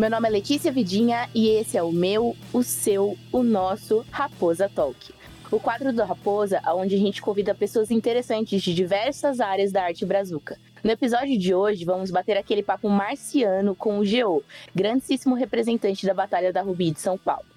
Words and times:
Meu 0.00 0.08
nome 0.08 0.28
é 0.28 0.30
Letícia 0.30 0.72
Vidinha 0.72 1.28
e 1.34 1.50
esse 1.50 1.76
é 1.76 1.82
o 1.82 1.92
meu, 1.92 2.34
o 2.54 2.62
seu, 2.62 3.18
o 3.30 3.42
nosso 3.42 4.02
Raposa 4.10 4.66
Talk. 4.66 5.12
O 5.50 5.60
quadro 5.60 5.92
do 5.92 6.02
Raposa, 6.02 6.58
onde 6.68 6.94
a 6.94 6.98
gente 6.98 7.20
convida 7.20 7.54
pessoas 7.54 7.90
interessantes 7.90 8.62
de 8.62 8.72
diversas 8.72 9.40
áreas 9.40 9.70
da 9.70 9.82
arte 9.82 10.06
brazuca. 10.06 10.56
No 10.82 10.90
episódio 10.90 11.38
de 11.38 11.54
hoje, 11.54 11.84
vamos 11.84 12.10
bater 12.10 12.38
aquele 12.38 12.62
papo 12.62 12.88
marciano 12.88 13.74
com 13.74 13.98
o 13.98 14.04
Geo, 14.06 14.42
grandíssimo 14.74 15.34
representante 15.34 16.06
da 16.06 16.14
Batalha 16.14 16.50
da 16.50 16.62
Rubi 16.62 16.92
de 16.92 17.00
São 17.00 17.18
Paulo. 17.18 17.49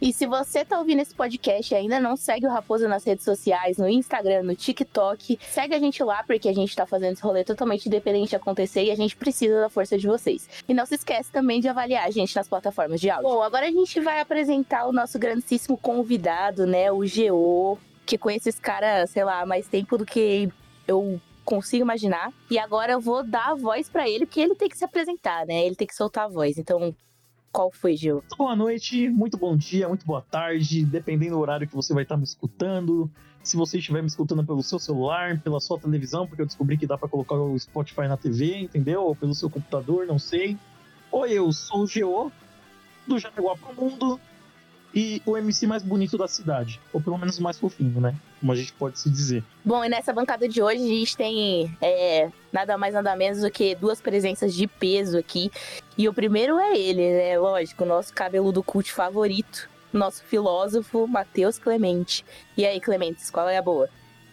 E 0.00 0.12
se 0.12 0.26
você 0.26 0.64
tá 0.64 0.78
ouvindo 0.78 1.00
esse 1.00 1.14
podcast 1.14 1.72
e 1.72 1.76
ainda 1.76 2.00
não 2.00 2.16
segue 2.16 2.46
o 2.46 2.50
Raposa 2.50 2.88
nas 2.88 3.04
redes 3.04 3.24
sociais, 3.24 3.78
no 3.78 3.88
Instagram, 3.88 4.42
no 4.42 4.54
TikTok, 4.54 5.38
segue 5.42 5.74
a 5.74 5.78
gente 5.78 6.02
lá 6.02 6.22
porque 6.24 6.48
a 6.48 6.52
gente 6.52 6.74
tá 6.74 6.86
fazendo 6.86 7.12
esse 7.12 7.22
rolê 7.22 7.44
totalmente 7.44 7.86
independente 7.86 8.30
de 8.30 8.36
acontecer 8.36 8.84
e 8.84 8.90
a 8.90 8.96
gente 8.96 9.16
precisa 9.16 9.60
da 9.60 9.68
força 9.68 9.96
de 9.96 10.06
vocês. 10.06 10.48
E 10.68 10.74
não 10.74 10.84
se 10.84 10.96
esquece 10.96 11.30
também 11.30 11.60
de 11.60 11.68
avaliar 11.68 12.06
a 12.06 12.10
gente 12.10 12.34
nas 12.34 12.48
plataformas 12.48 13.00
de 13.00 13.08
áudio. 13.10 13.28
Bom, 13.28 13.42
agora 13.42 13.66
a 13.66 13.70
gente 13.70 14.00
vai 14.00 14.20
apresentar 14.20 14.86
o 14.86 14.92
nosso 14.92 15.18
grandíssimo 15.18 15.76
convidado, 15.76 16.66
né, 16.66 16.90
o 16.90 16.98
GO, 17.00 17.78
que 18.04 18.18
conhece 18.18 18.48
esse 18.48 18.60
cara, 18.60 19.06
sei 19.06 19.22
lá, 19.24 19.44
mais 19.46 19.68
tempo 19.68 19.96
do 19.96 20.04
que 20.04 20.50
eu 20.86 21.20
consigo 21.44 21.82
imaginar. 21.82 22.32
E 22.50 22.58
agora 22.58 22.92
eu 22.92 23.00
vou 23.00 23.22
dar 23.22 23.50
a 23.50 23.54
voz 23.54 23.88
para 23.88 24.08
ele, 24.08 24.26
porque 24.26 24.40
ele 24.40 24.54
tem 24.54 24.68
que 24.68 24.76
se 24.76 24.84
apresentar, 24.84 25.46
né? 25.46 25.64
Ele 25.64 25.74
tem 25.74 25.86
que 25.86 25.94
soltar 25.94 26.24
a 26.24 26.28
voz. 26.28 26.58
Então, 26.58 26.94
qual 27.52 27.70
foi, 27.70 27.96
Gil? 27.96 28.16
Muito 28.16 28.36
boa 28.36 28.56
noite, 28.56 29.08
muito 29.08 29.36
bom 29.36 29.56
dia, 29.56 29.88
muito 29.88 30.04
boa 30.06 30.22
tarde, 30.22 30.84
dependendo 30.84 31.36
do 31.36 31.40
horário 31.40 31.66
que 31.66 31.74
você 31.74 31.92
vai 31.94 32.02
estar 32.02 32.16
me 32.16 32.24
escutando. 32.24 33.10
Se 33.42 33.56
você 33.56 33.78
estiver 33.78 34.02
me 34.02 34.08
escutando 34.08 34.44
pelo 34.44 34.62
seu 34.62 34.78
celular, 34.78 35.40
pela 35.40 35.60
sua 35.60 35.78
televisão, 35.78 36.26
porque 36.26 36.42
eu 36.42 36.46
descobri 36.46 36.76
que 36.76 36.86
dá 36.86 36.98
para 36.98 37.08
colocar 37.08 37.34
o 37.34 37.58
Spotify 37.58 38.08
na 38.08 38.16
TV, 38.16 38.58
entendeu? 38.58 39.02
Ou 39.02 39.16
pelo 39.16 39.34
seu 39.34 39.48
computador, 39.48 40.06
não 40.06 40.18
sei. 40.18 40.56
Oi, 41.10 41.32
eu 41.32 41.50
sou 41.52 41.82
o 41.82 41.86
Geo, 41.86 42.30
do 43.06 43.18
Jaraguá 43.18 43.56
pro 43.56 43.74
Mundo, 43.74 44.20
e 44.94 45.22
o 45.26 45.36
MC 45.36 45.66
mais 45.66 45.82
bonito 45.82 46.16
da 46.16 46.26
cidade. 46.26 46.80
Ou 46.92 47.00
pelo 47.00 47.18
menos 47.18 47.38
o 47.38 47.42
mais 47.42 47.58
fofinho, 47.58 48.00
né? 48.00 48.14
Como 48.40 48.52
a 48.52 48.56
gente 48.56 48.72
pode 48.72 48.98
se 48.98 49.10
dizer. 49.10 49.44
Bom, 49.64 49.84
e 49.84 49.88
nessa 49.88 50.12
bancada 50.12 50.48
de 50.48 50.62
hoje 50.62 50.82
a 50.82 50.88
gente 50.88 51.16
tem 51.16 51.76
é, 51.80 52.30
nada 52.52 52.78
mais 52.78 52.94
nada 52.94 53.14
menos 53.16 53.40
do 53.40 53.50
que 53.50 53.74
duas 53.74 54.00
presenças 54.00 54.54
de 54.54 54.66
peso 54.66 55.18
aqui. 55.18 55.50
E 55.96 56.08
o 56.08 56.14
primeiro 56.14 56.58
é 56.58 56.78
ele, 56.78 57.10
né? 57.10 57.38
Lógico, 57.38 57.84
o 57.84 57.86
nosso 57.86 58.12
cabeludo 58.12 58.62
cult 58.62 58.92
favorito. 58.92 59.68
Nosso 59.92 60.22
filósofo, 60.24 61.06
Matheus 61.06 61.58
Clemente. 61.58 62.24
E 62.56 62.66
aí, 62.66 62.78
Clementes, 62.78 63.30
qual 63.30 63.48
é 63.48 63.56
a 63.56 63.62
boa? 63.62 63.88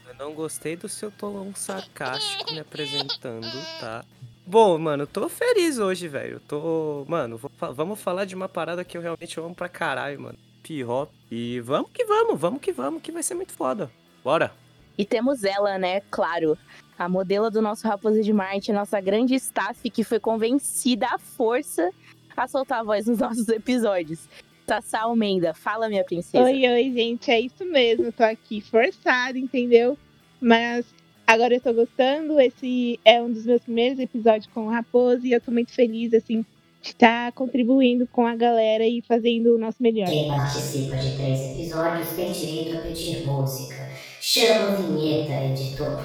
Eu 0.06 0.14
não 0.16 0.34
gostei 0.34 0.76
do 0.76 0.90
seu 0.90 1.10
tom 1.10 1.54
sarcástico 1.56 2.52
me 2.52 2.60
apresentando, 2.60 3.48
tá? 3.80 4.04
Bom, 4.48 4.78
mano, 4.78 5.08
tô 5.08 5.28
feliz 5.28 5.80
hoje, 5.80 6.08
velho. 6.08 6.40
Tô. 6.48 7.04
Mano, 7.08 7.38
vou... 7.38 7.52
vamos 7.74 8.00
falar 8.00 8.26
de 8.26 8.36
uma 8.36 8.48
parada 8.48 8.84
que 8.84 8.98
eu 8.98 9.02
realmente 9.02 9.40
amo 9.40 9.56
pra 9.56 9.68
caralho, 9.68 10.22
mano. 10.22 10.38
P-Hop. 10.62 11.10
E 11.32 11.60
vamos 11.62 11.90
que 11.92 12.06
vamos, 12.06 12.40
vamos 12.40 12.62
que 12.62 12.72
vamos, 12.72 13.02
que 13.02 13.12
vai 13.12 13.24
ser 13.24 13.34
muito 13.34 13.54
foda. 13.54 13.90
Bora! 14.24 14.52
E 14.98 15.06
temos 15.06 15.44
ela, 15.44 15.78
né? 15.78 16.02
Claro. 16.12 16.58
A 16.98 17.10
modelo 17.10 17.52
do 17.52 17.62
nosso 17.62 17.88
Raposa 17.88 18.22
de 18.22 18.32
Marte, 18.32 18.72
nossa 18.72 19.02
grande 19.02 19.36
staff 19.36 19.90
que 19.90 20.04
foi 20.04 20.20
convencida 20.20 21.08
à 21.08 21.18
força 21.18 21.90
a 22.38 22.48
soltar 22.48 22.80
a 22.80 22.84
voz 22.84 23.06
nos 23.08 23.18
nossos 23.20 23.48
episódios. 23.50 24.28
Tassá 24.66 25.02
Almeida, 25.02 25.54
fala, 25.54 25.90
minha 25.90 26.04
princesa. 26.04 26.44
Oi, 26.44 26.68
oi, 26.68 26.92
gente, 26.92 27.30
é 27.30 27.40
isso 27.40 27.66
mesmo. 27.66 28.12
Tô 28.12 28.24
aqui 28.24 28.62
forçada, 28.62 29.38
entendeu? 29.38 29.98
Mas 30.42 30.86
agora 31.26 31.54
eu 31.54 31.62
tô 31.62 31.74
gostando. 31.74 32.40
Esse 32.40 33.00
é 33.04 33.22
um 33.22 33.32
dos 33.32 33.46
meus 33.46 33.62
primeiros 33.62 34.00
episódios 34.00 34.48
com 34.54 34.68
o 34.68 34.70
Raposo 34.70 35.26
e 35.26 35.34
eu 35.34 35.42
tô 35.42 35.52
muito 35.52 35.72
feliz, 35.72 36.14
assim, 36.14 36.46
está 36.82 37.32
contribuindo 37.32 38.08
com 38.08 38.26
a 38.26 38.36
galera 38.36 38.86
e 38.86 39.02
fazendo 39.02 39.56
o 39.56 39.58
nosso 39.58 39.82
melhor. 39.82 40.08
Quem 40.08 40.28
participa 40.28 40.96
de 40.98 41.16
três 41.16 41.40
episódios 41.52 42.10
tem 42.10 42.32
direito 42.32 42.78
a 42.78 42.82
pedir 42.82 43.26
música. 43.26 43.90
Chama 44.22 44.70
a 44.70 44.76
vinheta, 44.76 45.46
editor. 45.46 46.04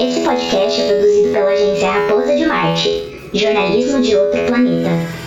Esse 0.00 0.24
podcast 0.24 0.80
é 0.80 0.88
produzido 0.88 1.32
pela 1.32 1.50
agência 1.50 1.90
Raposa 1.90 2.36
de 2.36 2.46
Marte, 2.46 2.88
jornalismo 3.32 4.02
de 4.02 4.16
outro 4.16 4.46
planeta. 4.46 5.23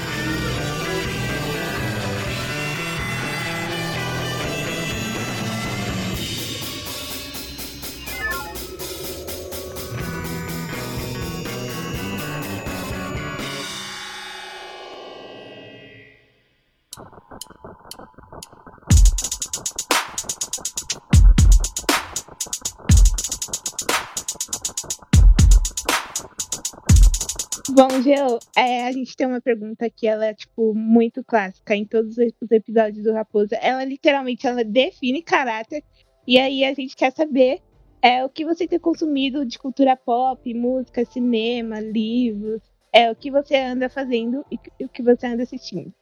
Bom, 27.77 28.01
Geo, 28.01 28.39
é, 28.55 28.88
a 28.88 28.91
gente 28.91 29.15
tem 29.15 29.27
uma 29.27 29.39
pergunta 29.39 29.88
que 29.88 30.07
ela 30.07 30.25
é, 30.25 30.33
tipo, 30.33 30.73
muito 30.73 31.23
clássica 31.23 31.75
em 31.75 31.85
todos 31.85 32.17
os 32.17 32.51
episódios 32.51 33.03
do 33.03 33.13
Raposa. 33.13 33.55
Ela, 33.57 33.85
literalmente, 33.85 34.47
ela 34.47 34.63
define 34.63 35.21
caráter. 35.21 35.83
E 36.25 36.39
aí 36.39 36.66
a 36.66 36.73
gente 36.73 36.95
quer 36.95 37.11
saber 37.11 37.61
é, 38.01 38.25
o 38.25 38.29
que 38.29 38.43
você 38.43 38.67
tem 38.67 38.79
consumido 38.79 39.45
de 39.45 39.59
cultura 39.59 39.95
pop, 39.95 40.51
música, 40.55 41.05
cinema, 41.05 41.79
livros. 41.79 42.63
É, 42.91 43.11
o 43.11 43.16
que 43.16 43.29
você 43.29 43.55
anda 43.55 43.87
fazendo 43.91 44.43
e 44.51 44.83
o 44.83 44.89
que 44.89 45.03
você 45.03 45.27
anda 45.27 45.43
assistindo. 45.43 45.93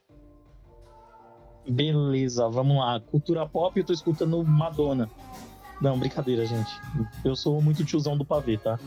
Beleza, 1.68 2.48
vamos 2.48 2.78
lá. 2.78 2.98
Cultura 3.00 3.46
pop, 3.46 3.78
eu 3.78 3.84
tô 3.84 3.92
escutando 3.92 4.42
Madonna. 4.42 5.10
Não, 5.82 5.98
brincadeira, 5.98 6.46
gente. 6.46 6.70
Eu 7.22 7.36
sou 7.36 7.60
muito 7.60 7.84
tiozão 7.84 8.16
do 8.16 8.24
pavê, 8.24 8.56
tá? 8.56 8.80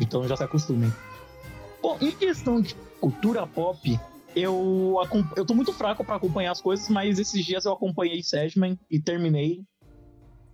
Então 0.00 0.28
já 0.28 0.36
se 0.36 0.44
acostumem. 0.44 0.92
Bom, 1.82 1.98
em 2.00 2.10
questão 2.10 2.60
de 2.60 2.74
cultura 3.00 3.46
pop, 3.46 3.98
eu, 4.34 4.96
eu 5.34 5.46
tô 5.46 5.54
muito 5.54 5.72
fraco 5.72 6.04
para 6.04 6.16
acompanhar 6.16 6.52
as 6.52 6.60
coisas, 6.60 6.88
mas 6.88 7.18
esses 7.18 7.44
dias 7.44 7.64
eu 7.64 7.72
acompanhei 7.72 8.22
Sedgman 8.22 8.78
e 8.90 9.00
terminei. 9.00 9.64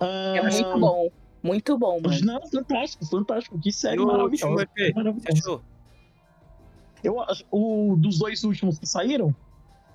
Uh... 0.00 0.36
É 0.36 0.42
muito 0.42 0.78
bom. 0.78 1.10
Muito 1.42 1.76
bom, 1.76 2.00
mano. 2.00 2.20
Não, 2.24 2.46
fantástico, 2.48 3.04
fantástico. 3.04 3.58
Que 3.58 3.72
série 3.72 4.04
maravilhosa. 4.04 4.68
Maravilhosa. 4.94 5.60
Eu 7.02 7.20
acho. 7.20 7.44
O, 7.50 7.96
dos 7.98 8.18
dois 8.18 8.44
últimos 8.44 8.78
que 8.78 8.86
saíram? 8.86 9.34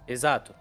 Exato. 0.05 0.53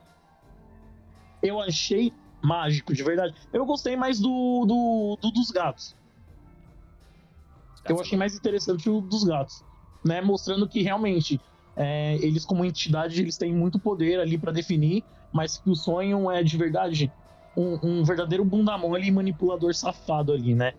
Eu 1.43 1.61
achei 1.61 2.13
mágico, 2.41 2.95
de 2.95 3.03
verdade. 3.03 3.35
Eu 3.53 3.67
gostei 3.67 3.97
mais 3.97 4.21
do, 4.21 4.65
do, 4.65 5.19
do 5.21 5.33
dos 5.33 5.51
gatos. 5.51 5.97
Eu 7.89 8.01
achei 8.01 8.17
mais 8.17 8.37
interessante 8.37 8.89
o 8.89 9.01
dos 9.01 9.25
gatos 9.25 9.65
né, 10.07 10.21
mostrando 10.21 10.69
que 10.69 10.83
realmente 10.83 11.41
é, 11.77 12.15
eles 12.17 12.45
como 12.45 12.65
entidade 12.65 13.21
eles 13.21 13.37
têm 13.37 13.53
muito 13.53 13.79
poder 13.79 14.21
ali 14.21 14.39
para 14.39 14.53
definir, 14.53 15.05
mas 15.33 15.59
que 15.59 15.69
o 15.69 15.75
sonho 15.75 16.31
é 16.31 16.43
de 16.43 16.57
verdade 16.57 17.13
um, 17.57 17.79
um 17.83 18.05
verdadeiro 18.05 18.45
bunda 18.45 18.77
mole 18.79 19.07
e 19.07 19.11
manipulador 19.11 19.75
safado 19.75 20.33
ali, 20.33 20.55
né? 20.55 20.73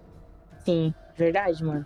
Sim, 0.63 0.93
verdade, 1.15 1.63
mano. 1.63 1.85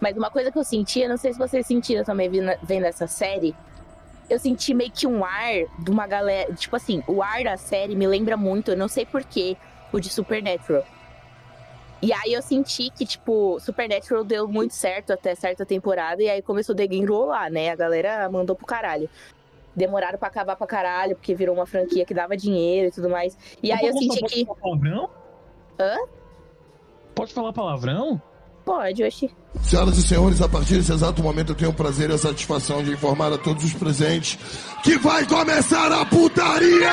Mas 0.00 0.16
uma 0.16 0.30
coisa 0.30 0.50
que 0.50 0.58
eu 0.58 0.64
sentia, 0.64 1.08
não 1.08 1.16
sei 1.16 1.32
se 1.32 1.38
vocês 1.38 1.66
sentiram 1.66 2.02
também 2.02 2.28
vendo 2.28 2.84
essa 2.84 3.06
série, 3.06 3.54
eu 4.28 4.38
senti 4.38 4.74
meio 4.74 4.90
que 4.90 5.06
um 5.06 5.24
ar 5.24 5.52
de 5.78 5.90
uma 5.90 6.06
galera. 6.06 6.52
Tipo 6.54 6.74
assim, 6.74 7.02
o 7.06 7.22
ar 7.22 7.44
da 7.44 7.56
série 7.56 7.94
me 7.94 8.06
lembra 8.06 8.36
muito, 8.36 8.72
eu 8.72 8.76
não 8.76 8.88
sei 8.88 9.06
porquê, 9.06 9.56
o 9.92 10.00
de 10.00 10.08
Supernatural. 10.08 10.84
E 12.02 12.12
aí 12.12 12.32
eu 12.32 12.42
senti 12.42 12.90
que, 12.90 13.06
tipo, 13.06 13.60
Supernatural 13.60 14.24
deu 14.24 14.48
muito 14.48 14.74
certo 14.74 15.12
até 15.12 15.36
certa 15.36 15.64
temporada, 15.64 16.20
e 16.20 16.28
aí 16.28 16.42
começou 16.42 16.74
a 16.74 16.76
lá, 17.26 17.48
né? 17.48 17.70
A 17.70 17.76
galera 17.76 18.28
mandou 18.28 18.56
pro 18.56 18.66
caralho. 18.66 19.08
Demoraram 19.74 20.18
pra 20.18 20.26
acabar 20.28 20.56
pra 20.56 20.66
caralho, 20.66 21.14
porque 21.14 21.32
virou 21.32 21.54
uma 21.54 21.64
franquia 21.64 22.04
que 22.04 22.12
dava 22.12 22.36
dinheiro 22.36 22.88
e 22.88 22.90
tudo 22.90 23.08
mais. 23.08 23.38
E 23.62 23.70
aí 23.70 23.86
eu 23.86 23.92
senti 23.92 24.20
que. 24.24 24.44
Pode 24.44 24.60
falar 24.60 24.60
palavrão? 24.60 25.10
Hã? 25.78 25.96
Pode 27.14 27.32
falar 27.32 27.52
palavrão? 27.52 28.22
Pode, 28.64 29.04
oxi. 29.04 29.30
Senhoras 29.62 29.96
e 29.96 30.02
senhores, 30.02 30.42
a 30.42 30.48
partir 30.48 30.74
desse 30.74 30.92
exato 30.92 31.22
momento 31.22 31.52
eu 31.52 31.56
tenho 31.56 31.70
o 31.70 31.74
prazer 31.74 32.10
e 32.10 32.14
a 32.14 32.18
satisfação 32.18 32.82
de 32.82 32.92
informar 32.92 33.32
a 33.32 33.38
todos 33.38 33.64
os 33.64 33.72
presentes 33.74 34.38
que 34.82 34.98
vai 34.98 35.26
começar 35.26 35.92
a 35.92 36.04
putaria! 36.06 36.90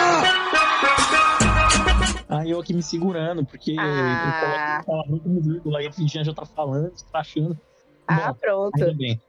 Aí 2.29 2.51
eu 2.51 2.59
aqui 2.59 2.75
me 2.75 2.83
segurando, 2.83 3.43
porque 3.43 3.75
ah. 3.79 4.81
eu 4.81 4.85
coloco 4.85 5.09
muito 5.09 5.67
no 5.67 5.75
aí 5.75 5.87
a 5.87 5.91
Fidinha 5.91 6.23
já 6.23 6.31
tá 6.31 6.45
falando, 6.45 6.93
crachando. 7.11 7.59
Ah, 8.07 8.31
Bom, 8.31 8.39
pronto. 8.39 8.95
Bem. 8.95 9.19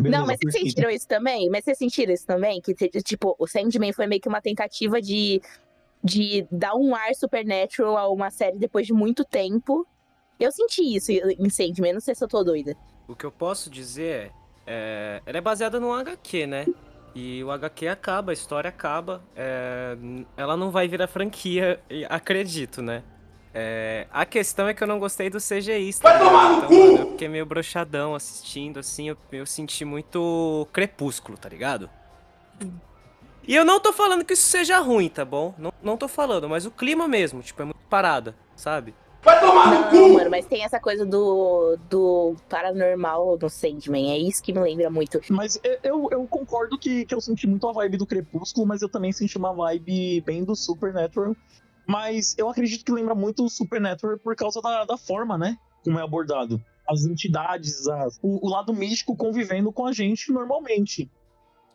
Beleza, 0.00 0.18
não, 0.18 0.26
mas 0.26 0.38
vocês 0.38 0.54
sentiram 0.54 0.90
isso 0.90 1.06
também? 1.06 1.50
Mas 1.50 1.64
vocês 1.64 1.78
sentiram 1.78 2.12
isso 2.12 2.26
também? 2.26 2.60
Que, 2.60 2.74
tipo, 3.02 3.36
o 3.38 3.46
Sandman 3.46 3.92
foi 3.92 4.06
meio 4.06 4.20
que 4.20 4.28
uma 4.28 4.40
tentativa 4.40 5.00
de, 5.00 5.40
de 6.02 6.46
dar 6.50 6.74
um 6.74 6.94
ar 6.94 7.14
supernatural 7.14 7.96
a 7.96 8.08
uma 8.08 8.30
série 8.30 8.58
depois 8.58 8.86
de 8.86 8.92
muito 8.92 9.24
tempo. 9.24 9.86
Eu 10.38 10.50
senti 10.52 10.96
isso 10.96 11.12
em 11.12 11.50
Sandman, 11.50 11.94
não 11.94 12.00
sei 12.00 12.14
se 12.14 12.24
eu 12.24 12.28
tô 12.28 12.42
doida. 12.42 12.74
O 13.08 13.14
que 13.14 13.24
eu 13.24 13.32
posso 13.32 13.70
dizer 13.70 14.32
é, 14.66 15.20
é, 15.20 15.22
ela 15.24 15.38
é 15.38 15.40
baseada 15.40 15.78
num 15.78 15.92
HQ, 15.92 16.46
né? 16.46 16.66
E 17.18 17.42
o 17.42 17.50
HQ 17.50 17.88
acaba, 17.88 18.30
a 18.30 18.34
história 18.34 18.68
acaba. 18.68 19.22
é, 19.34 19.96
ela 20.36 20.54
não 20.54 20.70
vai 20.70 20.86
virar 20.86 21.06
franquia, 21.06 21.80
acredito, 22.10 22.82
né? 22.82 23.02
É, 23.54 24.06
a 24.12 24.26
questão 24.26 24.68
é 24.68 24.74
que 24.74 24.82
eu 24.82 24.86
não 24.86 24.98
gostei 24.98 25.30
do 25.30 25.38
CGI. 25.38 25.92
Vai 26.02 26.18
tomar 26.18 26.50
no 26.50 26.70
mano, 26.70 26.98
eu 26.98 27.10
fiquei 27.12 27.26
meio 27.26 27.46
broxadão 27.46 28.14
assistindo, 28.14 28.78
assim, 28.80 29.08
eu, 29.08 29.16
eu 29.32 29.46
senti 29.46 29.82
muito 29.82 30.68
crepúsculo, 30.74 31.38
tá 31.38 31.48
ligado? 31.48 31.88
E 33.48 33.56
eu 33.56 33.64
não 33.64 33.80
tô 33.80 33.94
falando 33.94 34.22
que 34.22 34.34
isso 34.34 34.46
seja 34.46 34.78
ruim, 34.78 35.08
tá 35.08 35.24
bom? 35.24 35.54
Não, 35.56 35.72
não 35.82 35.96
tô 35.96 36.08
falando, 36.08 36.46
mas 36.50 36.66
o 36.66 36.70
clima 36.70 37.08
mesmo, 37.08 37.40
tipo, 37.40 37.62
é 37.62 37.64
muito 37.64 37.80
parada, 37.88 38.36
sabe? 38.54 38.94
Vai 39.22 39.40
tomar 39.40 39.70
no 39.70 39.90
cu! 39.90 40.14
mano, 40.14 40.30
mas 40.30 40.46
tem 40.46 40.62
essa 40.62 40.78
coisa 40.78 41.04
do, 41.04 41.76
do 41.88 42.36
paranormal 42.48 43.38
no 43.40 43.48
Sandman. 43.48 44.12
É 44.12 44.18
isso 44.18 44.42
que 44.42 44.52
me 44.52 44.60
lembra 44.60 44.90
muito. 44.90 45.20
Mas 45.30 45.60
eu, 45.82 46.08
eu 46.10 46.26
concordo 46.26 46.78
que, 46.78 47.04
que 47.04 47.14
eu 47.14 47.20
senti 47.20 47.46
muito 47.46 47.68
a 47.68 47.72
vibe 47.72 47.96
do 47.96 48.06
Crepúsculo, 48.06 48.66
mas 48.66 48.82
eu 48.82 48.88
também 48.88 49.12
senti 49.12 49.36
uma 49.36 49.52
vibe 49.52 50.20
bem 50.22 50.44
do 50.44 50.54
Supernatural. 50.54 51.34
Mas 51.86 52.34
eu 52.36 52.48
acredito 52.48 52.84
que 52.84 52.92
lembra 52.92 53.14
muito 53.14 53.44
o 53.44 53.48
Supernatural 53.48 54.18
por 54.18 54.34
causa 54.34 54.60
da, 54.60 54.84
da 54.84 54.96
forma, 54.96 55.38
né? 55.38 55.56
Como 55.84 55.98
é 55.98 56.02
abordado. 56.02 56.60
As 56.88 57.04
entidades, 57.04 57.86
as, 57.88 58.18
o, 58.22 58.46
o 58.46 58.48
lado 58.48 58.72
místico 58.72 59.16
convivendo 59.16 59.72
com 59.72 59.86
a 59.86 59.92
gente 59.92 60.32
normalmente. 60.32 61.10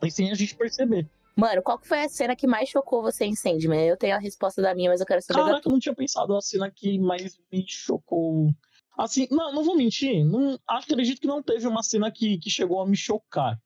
E 0.04 0.12
sem 0.12 0.32
a 0.32 0.36
gente 0.36 0.56
perceber. 0.56 1.08
Mano, 1.42 1.64
qual 1.64 1.80
que 1.80 1.88
foi 1.88 2.04
a 2.04 2.08
cena 2.08 2.36
que 2.36 2.46
mais 2.46 2.70
chocou 2.70 3.02
você 3.02 3.26
em 3.26 3.34
Sandman? 3.34 3.88
Eu 3.88 3.98
tenho 3.98 4.16
a 4.16 4.20
resposta 4.20 4.62
da 4.62 4.76
minha, 4.76 4.92
mas 4.92 5.00
eu 5.00 5.08
quero 5.08 5.24
saber 5.24 5.40
Caraca, 5.40 5.56
da 5.56 5.62
tua. 5.62 5.72
eu 5.72 5.74
não 5.74 5.80
tinha 5.80 5.96
pensado 5.96 6.36
a 6.36 6.42
cena 6.42 6.70
que 6.70 7.00
mais 7.00 7.36
me 7.52 7.66
chocou. 7.68 8.52
Assim, 8.96 9.28
não, 9.32 9.52
não 9.52 9.64
vou 9.64 9.76
mentir. 9.76 10.24
Não, 10.24 10.60
acredito 10.68 11.20
que 11.20 11.26
não 11.26 11.42
teve 11.42 11.66
uma 11.66 11.82
cena 11.82 12.12
que, 12.12 12.38
que 12.38 12.52
chegou 12.52 12.80
a 12.80 12.88
me 12.88 12.96
chocar. 12.96 13.60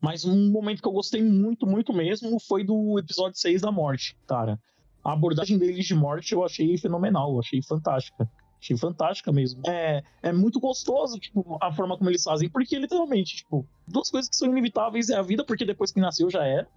Mas 0.00 0.24
um 0.24 0.52
momento 0.52 0.80
que 0.80 0.86
eu 0.86 0.92
gostei 0.92 1.20
muito, 1.20 1.66
muito 1.66 1.92
mesmo 1.92 2.38
foi 2.38 2.62
do 2.62 2.96
episódio 3.00 3.36
6 3.36 3.60
da 3.60 3.72
morte, 3.72 4.16
cara. 4.28 4.56
A 5.02 5.12
abordagem 5.12 5.58
deles 5.58 5.84
de 5.84 5.96
morte 5.96 6.32
eu 6.32 6.44
achei 6.44 6.78
fenomenal, 6.78 7.32
eu 7.32 7.40
achei 7.40 7.60
fantástica. 7.60 8.30
Achei 8.60 8.76
fantástica 8.76 9.32
mesmo. 9.32 9.62
É, 9.66 10.04
é 10.22 10.32
muito 10.32 10.60
gostoso, 10.60 11.18
tipo, 11.18 11.58
a 11.60 11.72
forma 11.72 11.98
como 11.98 12.08
eles 12.08 12.22
fazem, 12.22 12.48
porque 12.48 12.78
literalmente, 12.78 13.38
tipo, 13.38 13.66
duas 13.88 14.08
coisas 14.08 14.28
que 14.30 14.36
são 14.36 14.48
inevitáveis 14.48 15.10
é 15.10 15.16
a 15.16 15.22
vida, 15.22 15.44
porque 15.44 15.64
depois 15.64 15.90
que 15.90 15.98
nasceu 15.98 16.30
já 16.30 16.46
era. 16.46 16.68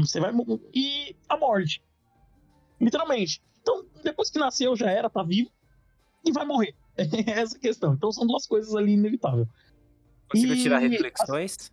Você 0.00 0.20
vai. 0.20 0.32
E 0.74 1.16
a 1.28 1.36
morte. 1.36 1.82
Literalmente. 2.80 3.40
Então, 3.60 3.84
depois 4.02 4.30
que 4.30 4.38
nasceu, 4.38 4.74
já 4.76 4.90
era, 4.90 5.08
tá 5.08 5.22
vivo. 5.22 5.50
E 6.24 6.32
vai 6.32 6.44
morrer. 6.44 6.74
É 6.96 7.40
essa 7.40 7.56
a 7.56 7.60
questão. 7.60 7.94
Então 7.94 8.12
são 8.12 8.26
duas 8.26 8.46
coisas 8.46 8.74
ali 8.74 8.92
inevitáveis. 8.92 9.48
Conseguiu 10.28 10.56
tirar 10.56 10.78
reflexões? 10.78 11.72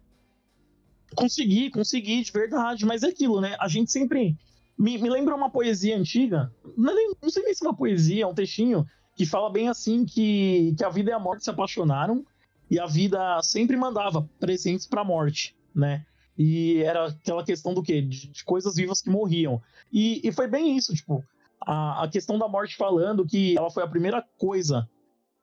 Consegui, 1.15 1.69
consegui, 1.69 2.23
de 2.23 2.31
verdade. 2.31 2.85
Mas 2.85 3.03
é 3.03 3.07
aquilo, 3.07 3.39
né? 3.39 3.55
A 3.59 3.67
gente 3.67 3.91
sempre. 3.91 4.35
Me, 4.77 4.97
me 4.97 5.09
lembra 5.09 5.35
uma 5.35 5.49
poesia 5.49 5.95
antiga. 5.97 6.51
Não, 6.75 6.91
é 6.91 7.13
não 7.21 7.29
sei 7.29 7.43
nem 7.43 7.53
se 7.53 7.63
é 7.63 7.67
uma 7.67 7.75
poesia, 7.75 8.23
é 8.23 8.27
um 8.27 8.33
textinho 8.33 8.85
que 9.15 9.25
fala 9.25 9.51
bem 9.51 9.69
assim 9.69 10.05
que, 10.05 10.73
que 10.75 10.83
a 10.83 10.89
vida 10.89 11.11
e 11.11 11.13
a 11.13 11.19
morte 11.19 11.43
se 11.43 11.49
apaixonaram 11.49 12.25
e 12.69 12.79
a 12.79 12.87
vida 12.87 13.39
sempre 13.43 13.77
mandava 13.77 14.27
presentes 14.39 14.87
para 14.87 15.01
a 15.01 15.05
morte, 15.05 15.55
né? 15.75 16.05
E 16.43 16.81
era 16.81 17.05
aquela 17.05 17.45
questão 17.45 17.71
do 17.71 17.83
quê? 17.83 18.01
De, 18.01 18.31
de 18.31 18.43
coisas 18.43 18.75
vivas 18.75 18.99
que 18.99 19.11
morriam. 19.11 19.61
E, 19.93 20.27
e 20.27 20.31
foi 20.31 20.47
bem 20.47 20.75
isso, 20.75 20.91
tipo, 20.91 21.23
a, 21.61 22.03
a 22.03 22.09
questão 22.09 22.39
da 22.39 22.47
morte 22.47 22.75
falando 22.75 23.27
que 23.27 23.55
ela 23.55 23.69
foi 23.69 23.83
a 23.83 23.87
primeira 23.87 24.25
coisa 24.39 24.89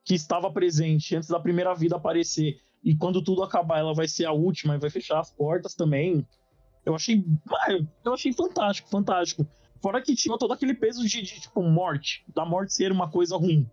que 0.05 0.15
estava 0.15 0.51
presente 0.51 1.15
antes 1.15 1.29
da 1.29 1.39
primeira 1.39 1.73
vida 1.73 1.95
aparecer. 1.95 2.59
E 2.83 2.97
quando 2.97 3.23
tudo 3.23 3.45
acabar, 3.45 3.79
ela 3.79 3.95
vai 3.95 4.09
ser 4.09 4.25
a 4.25 4.33
última 4.33 4.75
e 4.75 4.79
vai 4.81 4.91
fechar 4.91 5.21
as 5.21 5.31
portas 5.31 5.73
também. 5.73 6.27
Eu 6.85 6.97
achei. 6.97 7.25
Eu 8.05 8.15
achei 8.15 8.33
fantástico, 8.33 8.89
fantástico. 8.89 9.47
Fora 9.81 10.03
que 10.03 10.17
tinha 10.17 10.37
todo 10.37 10.53
aquele 10.53 10.75
peso 10.75 11.07
de, 11.07 11.23
de 11.23 11.41
tipo, 11.41 11.63
morte. 11.63 12.25
Da 12.35 12.45
morte 12.45 12.75
ser 12.75 12.91
uma 12.91 13.09
coisa 13.09 13.37
ruim. 13.37 13.71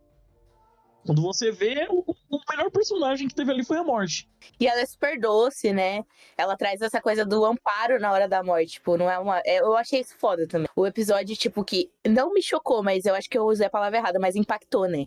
Quando 1.06 1.22
você 1.22 1.52
vê, 1.52 1.86
o, 1.90 2.04
o, 2.30 2.40
melhor 2.50 2.72
personagem 2.72 3.28
que 3.28 3.36
teve 3.36 3.52
ali 3.52 3.64
foi 3.64 3.78
a 3.78 3.84
morte. 3.84 4.28
E 4.60 4.68
ela 4.68 4.82
é 4.82 4.86
super 4.86 5.20
doce, 5.20 5.72
né? 5.72 6.04
Ela 6.36 6.58
traz 6.58 6.82
essa 6.82 7.00
coisa 7.00 7.24
do 7.24 7.46
amparo 7.46 8.00
na 8.00 8.12
hora 8.12 8.28
da 8.28 8.42
morte. 8.42 8.74
Tipo, 8.74 8.98
não 8.98 9.10
é 9.10 9.20
uma. 9.20 9.40
É, 9.46 9.60
eu 9.60 9.78
achei 9.78 10.02
isso 10.02 10.18
foda 10.18 10.48
também. 10.48 10.68
O 10.76 10.86
episódio, 10.88 11.36
tipo, 11.36 11.64
que 11.64 11.92
não 12.08 12.34
me 12.34 12.42
chocou, 12.42 12.82
mas 12.82 13.06
eu 13.06 13.14
acho 13.14 13.30
que 13.30 13.38
eu 13.38 13.46
usei 13.46 13.68
a 13.68 13.70
palavra 13.70 14.00
errada, 14.00 14.20
mas 14.20 14.36
impactou, 14.36 14.88
né? 14.88 15.06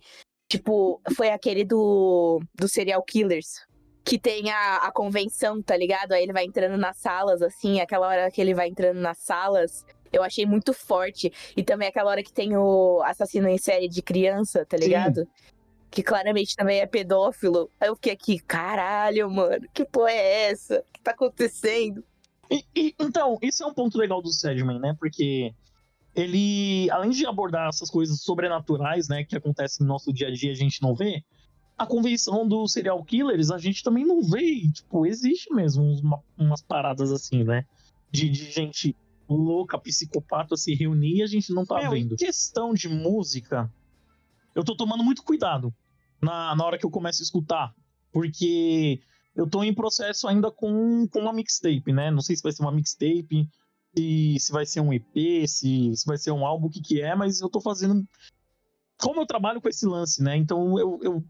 Tipo, 0.48 1.02
foi 1.16 1.30
aquele 1.30 1.64
do, 1.64 2.40
do 2.54 2.68
serial 2.68 3.02
killers. 3.02 3.66
Que 4.04 4.18
tem 4.18 4.50
a, 4.50 4.76
a 4.76 4.92
convenção, 4.92 5.60
tá 5.60 5.76
ligado? 5.76 6.12
Aí 6.12 6.22
ele 6.22 6.32
vai 6.32 6.44
entrando 6.44 6.78
nas 6.78 6.96
salas, 6.98 7.42
assim, 7.42 7.80
aquela 7.80 8.06
hora 8.06 8.30
que 8.30 8.40
ele 8.40 8.54
vai 8.54 8.68
entrando 8.68 9.00
nas 9.00 9.18
salas. 9.18 9.84
Eu 10.12 10.22
achei 10.22 10.46
muito 10.46 10.72
forte. 10.72 11.32
E 11.56 11.62
também 11.64 11.88
aquela 11.88 12.10
hora 12.10 12.22
que 12.22 12.32
tem 12.32 12.56
o 12.56 13.02
assassino 13.02 13.48
em 13.48 13.58
série 13.58 13.88
de 13.88 14.00
criança, 14.00 14.64
tá 14.64 14.76
ligado? 14.76 15.22
Sim 15.22 15.57
que 15.90 16.02
claramente 16.02 16.54
também 16.54 16.80
é 16.80 16.86
pedófilo. 16.86 17.70
Aí 17.80 17.88
eu 17.88 17.96
fiquei 17.96 18.12
aqui, 18.12 18.38
caralho, 18.38 19.30
mano, 19.30 19.66
que 19.72 19.84
porra 19.84 20.10
é 20.10 20.50
essa? 20.50 20.80
O 20.80 20.92
que 20.92 21.00
tá 21.00 21.12
acontecendo? 21.12 22.04
E, 22.50 22.64
e, 22.74 22.94
então, 22.98 23.38
isso 23.42 23.62
é 23.62 23.66
um 23.66 23.74
ponto 23.74 23.98
legal 23.98 24.22
do 24.22 24.32
Sedgman, 24.32 24.78
né? 24.78 24.96
Porque 24.98 25.52
ele, 26.14 26.90
além 26.90 27.10
de 27.10 27.26
abordar 27.26 27.68
essas 27.68 27.90
coisas 27.90 28.22
sobrenaturais, 28.22 29.08
né, 29.08 29.24
que 29.24 29.36
acontecem 29.36 29.86
no 29.86 29.92
nosso 29.92 30.12
dia 30.12 30.28
a 30.28 30.32
dia, 30.32 30.50
a 30.50 30.54
gente 30.54 30.82
não 30.82 30.94
vê. 30.94 31.22
A 31.76 31.86
convenção 31.86 32.48
dos 32.48 32.72
serial 32.72 33.02
killers, 33.04 33.50
a 33.50 33.58
gente 33.58 33.82
também 33.82 34.04
não 34.04 34.22
vê. 34.22 34.62
Tipo, 34.72 35.06
existe 35.06 35.54
mesmo 35.54 35.84
uma, 36.00 36.20
umas 36.36 36.60
paradas 36.60 37.12
assim, 37.12 37.44
né? 37.44 37.64
De, 38.10 38.28
de 38.28 38.50
gente 38.50 38.96
louca, 39.28 39.78
psicopata 39.78 40.56
se 40.56 40.74
reunir 40.74 41.18
e 41.18 41.22
a 41.22 41.26
gente 41.26 41.52
não 41.52 41.64
tá 41.64 41.80
Meu, 41.82 41.90
vendo. 41.92 42.14
Em 42.14 42.16
questão 42.16 42.72
de 42.72 42.88
música, 42.88 43.70
eu 44.58 44.64
tô 44.64 44.74
tomando 44.74 45.04
muito 45.04 45.22
cuidado 45.22 45.72
na, 46.20 46.56
na 46.56 46.64
hora 46.64 46.76
que 46.76 46.84
eu 46.84 46.90
começo 46.90 47.22
a 47.22 47.24
escutar, 47.24 47.72
porque 48.10 49.00
eu 49.36 49.48
tô 49.48 49.62
em 49.62 49.72
processo 49.72 50.26
ainda 50.26 50.50
com, 50.50 51.06
com 51.06 51.20
uma 51.20 51.32
mixtape, 51.32 51.92
né? 51.92 52.10
Não 52.10 52.20
sei 52.20 52.34
se 52.34 52.42
vai 52.42 52.50
ser 52.50 52.62
uma 52.62 52.72
mixtape, 52.72 53.48
se, 53.96 54.36
se 54.40 54.50
vai 54.50 54.66
ser 54.66 54.80
um 54.80 54.92
EP, 54.92 55.46
se, 55.46 55.94
se 55.94 56.04
vai 56.04 56.18
ser 56.18 56.32
um 56.32 56.44
álbum, 56.44 56.66
o 56.66 56.70
que 56.70 56.82
que 56.82 57.00
é, 57.00 57.14
mas 57.14 57.40
eu 57.40 57.48
tô 57.48 57.60
fazendo... 57.60 58.04
Como 59.00 59.20
eu 59.20 59.26
trabalho 59.26 59.60
com 59.60 59.68
esse 59.68 59.86
lance, 59.86 60.20
né? 60.20 60.36
Então 60.36 60.76
eu, 60.76 60.98
eu 61.02 61.24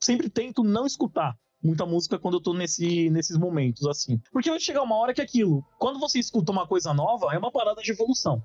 sempre 0.00 0.30
tento 0.30 0.64
não 0.64 0.86
escutar 0.86 1.36
muita 1.62 1.84
música 1.84 2.18
quando 2.18 2.38
eu 2.38 2.40
tô 2.40 2.54
nesse, 2.54 3.10
nesses 3.10 3.36
momentos, 3.36 3.86
assim. 3.86 4.18
Porque 4.32 4.48
vai 4.48 4.58
chegar 4.58 4.82
uma 4.82 4.96
hora 4.96 5.12
que 5.12 5.20
é 5.20 5.24
aquilo, 5.24 5.62
quando 5.78 6.00
você 6.00 6.18
escuta 6.18 6.50
uma 6.50 6.66
coisa 6.66 6.94
nova, 6.94 7.34
é 7.34 7.38
uma 7.38 7.52
parada 7.52 7.82
de 7.82 7.90
evolução. 7.90 8.42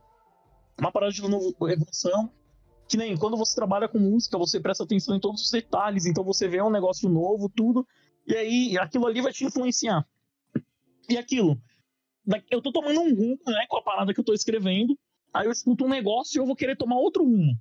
Uma 0.78 0.92
parada 0.92 1.14
de 1.14 1.22
evolução 1.22 2.30
que 2.88 2.98
nem 2.98 3.18
quando 3.18 3.38
você 3.38 3.54
trabalha 3.56 3.88
com 3.88 4.00
música, 4.00 4.38
você 4.38 4.60
presta 4.60 4.84
atenção 4.84 5.16
em 5.16 5.20
todos 5.20 5.44
os 5.44 5.52
detalhes, 5.52 6.06
então 6.06 6.24
você 6.24 6.48
vê 6.48 6.62
um 6.62 6.70
negócio 6.70 7.10
novo, 7.10 7.50
tudo, 7.50 7.86
e 8.26 8.36
aí 8.36 8.78
aquilo 8.78 9.06
ali 9.06 9.22
vai 9.22 9.34
te 9.34 9.46
influenciar. 9.46 10.08
E 11.10 11.18
aquilo, 11.18 11.62
eu 12.50 12.62
tô 12.62 12.72
tomando 12.72 13.02
um 13.02 13.16
rumo, 13.16 13.40
né, 13.46 13.66
com 13.68 13.78
a 13.78 13.84
parada 13.84 14.14
que 14.14 14.20
eu 14.20 14.24
tô 14.24 14.34
escrevendo, 14.34 14.98
aí 15.34 15.46
eu 15.46 15.52
escuto 15.52 15.86
um 15.86 15.90
negócio 15.90 16.38
e 16.38 16.42
eu 16.42 16.46
vou 16.46 16.56
querer 16.56 16.76
tomar 16.76 16.98
outro 16.98 17.24
rumo. 17.24 17.58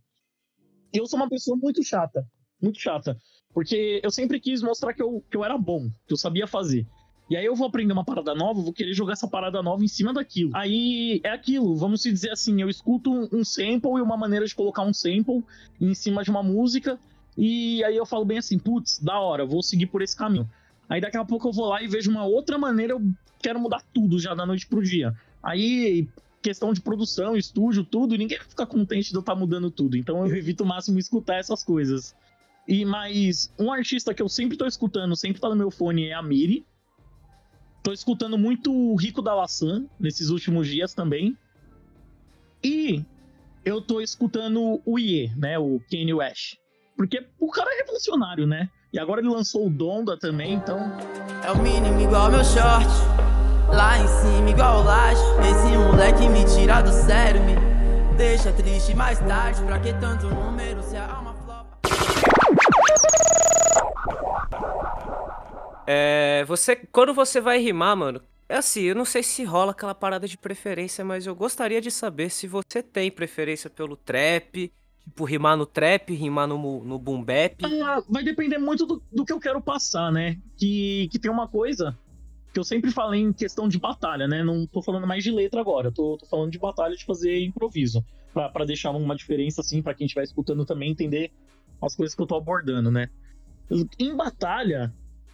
E 0.93 0.99
eu 0.99 1.07
sou 1.07 1.19
uma 1.19 1.29
pessoa 1.29 1.57
muito 1.57 1.83
chata, 1.83 2.27
muito 2.61 2.81
chata, 2.81 3.19
porque 3.53 4.01
eu 4.03 4.11
sempre 4.11 4.41
quis 4.41 4.63
mostrar 4.63 4.95
que 4.95 5.03
eu, 5.03 5.25
que 5.31 5.37
eu 5.37 5.45
era 5.45 5.59
bom, 5.59 5.89
que 6.07 6.13
eu 6.13 6.17
sabia 6.17 6.47
fazer. 6.47 6.87
E 7.29 7.37
aí 7.37 7.45
eu 7.45 7.57
vou 7.57 7.67
aprender 7.67 7.93
uma 7.93 8.05
parada 8.05 8.35
nova, 8.35 8.61
vou 8.61 8.73
querer 8.73 8.95
jogar 8.95 9.15
essa 9.15 9.27
parada 9.27 9.61
nova 9.63 9.85
em 9.85 9.89
cima 9.89 10.13
daquilo. 10.13 10.51
Aí 10.55 11.21
é 11.25 11.31
aquilo, 11.31 11.75
vamos 11.75 12.03
se 12.03 12.13
dizer 12.13 12.31
assim, 12.31 12.63
eu 12.63 12.69
escuto 12.69 13.11
um 13.33 13.45
sample 13.45 13.99
e 13.99 14.01
uma 14.01 14.17
maneira 14.17 14.47
de 14.47 14.55
colocar 14.55 14.83
um 14.83 14.95
sample 14.95 15.45
em 15.81 15.93
cima 15.93 16.23
de 16.23 16.31
uma 16.31 16.43
música, 16.43 16.99
e 17.37 17.83
aí 17.85 17.97
eu 17.97 18.07
falo 18.07 18.25
bem 18.25 18.39
assim, 18.39 18.59
putz, 18.59 18.99
da 18.99 19.19
hora, 19.19 19.45
vou 19.45 19.63
seguir 19.63 19.87
por 19.87 20.03
esse 20.03 20.17
caminho. 20.17 20.49
Aí 20.89 21.01
daqui 21.01 21.17
a 21.17 21.25
pouco 21.25 21.49
eu 21.49 21.53
vou 21.53 21.67
lá 21.67 21.83
e 21.83 21.89
vejo 21.89 22.11
uma 22.11 22.25
outra 22.25 22.57
maneira, 22.57 22.93
eu 22.93 23.03
quero 23.43 23.61
mudar 23.61 23.83
tudo 23.93 24.19
já 24.19 24.35
da 24.35 24.47
noite 24.47 24.67
pro 24.67 24.83
dia. 24.83 25.15
Aí, 25.43 26.09
questão 26.41 26.73
de 26.73 26.81
produção, 26.81 27.37
estúdio, 27.37 27.85
tudo, 27.85 28.17
ninguém 28.17 28.39
vai 28.39 28.47
ficar 28.47 28.67
contente 28.67 29.11
de 29.11 29.17
eu 29.17 29.21
estar 29.21 29.35
tá 29.35 29.39
mudando 29.39 29.71
tudo. 29.71 29.97
Então 29.97 30.27
eu 30.27 30.37
evito 30.37 30.65
o 30.65 30.67
máximo 30.67 30.99
escutar 30.99 31.37
essas 31.37 31.63
coisas. 31.65 32.15
E 32.67 32.85
mais, 32.85 33.53
um 33.59 33.73
artista 33.73 34.15
que 34.15 34.23
eu 34.23 34.29
sempre 34.29 34.57
tô 34.57 34.67
escutando, 34.67 35.15
sempre 35.15 35.41
tá 35.41 35.49
no 35.49 35.57
meu 35.57 35.71
fone 35.71 36.07
é 36.07 36.15
a 36.15 36.23
Miri. 36.23 36.65
Tô 37.87 37.93
escutando 37.93 38.37
muito 38.37 38.75
o 38.75 38.97
Rico 38.97 39.23
da 39.23 39.33
Laçã 39.33 39.87
nesses 39.97 40.29
últimos 40.29 40.67
dias 40.67 40.93
também. 40.93 41.39
E 42.61 43.05
eu 43.65 43.81
tô 43.81 44.01
escutando 44.01 44.83
o 44.85 44.99
Ye, 44.99 45.33
né? 45.37 45.57
O 45.57 45.81
Kanye 45.89 46.13
West. 46.13 46.57
Porque 46.97 47.25
o 47.39 47.49
cara 47.49 47.73
é 47.73 47.83
revolucionário, 47.83 48.45
né? 48.45 48.69
E 48.93 48.99
agora 48.99 49.21
ele 49.21 49.31
lançou 49.31 49.69
o 49.69 49.71
Donda 49.71 50.19
também, 50.19 50.55
então. 50.55 50.81
É 51.45 51.53
o 51.53 51.63
mínimo 51.63 52.01
igual 52.01 52.29
meu 52.29 52.43
short. 52.43 52.89
Lá 53.69 53.97
em 54.01 54.09
cima, 54.09 54.51
igual 54.51 54.83
laje. 54.83 55.23
Esse 55.49 55.79
moleque 55.79 56.29
me 56.29 56.45
tira 56.45 56.83
do 56.83 56.91
sério, 56.91 57.41
me 57.45 57.55
deixa 58.17 58.51
triste 58.51 58.97
mais 58.97 59.21
tarde. 59.21 59.63
Pra 59.63 59.79
que 59.79 59.93
tanto 59.93 60.27
número 60.27 60.83
se 60.83 60.97
a 60.97 61.09
alma 61.09 61.36
É, 65.87 66.45
você, 66.47 66.77
quando 66.77 67.15
você 67.15 67.41
vai 67.41 67.59
rimar, 67.59 67.97
mano, 67.97 68.21
é 68.49 68.57
assim, 68.57 68.83
eu 68.83 68.95
não 68.95 69.05
sei 69.05 69.23
se 69.23 69.45
rola 69.45 69.73
aquela 69.73 69.95
parada 69.95 70.29
de 70.29 70.39
preferência, 70.39 71.05
mas 71.05 71.27
eu 71.27 71.35
gostaria 71.35 71.81
de 71.81 71.91
saber 71.91 72.31
se 72.31 72.47
você 72.47 72.83
tem 72.83 73.11
preferência 73.11 73.69
pelo 73.69 73.97
trap, 73.97 74.73
tipo, 75.05 75.25
rimar 75.25 75.57
no 75.57 75.67
trap, 75.67 76.15
rimar 76.15 76.47
no, 76.47 76.85
no 76.85 76.99
boom 76.99 77.23
bap. 77.23 77.65
Ah, 77.83 78.03
vai 78.09 78.23
depender 78.23 78.59
muito 78.59 78.87
do, 78.87 79.03
do 79.13 79.25
que 79.25 79.33
eu 79.33 79.41
quero 79.41 79.61
passar, 79.61 80.13
né? 80.13 80.39
Que, 80.57 81.09
que 81.11 81.19
tem 81.19 81.31
uma 81.31 81.49
coisa 81.49 81.97
que 82.53 82.59
eu 82.59 82.65
sempre 82.65 82.91
falei 82.91 83.21
em 83.21 83.33
questão 83.33 83.69
de 83.69 83.79
batalha, 83.79 84.27
né? 84.27 84.43
Não 84.43 84.67
tô 84.67 84.81
falando 84.81 85.07
mais 85.07 85.23
de 85.23 85.31
letra 85.31 85.61
agora, 85.61 85.93
tô, 85.93 86.17
tô 86.17 86.27
falando 86.27 86.51
de 86.51 86.59
batalha 86.59 86.97
de 86.97 87.05
fazer 87.05 87.45
improviso. 87.45 88.05
Pra 88.33 88.65
deixar 88.65 88.91
uma 88.91 89.17
diferença, 89.17 89.61
assim, 89.61 89.83
pra 89.83 89.95
quem 89.95 90.07
estiver 90.07 90.25
escutando 90.25 90.65
também 90.65 90.91
entender 90.91 91.33
as 91.81 91.97
coisas 91.97 92.15
que 92.15 92.21
eu 92.21 92.27
tô 92.27 92.37
abordando, 92.37 92.91
né? 92.91 93.09
Em 93.99 94.15
batalha, 94.15 94.93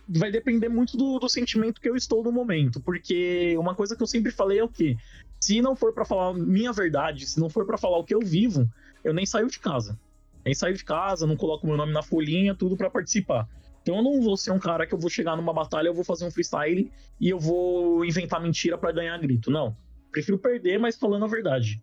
vai 0.08 0.30
depender 0.30 0.68
muito 0.68 0.96
do, 0.96 1.18
do 1.18 1.28
sentimento 1.28 1.80
que 1.80 1.88
eu 1.88 1.96
estou 1.96 2.22
no 2.22 2.32
momento. 2.32 2.80
Porque 2.80 3.56
uma 3.58 3.74
coisa 3.74 3.96
que 3.96 4.02
eu 4.02 4.06
sempre 4.06 4.30
falei 4.30 4.58
é 4.58 4.64
o 4.64 4.68
quê? 4.68 4.96
Se 5.40 5.60
não 5.60 5.74
for 5.74 5.92
pra 5.92 6.04
falar 6.04 6.34
minha 6.34 6.72
verdade, 6.72 7.26
se 7.26 7.40
não 7.40 7.48
for 7.48 7.66
pra 7.66 7.78
falar 7.78 7.98
o 7.98 8.04
que 8.04 8.14
eu 8.14 8.20
vivo, 8.20 8.68
eu 9.02 9.12
nem 9.12 9.26
saio 9.26 9.48
de 9.48 9.58
casa. 9.58 9.98
Nem 10.44 10.54
saio 10.54 10.76
de 10.76 10.84
casa, 10.84 11.26
não 11.26 11.36
coloco 11.36 11.66
meu 11.66 11.76
nome 11.76 11.92
na 11.92 12.02
folhinha, 12.02 12.54
tudo 12.54 12.76
pra 12.76 12.90
participar. 12.90 13.48
Então 13.82 13.96
eu 13.96 14.02
não 14.02 14.20
vou 14.20 14.36
ser 14.36 14.52
um 14.52 14.58
cara 14.58 14.86
que 14.86 14.94
eu 14.94 14.98
vou 14.98 15.10
chegar 15.10 15.36
numa 15.36 15.52
batalha, 15.52 15.88
eu 15.88 15.94
vou 15.94 16.04
fazer 16.04 16.24
um 16.24 16.30
freestyle 16.30 16.90
e 17.20 17.28
eu 17.28 17.38
vou 17.38 18.04
inventar 18.04 18.40
mentira 18.40 18.78
pra 18.78 18.92
ganhar 18.92 19.18
grito. 19.18 19.50
Não. 19.50 19.76
Prefiro 20.10 20.38
perder, 20.38 20.78
mas 20.78 20.96
falando 20.96 21.24
a 21.24 21.28
verdade. 21.28 21.82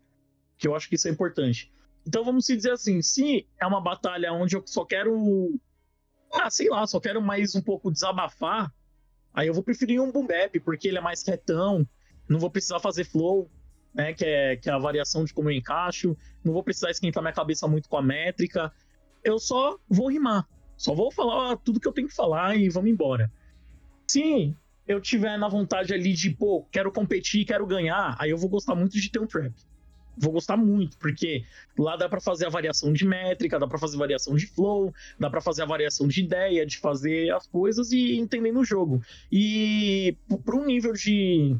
Que 0.57 0.67
eu 0.67 0.75
acho 0.75 0.87
que 0.87 0.95
isso 0.95 1.07
é 1.07 1.11
importante. 1.11 1.71
Então 2.07 2.23
vamos 2.23 2.45
se 2.45 2.55
dizer 2.55 2.71
assim, 2.71 3.01
se 3.01 3.47
é 3.59 3.65
uma 3.65 3.81
batalha 3.81 4.31
onde 4.33 4.55
eu 4.55 4.63
só 4.65 4.85
quero. 4.85 5.53
Ah, 6.31 6.49
sei 6.49 6.69
lá, 6.69 6.85
só 6.85 6.99
quero 6.99 7.21
mais 7.21 7.55
um 7.55 7.61
pouco 7.61 7.91
desabafar, 7.91 8.71
aí 9.33 9.47
eu 9.47 9.53
vou 9.53 9.63
preferir 9.63 10.01
um 10.01 10.11
boom 10.11 10.27
porque 10.63 10.87
ele 10.87 10.97
é 10.97 11.01
mais 11.01 11.25
retão, 11.25 11.87
não 12.27 12.39
vou 12.39 12.51
precisar 12.51 12.79
fazer 12.79 13.03
flow, 13.03 13.49
né? 13.93 14.13
Que 14.13 14.25
é, 14.25 14.55
que 14.55 14.69
é 14.69 14.73
a 14.73 14.77
variação 14.77 15.23
de 15.25 15.33
como 15.33 15.49
eu 15.49 15.57
encaixo, 15.57 16.15
não 16.43 16.53
vou 16.53 16.63
precisar 16.63 16.91
esquentar 16.91 17.23
minha 17.23 17.33
cabeça 17.33 17.67
muito 17.67 17.89
com 17.89 17.97
a 17.97 18.01
métrica. 18.01 18.71
Eu 19.23 19.39
só 19.39 19.77
vou 19.89 20.09
rimar. 20.09 20.47
Só 20.77 20.93
vou 20.93 21.11
falar 21.11 21.57
tudo 21.57 21.79
que 21.79 21.87
eu 21.87 21.91
tenho 21.91 22.07
que 22.07 22.15
falar 22.15 22.55
e 22.55 22.69
vamos 22.69 22.89
embora. 22.89 23.31
Se 24.07 24.55
eu 24.87 25.01
tiver 25.01 25.37
na 25.37 25.47
vontade 25.47 25.93
ali 25.93 26.13
de, 26.13 26.29
pô, 26.29 26.65
quero 26.71 26.91
competir, 26.91 27.45
quero 27.45 27.65
ganhar, 27.65 28.15
aí 28.17 28.29
eu 28.29 28.37
vou 28.37 28.49
gostar 28.49 28.75
muito 28.75 28.93
de 28.99 29.11
ter 29.11 29.19
um 29.19 29.27
trap. 29.27 29.53
Vou 30.21 30.33
gostar 30.33 30.57
muito, 30.57 30.97
porque 30.97 31.45
lá 31.77 31.95
dá 31.95 32.09
pra 32.09 32.19
fazer 32.19 32.45
a 32.45 32.49
variação 32.49 32.91
de 32.91 33.05
métrica, 33.05 33.57
dá 33.57 33.65
pra 33.65 33.79
fazer 33.79 33.95
variação 33.95 34.35
de 34.35 34.47
flow, 34.47 34.93
dá 35.17 35.29
pra 35.29 35.39
fazer 35.39 35.63
a 35.63 35.65
variação 35.65 36.07
de 36.07 36.21
ideia, 36.21 36.65
de 36.65 36.77
fazer 36.77 37.31
as 37.31 37.47
coisas 37.47 37.91
e 37.93 38.17
entender 38.17 38.51
no 38.51 38.65
jogo. 38.65 39.01
E 39.31 40.17
para 40.43 40.55
um 40.57 40.65
nível 40.65 40.91
de, 40.91 41.55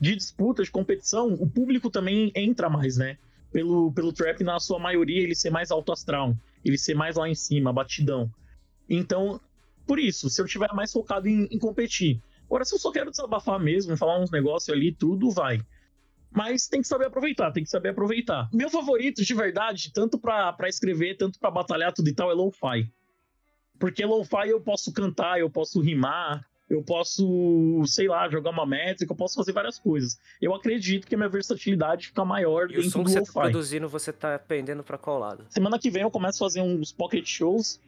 de 0.00 0.14
disputa, 0.14 0.62
de 0.62 0.70
competição, 0.70 1.34
o 1.34 1.48
público 1.48 1.90
também 1.90 2.30
entra 2.34 2.70
mais, 2.70 2.96
né? 2.96 3.18
Pelo, 3.52 3.92
pelo 3.92 4.12
trap, 4.12 4.44
na 4.44 4.60
sua 4.60 4.78
maioria, 4.78 5.22
ele 5.22 5.34
ser 5.34 5.50
mais 5.50 5.72
alto 5.72 5.90
astral, 5.90 6.36
ele 6.64 6.78
ser 6.78 6.94
mais 6.94 7.16
lá 7.16 7.28
em 7.28 7.34
cima, 7.34 7.72
batidão. 7.72 8.30
Então, 8.88 9.40
por 9.84 9.98
isso, 9.98 10.30
se 10.30 10.40
eu 10.40 10.46
tiver 10.46 10.72
mais 10.74 10.92
focado 10.92 11.28
em, 11.28 11.48
em 11.50 11.58
competir. 11.58 12.20
Agora, 12.44 12.64
se 12.64 12.74
eu 12.74 12.78
só 12.78 12.92
quero 12.92 13.10
desabafar 13.10 13.58
mesmo, 13.58 13.96
falar 13.96 14.20
uns 14.20 14.30
negócios 14.30 14.68
ali, 14.68 14.92
tudo 14.92 15.30
vai. 15.30 15.60
Mas 16.36 16.68
tem 16.68 16.82
que 16.82 16.86
saber 16.86 17.06
aproveitar, 17.06 17.50
tem 17.50 17.64
que 17.64 17.70
saber 17.70 17.88
aproveitar. 17.88 18.46
Meu 18.52 18.68
favorito, 18.68 19.24
de 19.24 19.34
verdade, 19.34 19.90
tanto 19.90 20.18
pra, 20.18 20.52
pra 20.52 20.68
escrever, 20.68 21.16
tanto 21.16 21.38
pra 21.38 21.50
batalhar, 21.50 21.94
tudo 21.94 22.08
e 22.10 22.14
tal, 22.14 22.30
é 22.30 22.34
lo-fi. 22.34 22.90
Porque 23.78 24.04
lo-fi 24.04 24.48
eu 24.50 24.60
posso 24.60 24.92
cantar, 24.92 25.40
eu 25.40 25.48
posso 25.48 25.80
rimar, 25.80 26.44
eu 26.68 26.82
posso, 26.82 27.82
sei 27.86 28.06
lá, 28.08 28.28
jogar 28.28 28.50
uma 28.50 28.66
métrica, 28.66 29.12
eu 29.12 29.16
posso 29.16 29.34
fazer 29.34 29.52
várias 29.52 29.78
coisas. 29.78 30.18
Eu 30.40 30.54
acredito 30.54 31.06
que 31.06 31.14
a 31.14 31.18
minha 31.18 31.28
versatilidade 31.28 32.08
fica 32.08 32.22
maior 32.24 32.70
E 32.70 32.74
o 32.74 32.82
dentro 32.82 32.90
som 32.90 32.98
do 33.02 33.06
que 33.06 33.12
você 33.12 33.32
tá 33.32 33.40
produzindo, 33.40 33.88
você 33.88 34.12
tá 34.12 34.38
pendendo 34.38 34.82
pra 34.84 34.98
qual 34.98 35.18
lado? 35.18 35.46
Semana 35.48 35.78
que 35.78 35.88
vem 35.90 36.02
eu 36.02 36.10
começo 36.10 36.42
a 36.44 36.46
fazer 36.46 36.60
uns 36.60 36.92
pocket 36.92 37.26
shows, 37.26 37.80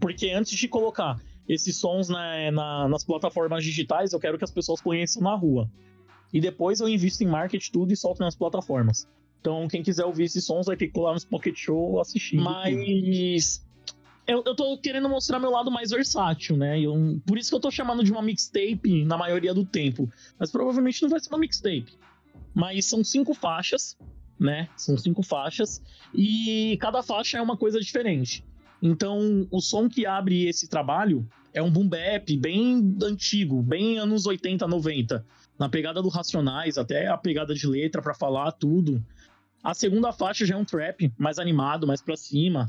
porque 0.00 0.30
antes 0.30 0.56
de 0.58 0.66
colocar 0.66 1.20
esses 1.48 1.76
sons 1.76 2.08
na- 2.08 2.50
na- 2.50 2.88
nas 2.88 3.04
plataformas 3.04 3.62
digitais, 3.64 4.12
eu 4.12 4.18
quero 4.18 4.38
que 4.38 4.44
as 4.44 4.50
pessoas 4.50 4.80
conheçam 4.80 5.22
na 5.22 5.34
rua. 5.36 5.68
E 6.32 6.40
depois 6.40 6.80
eu 6.80 6.88
invisto 6.88 7.22
em 7.22 7.26
marketing 7.26 7.70
tudo 7.72 7.92
e 7.92 7.96
solto 7.96 8.20
nas 8.20 8.34
plataformas. 8.34 9.06
Então, 9.40 9.66
quem 9.68 9.82
quiser 9.82 10.04
ouvir 10.04 10.24
esses 10.24 10.44
sons 10.44 10.66
vai 10.66 10.76
ter 10.76 10.86
que 10.86 10.92
colar 10.92 11.12
nos 11.14 11.24
pocket 11.24 11.56
show 11.56 12.00
assistir. 12.00 12.36
Mas 12.36 13.64
eu, 14.26 14.42
eu 14.46 14.54
tô 14.54 14.78
querendo 14.78 15.08
mostrar 15.08 15.38
meu 15.40 15.50
lado 15.50 15.70
mais 15.70 15.90
versátil, 15.90 16.56
né? 16.56 16.80
Eu- 16.80 17.20
por 17.26 17.36
isso 17.36 17.50
que 17.50 17.56
eu 17.56 17.60
tô 17.60 17.70
chamando 17.70 18.04
de 18.04 18.12
uma 18.12 18.22
mixtape 18.22 19.04
na 19.04 19.16
maioria 19.18 19.52
do 19.52 19.64
tempo. 19.64 20.08
Mas 20.38 20.50
provavelmente 20.50 21.02
não 21.02 21.08
vai 21.08 21.18
ser 21.20 21.28
uma 21.28 21.38
mixtape. 21.38 21.92
Mas 22.54 22.86
são 22.86 23.02
cinco 23.02 23.34
faixas, 23.34 23.96
né? 24.38 24.68
São 24.76 24.96
cinco 24.96 25.22
faixas. 25.22 25.82
E 26.14 26.76
cada 26.80 27.02
faixa 27.02 27.38
é 27.38 27.42
uma 27.42 27.56
coisa 27.56 27.80
diferente. 27.80 28.44
Então, 28.80 29.46
o 29.50 29.60
som 29.60 29.88
que 29.88 30.06
abre 30.06 30.46
esse 30.46 30.68
trabalho 30.68 31.28
é 31.52 31.62
um 31.62 31.70
boom 31.70 31.88
bap 31.88 32.36
bem 32.38 32.96
antigo, 33.02 33.60
bem 33.62 33.98
anos 33.98 34.24
80, 34.26 34.66
90. 34.66 35.24
Na 35.62 35.68
pegada 35.68 36.02
do 36.02 36.08
Racionais, 36.08 36.76
até 36.76 37.06
a 37.06 37.16
pegada 37.16 37.54
de 37.54 37.68
letra 37.68 38.02
pra 38.02 38.14
falar 38.14 38.50
tudo. 38.50 39.00
A 39.62 39.72
segunda 39.72 40.12
faixa 40.12 40.44
já 40.44 40.56
é 40.56 40.58
um 40.58 40.64
trap, 40.64 41.14
mais 41.16 41.38
animado, 41.38 41.86
mais 41.86 42.02
pra 42.02 42.16
cima. 42.16 42.68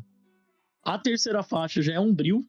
A 0.84 1.00
terceira 1.00 1.42
faixa 1.42 1.82
já 1.82 1.94
é 1.94 2.00
um 2.00 2.14
drill, 2.14 2.46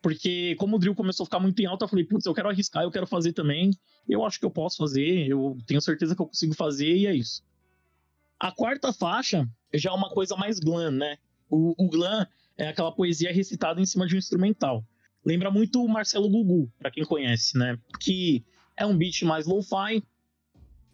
porque 0.00 0.54
como 0.54 0.76
o 0.76 0.78
drill 0.78 0.94
começou 0.94 1.24
a 1.24 1.26
ficar 1.26 1.38
muito 1.38 1.60
em 1.60 1.66
alta, 1.66 1.84
eu 1.84 1.88
falei, 1.90 2.06
putz, 2.06 2.24
eu 2.24 2.32
quero 2.32 2.48
arriscar, 2.48 2.82
eu 2.82 2.90
quero 2.90 3.06
fazer 3.06 3.34
também. 3.34 3.72
Eu 4.08 4.24
acho 4.24 4.40
que 4.40 4.46
eu 4.46 4.50
posso 4.50 4.78
fazer, 4.78 5.28
eu 5.28 5.58
tenho 5.66 5.82
certeza 5.82 6.16
que 6.16 6.22
eu 6.22 6.26
consigo 6.28 6.54
fazer, 6.54 6.96
e 6.96 7.06
é 7.06 7.14
isso. 7.14 7.42
A 8.40 8.50
quarta 8.50 8.90
faixa 8.90 9.46
já 9.74 9.90
é 9.90 9.92
uma 9.92 10.08
coisa 10.08 10.34
mais 10.34 10.58
glam, 10.58 10.92
né? 10.92 11.18
O, 11.50 11.74
o 11.76 11.90
glam 11.90 12.26
é 12.56 12.68
aquela 12.68 12.90
poesia 12.90 13.30
recitada 13.30 13.82
em 13.82 13.84
cima 13.84 14.06
de 14.06 14.14
um 14.14 14.18
instrumental. 14.18 14.82
Lembra 15.22 15.50
muito 15.50 15.84
o 15.84 15.88
Marcelo 15.90 16.30
Gugu, 16.30 16.72
pra 16.78 16.90
quem 16.90 17.04
conhece, 17.04 17.58
né? 17.58 17.78
Que 18.00 18.42
é 18.78 18.86
um 18.86 18.96
beat 18.96 19.22
mais 19.22 19.46
lo-fi 19.46 20.02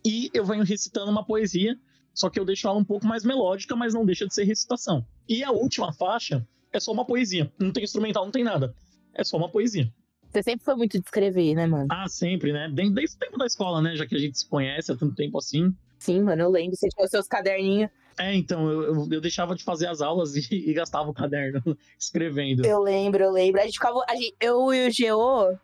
e 0.04 0.30
eu 0.34 0.44
venho 0.44 0.64
recitando 0.64 1.10
uma 1.10 1.24
poesia, 1.24 1.78
só 2.12 2.28
que 2.30 2.38
eu 2.38 2.44
deixo 2.44 2.66
ela 2.68 2.78
um 2.78 2.84
pouco 2.84 3.06
mais 3.06 3.24
melódica, 3.24 3.74
mas 3.74 3.94
não 3.94 4.04
deixa 4.04 4.26
de 4.26 4.34
ser 4.34 4.44
recitação. 4.44 5.04
E 5.28 5.42
a 5.42 5.50
última 5.50 5.92
faixa 5.92 6.46
é 6.72 6.80
só 6.80 6.92
uma 6.92 7.04
poesia, 7.04 7.52
não 7.58 7.72
tem 7.72 7.84
instrumental, 7.84 8.24
não 8.24 8.32
tem 8.32 8.44
nada. 8.44 8.74
É 9.14 9.22
só 9.24 9.36
uma 9.36 9.48
poesia. 9.48 9.92
Você 10.30 10.42
sempre 10.42 10.64
foi 10.64 10.74
muito 10.74 10.98
de 10.98 11.04
escrever, 11.04 11.54
né, 11.54 11.66
mano? 11.66 11.86
Ah, 11.90 12.08
sempre, 12.08 12.52
né? 12.52 12.68
Desde, 12.72 12.92
desde 12.94 13.16
o 13.16 13.18
tempo 13.20 13.38
da 13.38 13.46
escola, 13.46 13.80
né? 13.80 13.94
Já 13.94 14.04
que 14.04 14.16
a 14.16 14.18
gente 14.18 14.36
se 14.38 14.48
conhece 14.48 14.90
há 14.90 14.96
tanto 14.96 15.14
tempo 15.14 15.38
assim. 15.38 15.72
Sim, 16.00 16.22
mano, 16.22 16.42
eu 16.42 16.50
lembro. 16.50 16.76
Você 16.76 16.88
tinha 16.88 17.04
os 17.04 17.10
seus 17.10 17.28
caderninhos. 17.28 17.88
É, 18.18 18.34
então, 18.34 18.68
eu, 18.68 18.82
eu, 18.82 19.08
eu 19.12 19.20
deixava 19.20 19.54
de 19.54 19.62
fazer 19.62 19.86
as 19.86 20.00
aulas 20.00 20.34
e, 20.34 20.40
e 20.70 20.72
gastava 20.74 21.08
o 21.08 21.14
caderno 21.14 21.62
escrevendo. 21.96 22.66
Eu 22.66 22.80
lembro, 22.82 23.22
eu 23.22 23.30
lembro. 23.30 23.60
A 23.60 23.64
gente 23.64 23.74
ficava. 23.74 24.04
a 24.08 24.14
gente- 24.16 24.34
eu 24.40 24.74
e 24.74 24.88
o 24.88 24.90
Geo. 24.90 25.56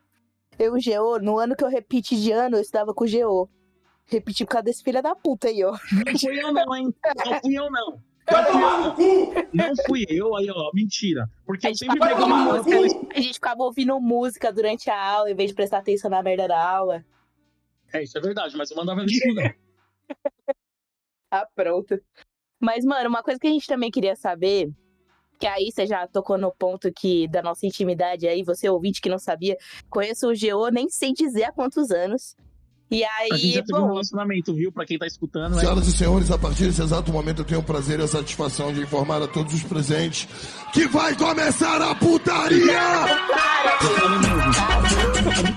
Eu 0.60 0.74
o 0.74 0.78
Geo, 0.78 1.18
no 1.18 1.38
ano 1.38 1.56
que 1.56 1.64
eu 1.64 1.68
repeti 1.68 2.20
de 2.20 2.32
ano, 2.32 2.58
eu 2.58 2.60
estudava 2.60 2.92
com 2.92 3.04
o 3.04 3.06
Geo. 3.06 3.48
Repeti 4.04 4.44
por 4.44 4.50
causa 4.50 4.64
desse 4.64 4.82
filho 4.84 5.02
da 5.02 5.14
puta 5.14 5.48
aí, 5.48 5.64
ó. 5.64 5.70
Não 5.72 6.18
fui 6.18 6.38
eu 6.38 6.52
não, 6.52 6.76
hein? 6.76 6.94
Não 7.24 7.40
fui 7.40 7.54
eu 7.58 7.70
não. 7.70 7.92
Cu! 8.94 9.34
Não 9.54 9.72
fui 9.86 10.04
eu, 10.06 10.36
aí 10.36 10.50
ó, 10.50 10.70
mentira. 10.74 11.26
Porque 11.46 11.66
A 11.66 11.70
eu 11.70 11.74
gente, 11.74 11.90
sempre 11.90 12.12
ouvindo 12.12 12.26
uma 12.26 12.44
música, 12.44 13.08
a 13.16 13.20
gente 13.20 13.34
ficava 13.34 13.62
ouvindo 13.62 13.98
música 14.00 14.52
durante 14.52 14.90
a 14.90 15.02
aula, 15.02 15.30
em 15.30 15.34
vez 15.34 15.48
de 15.48 15.56
prestar 15.56 15.78
atenção 15.78 16.10
na 16.10 16.22
merda 16.22 16.46
da 16.46 16.62
aula. 16.62 17.02
É, 17.90 18.02
isso 18.02 18.18
é 18.18 18.20
verdade, 18.20 18.54
mas 18.54 18.70
eu 18.70 18.76
mandava 18.76 19.02
estudar. 19.02 19.56
Ah, 21.32 21.46
pronto. 21.54 21.96
Mas, 22.58 22.84
mano, 22.84 23.08
uma 23.08 23.22
coisa 23.22 23.38
que 23.38 23.46
a 23.46 23.50
gente 23.50 23.64
também 23.64 23.88
queria 23.88 24.16
saber, 24.16 24.68
que 25.40 25.46
aí 25.46 25.72
você 25.72 25.86
já 25.86 26.06
tocou 26.06 26.36
no 26.36 26.52
ponto 26.52 26.92
que 26.92 27.26
da 27.26 27.42
nossa 27.42 27.66
intimidade 27.66 28.28
aí, 28.28 28.42
você 28.42 28.68
ouvinte 28.68 29.00
que 29.00 29.08
não 29.08 29.18
sabia, 29.18 29.56
conheço 29.88 30.28
o 30.28 30.34
Geo, 30.34 30.68
nem 30.68 30.90
sei 30.90 31.14
dizer 31.14 31.44
há 31.44 31.52
quantos 31.52 31.90
anos. 31.90 32.36
E 32.90 33.04
A 33.04 33.08
gente 33.36 33.44
aí, 33.44 33.52
já 33.52 33.62
teve 33.62 33.78
um 33.78 33.86
relacionamento, 33.86 34.52
viu? 34.52 34.72
Pra 34.72 34.84
quem 34.84 34.98
tá 34.98 35.06
escutando. 35.06 35.54
né? 35.54 35.60
Senhoras 35.60 35.86
e 35.86 35.92
senhores, 35.92 36.30
a 36.30 36.38
partir 36.38 36.64
desse 36.64 36.82
exato 36.82 37.12
momento 37.12 37.42
eu 37.42 37.44
tenho 37.44 37.60
o 37.60 37.62
prazer 37.62 38.00
e 38.00 38.02
a 38.02 38.08
satisfação 38.08 38.72
de 38.72 38.80
informar 38.80 39.22
a 39.22 39.28
todos 39.28 39.54
os 39.54 39.62
presentes 39.62 40.26
que 40.72 40.88
vai 40.88 41.14
começar 41.16 41.80
a 41.80 41.94
putaria! 41.94 42.80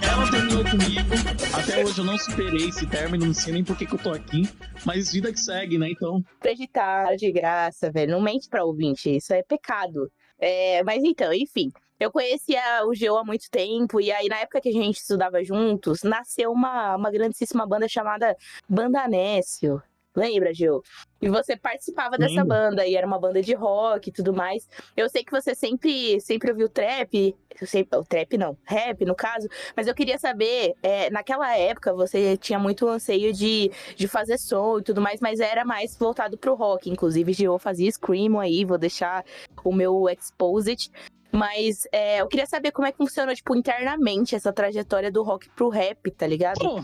Ela 0.03 0.29
terminou 0.31 0.63
comigo. 0.63 1.09
Até 1.53 1.83
hoje 1.83 1.99
eu 1.99 2.05
não 2.05 2.17
superei 2.17 2.67
esse 2.69 2.85
término, 2.85 3.25
não 3.25 3.33
sei 3.33 3.53
nem 3.53 3.63
por 3.63 3.75
que, 3.77 3.85
que 3.85 3.95
eu 3.95 3.99
tô 3.99 4.11
aqui. 4.11 4.47
Mas 4.85 5.11
vida 5.11 5.31
que 5.31 5.39
segue, 5.39 5.77
né? 5.77 5.89
Então, 5.89 6.23
acreditar 6.39 7.15
de 7.15 7.31
graça, 7.31 7.91
velho. 7.91 8.11
Não 8.11 8.21
mente 8.21 8.47
pra 8.47 8.63
ouvinte, 8.63 9.15
isso 9.15 9.33
é 9.33 9.41
pecado. 9.41 10.11
É, 10.39 10.83
mas 10.83 11.03
então, 11.03 11.33
enfim. 11.33 11.71
Eu 12.03 12.11
conhecia 12.11 12.85
o 12.85 12.93
Geo 12.93 13.15
há 13.15 13.23
muito 13.23 13.49
tempo, 13.49 14.01
e 14.01 14.11
aí 14.11 14.27
na 14.27 14.39
época 14.39 14.59
que 14.59 14.67
a 14.67 14.73
gente 14.73 14.97
estudava 14.97 15.41
juntos, 15.41 16.03
nasceu 16.03 16.51
uma, 16.51 16.97
uma 16.97 17.09
grandíssima 17.09 17.65
banda 17.65 17.87
chamada 17.87 18.35
Banda 18.67 19.07
Nécio. 19.07 19.81
Lembra, 20.13 20.53
Geo? 20.53 20.83
E 21.21 21.29
você 21.29 21.55
participava 21.55 22.17
dessa 22.17 22.41
Lembro. 22.41 22.49
banda, 22.49 22.85
e 22.85 22.93
era 22.93 23.07
uma 23.07 23.17
banda 23.17 23.41
de 23.41 23.53
rock 23.53 24.09
e 24.09 24.11
tudo 24.11 24.33
mais. 24.33 24.67
Eu 24.97 25.09
sei 25.09 25.23
que 25.23 25.31
você 25.31 25.55
sempre, 25.55 26.19
sempre 26.19 26.51
ouviu 26.51 26.67
trap, 26.67 27.33
eu 27.61 27.65
sei, 27.65 27.87
o 27.93 28.03
trap 28.03 28.37
não, 28.37 28.57
rap 28.65 29.05
no 29.05 29.15
caso, 29.15 29.47
mas 29.73 29.87
eu 29.87 29.95
queria 29.95 30.19
saber, 30.19 30.73
é, 30.83 31.09
naquela 31.09 31.57
época 31.57 31.93
você 31.93 32.35
tinha 32.35 32.59
muito 32.59 32.85
anseio 32.85 33.31
de, 33.31 33.71
de 33.95 34.09
fazer 34.09 34.37
som 34.37 34.79
e 34.79 34.83
tudo 34.83 34.99
mais, 34.99 35.21
mas 35.21 35.39
era 35.39 35.63
mais 35.63 35.95
voltado 35.97 36.37
pro 36.37 36.53
rock. 36.53 36.89
Inclusive, 36.89 37.33
eu 37.41 37.57
fazia 37.57 37.89
Screamo 37.89 38.41
aí, 38.41 38.65
vou 38.65 38.77
deixar 38.77 39.23
o 39.63 39.73
meu 39.73 40.09
Exposit. 40.09 40.91
Mas 41.33 41.87
é, 41.91 42.21
eu 42.21 42.27
queria 42.27 42.45
saber 42.45 42.71
como 42.71 42.87
é 42.87 42.91
que 42.91 42.97
funcionou, 42.97 43.33
tipo, 43.33 43.55
internamente 43.55 44.35
essa 44.35 44.53
trajetória 44.53 45.11
do 45.11 45.23
rock 45.23 45.49
pro 45.49 45.69
rap, 45.69 46.11
tá 46.11 46.27
ligado? 46.27 46.59
Pô, 46.59 46.83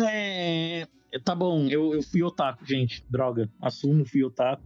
é... 0.00 0.86
Tá 1.24 1.34
bom, 1.34 1.66
eu, 1.68 1.94
eu 1.94 2.02
fui 2.02 2.22
otaku, 2.22 2.64
gente. 2.64 3.04
Droga, 3.10 3.50
assumo, 3.60 4.04
fui 4.06 4.24
otaku. 4.24 4.62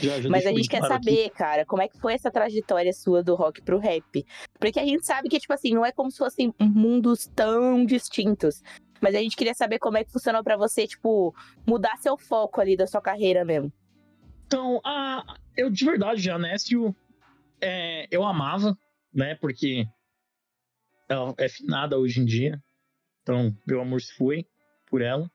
Já, 0.00 0.20
já 0.20 0.30
Mas 0.30 0.46
a 0.46 0.50
gente 0.50 0.68
quer 0.68 0.78
claro 0.78 0.94
aqui. 0.94 1.04
saber, 1.04 1.30
cara, 1.30 1.66
como 1.66 1.82
é 1.82 1.88
que 1.88 1.98
foi 1.98 2.14
essa 2.14 2.30
trajetória 2.30 2.92
sua 2.92 3.22
do 3.22 3.34
rock 3.34 3.60
pro 3.60 3.78
rap? 3.78 4.24
Porque 4.58 4.78
a 4.78 4.84
gente 4.84 5.04
sabe 5.04 5.28
que, 5.28 5.38
tipo 5.38 5.52
assim, 5.52 5.74
não 5.74 5.84
é 5.84 5.92
como 5.92 6.10
se 6.10 6.18
fossem 6.18 6.54
mundos 6.58 7.26
tão 7.34 7.84
distintos. 7.84 8.62
Mas 9.00 9.14
a 9.14 9.18
gente 9.18 9.36
queria 9.36 9.52
saber 9.52 9.78
como 9.78 9.98
é 9.98 10.04
que 10.04 10.12
funcionou 10.12 10.42
pra 10.42 10.56
você, 10.56 10.86
tipo, 10.86 11.34
mudar 11.66 11.98
seu 11.98 12.16
foco 12.16 12.60
ali 12.60 12.76
da 12.76 12.86
sua 12.86 13.02
carreira 13.02 13.44
mesmo. 13.44 13.70
Então, 14.46 14.80
a, 14.84 15.36
eu 15.56 15.68
de 15.68 15.84
verdade, 15.84 16.30
Nécio, 16.38 16.94
é, 17.64 18.06
eu 18.10 18.24
amava, 18.24 18.76
né? 19.12 19.34
Porque 19.36 19.86
ela 21.08 21.34
é 21.38 21.48
finada 21.48 21.98
hoje 21.98 22.20
em 22.20 22.24
dia. 22.24 22.62
Então, 23.22 23.56
meu 23.66 23.80
amor 23.80 24.00
se 24.00 24.12
foi 24.14 24.46
por 24.86 25.00
ela. 25.00 25.30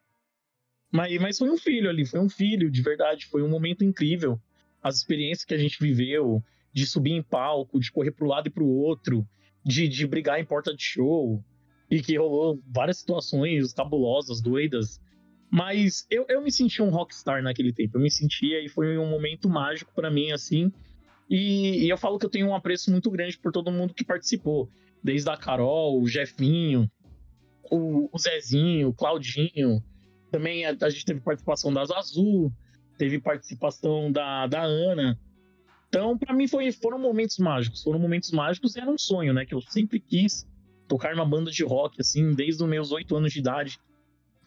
Mas, 0.92 1.20
mas 1.20 1.38
foi 1.38 1.50
um 1.50 1.58
filho 1.58 1.90
ali, 1.90 2.06
foi 2.06 2.20
um 2.20 2.30
filho, 2.30 2.70
de 2.70 2.82
verdade. 2.82 3.26
Foi 3.26 3.42
um 3.42 3.50
momento 3.50 3.84
incrível. 3.84 4.40
As 4.82 4.98
experiências 4.98 5.46
que 5.46 5.54
a 5.54 5.58
gente 5.58 5.78
viveu, 5.80 6.44
de 6.72 6.86
subir 6.86 7.14
em 7.14 7.24
palco, 7.24 7.80
de 7.80 7.92
correr 7.92 8.12
pro 8.12 8.28
lado 8.28 8.48
e 8.48 8.52
pro 8.52 8.66
outro, 8.66 9.28
de, 9.66 9.88
de 9.88 10.08
brigar 10.08 10.40
em 10.40 10.46
porta 10.46 10.74
de 10.76 10.84
show. 10.84 11.44
E 11.90 12.02
que 12.02 12.18
rolou 12.18 12.62
várias 12.68 13.00
situações 13.00 13.74
cabulosas, 13.74 14.42
doidas. 14.42 15.02
Mas 15.50 16.06
eu, 16.12 16.26
eu 16.30 16.42
me 16.42 16.52
senti 16.52 16.82
um 16.82 16.90
rockstar 16.90 17.42
naquele 17.42 17.74
tempo. 17.74 17.98
Eu 17.98 18.02
me 18.02 18.12
sentia 18.12 18.64
e 18.64 18.70
foi 18.70 18.98
um 18.98 19.10
momento 19.10 19.50
mágico 19.50 19.92
pra 19.96 20.12
mim, 20.12 20.32
assim. 20.32 20.72
E, 21.30 21.86
e 21.86 21.90
eu 21.90 21.98
falo 21.98 22.18
que 22.18 22.26
eu 22.26 22.30
tenho 22.30 22.48
um 22.48 22.56
apreço 22.56 22.92
muito 22.92 23.10
grande 23.12 23.38
por 23.38 23.52
todo 23.52 23.72
mundo 23.72 23.94
que 23.94 24.04
participou. 24.04 24.70
Desde 25.04 25.30
a 25.30 25.38
Carol, 25.38 26.02
o 26.02 26.08
Jefinho, 26.08 26.90
o, 27.72 28.10
o 28.12 28.20
Zezinho, 28.20 28.90
o 28.90 28.94
Claudinho. 28.94 29.84
Também 30.32 30.66
a, 30.66 30.76
a 30.82 30.90
gente 30.90 31.06
teve 31.06 31.22
participação 31.22 31.74
da 31.74 31.82
Azul, 31.82 32.52
teve 32.98 33.20
participação 33.20 34.12
da, 34.12 34.48
da 34.48 34.64
Ana. 34.64 35.20
Então, 35.88 36.18
pra 36.18 36.34
mim, 36.34 36.48
foi, 36.48 36.72
foram 36.72 37.00
momentos 37.00 37.38
mágicos. 37.38 37.84
Foram 37.84 38.00
momentos 38.00 38.32
mágicos 38.32 38.76
e 38.76 38.80
era 38.80 38.90
um 38.90 38.98
sonho, 38.98 39.34
né? 39.34 39.46
Que 39.46 39.54
eu 39.54 39.62
sempre 39.62 40.00
quis 40.00 40.48
tocar 40.88 41.16
numa 41.16 41.26
banda 41.26 41.52
de 41.52 41.64
rock, 41.64 42.02
assim, 42.02 42.34
desde 42.34 42.64
os 42.64 42.70
meus 42.70 42.92
oito 42.92 43.16
anos 43.16 43.32
de 43.32 43.40
idade 43.40 43.80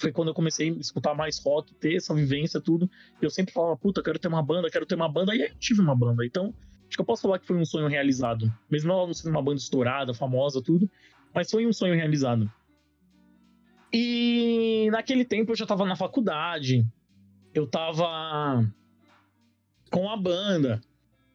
foi 0.02 0.12
quando 0.12 0.28
eu 0.28 0.34
comecei 0.34 0.68
a 0.68 0.72
escutar 0.72 1.14
mais 1.14 1.38
rock, 1.38 1.72
ter 1.76 1.94
essa 1.94 2.12
vivência, 2.12 2.60
tudo. 2.60 2.90
Eu 3.20 3.30
sempre 3.30 3.54
falava, 3.54 3.76
puta, 3.76 4.02
quero 4.02 4.18
ter 4.18 4.28
uma 4.28 4.42
banda, 4.42 4.68
quero 4.68 4.84
ter 4.84 4.96
uma 4.96 5.08
banda, 5.08 5.34
e 5.34 5.42
aí 5.42 5.48
eu 5.48 5.58
tive 5.58 5.80
uma 5.80 5.94
banda. 5.94 6.26
Então, 6.26 6.52
acho 6.92 6.96
que 6.98 7.00
eu 7.00 7.06
posso 7.06 7.22
falar 7.22 7.38
que 7.38 7.46
foi 7.46 7.56
um 7.56 7.64
sonho 7.64 7.88
realizado. 7.88 8.52
Mesmo 8.70 8.92
ela 8.92 9.06
não 9.06 9.14
sendo 9.14 9.30
uma 9.30 9.42
banda 9.42 9.58
estourada, 9.58 10.12
famosa, 10.12 10.62
tudo, 10.62 10.88
mas 11.34 11.50
foi 11.50 11.66
um 11.66 11.72
sonho 11.72 11.94
realizado. 11.94 12.50
E 13.90 14.88
naquele 14.92 15.24
tempo 15.24 15.52
eu 15.52 15.56
já 15.56 15.64
tava 15.64 15.86
na 15.86 15.96
faculdade, 15.96 16.86
eu 17.54 17.66
tava 17.66 18.62
com 19.90 20.08
a 20.10 20.16
banda. 20.18 20.80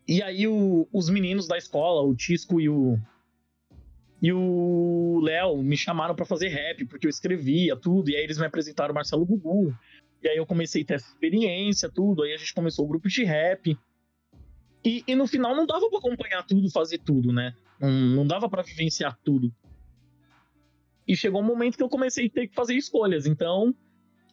E 0.08 0.22
aí 0.22 0.48
o- 0.48 0.88
os 0.94 1.10
meninos 1.10 1.48
da 1.48 1.58
escola, 1.58 2.02
o 2.04 2.16
Tisco 2.16 2.62
e 2.62 2.70
o 2.70 3.00
e 4.20 4.34
o 4.34 5.20
Léo 5.24 5.62
me 5.62 5.78
chamaram 5.78 6.16
pra 6.16 6.26
fazer 6.26 6.48
rap, 6.48 6.86
porque 6.86 7.06
eu 7.06 7.10
escrevia 7.10 7.76
tudo, 7.76 8.10
e 8.10 8.16
aí 8.16 8.24
eles 8.24 8.40
me 8.40 8.46
apresentaram 8.48 8.92
o 8.92 8.96
Marcelo 8.96 9.24
Gugu. 9.26 9.75
E 10.24 10.27
aí 10.27 10.38
eu 10.38 10.46
comecei 10.46 10.81
a 10.81 10.86
ter 10.86 10.94
essa 10.96 11.08
experiência, 11.08 11.88
tudo, 11.88 12.24
aí 12.24 12.34
a 12.34 12.38
gente 12.38 12.51
começou 12.53 12.86
o 12.86 12.88
grupo 12.88 13.08
de 13.08 13.24
rap. 13.24 13.77
E, 14.83 15.03
e 15.07 15.16
no 15.16 15.27
final 15.27 15.55
não 15.55 15.66
dava 15.66 15.90
pra 15.90 16.00
acompanhar 16.00 16.44
tudo, 16.44 16.70
fazer 16.72 17.00
tudo, 17.00 17.33
né? 17.33 17.55
Não, 17.79 17.90
não 17.90 18.27
dava 18.27 18.50
pra 18.50 18.61
vivenciar 18.61 19.18
tudo. 19.24 19.53
E 21.07 21.16
chegou 21.16 21.42
um 21.42 21.46
momento 21.46 21.77
que 21.77 21.83
eu 21.83 21.90
comecei 21.90 22.27
a 22.27 22.29
ter 22.29 22.48
que 22.48 22.55
fazer 22.55 22.75
escolhas, 22.75 23.25
então 23.25 23.74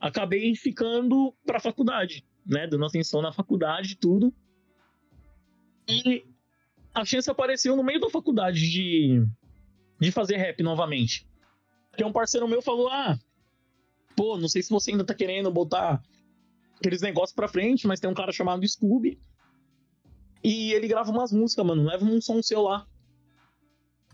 acabei 0.00 0.54
ficando 0.54 1.35
pra 1.46 1.61
faculdade, 1.61 2.24
né? 2.44 2.66
Dando 2.66 2.85
atenção 2.85 3.22
na 3.22 3.33
faculdade 3.33 3.96
tudo. 3.96 4.35
E 5.88 6.24
a 6.92 7.04
chance 7.04 7.30
apareceu 7.30 7.76
no 7.76 7.83
meio 7.83 8.00
da 8.00 8.11
faculdade 8.11 8.70
de, 8.70 9.24
de 10.00 10.12
fazer 10.12 10.37
rap 10.37 10.62
novamente. 10.62 11.26
Porque 11.90 12.04
um 12.04 12.12
parceiro 12.12 12.48
meu 12.48 12.61
falou: 12.61 12.88
Ah, 12.88 13.18
pô, 14.16 14.37
não 14.37 14.48
sei 14.48 14.62
se 14.62 14.70
você 14.70 14.90
ainda 14.90 15.04
tá 15.04 15.14
querendo 15.14 15.50
botar 15.50 16.02
aqueles 16.76 17.00
negócios 17.00 17.35
pra 17.35 17.48
frente, 17.48 17.87
mas 17.87 18.00
tem 18.00 18.11
um 18.11 18.14
cara 18.14 18.33
chamado 18.33 18.66
Scooby. 18.66 19.18
E 20.44 20.72
ele 20.74 20.87
grava 20.87 21.11
umas 21.11 21.33
músicas, 21.33 21.64
mano. 21.64 21.85
Leva 21.85 22.04
um 22.04 22.20
som 22.20 22.42
seu 22.42 22.61
lá. 22.61 22.87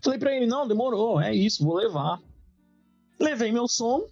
Falei 0.01 0.17
pra 0.17 0.33
ele: 0.33 0.47
Não, 0.47 0.65
demorou, 0.65 1.19
é 1.19 1.35
isso, 1.35 1.63
vou 1.63 1.75
levar. 1.75 2.21
Levei 3.19 3.51
meu 3.51 3.67
som, 3.67 4.07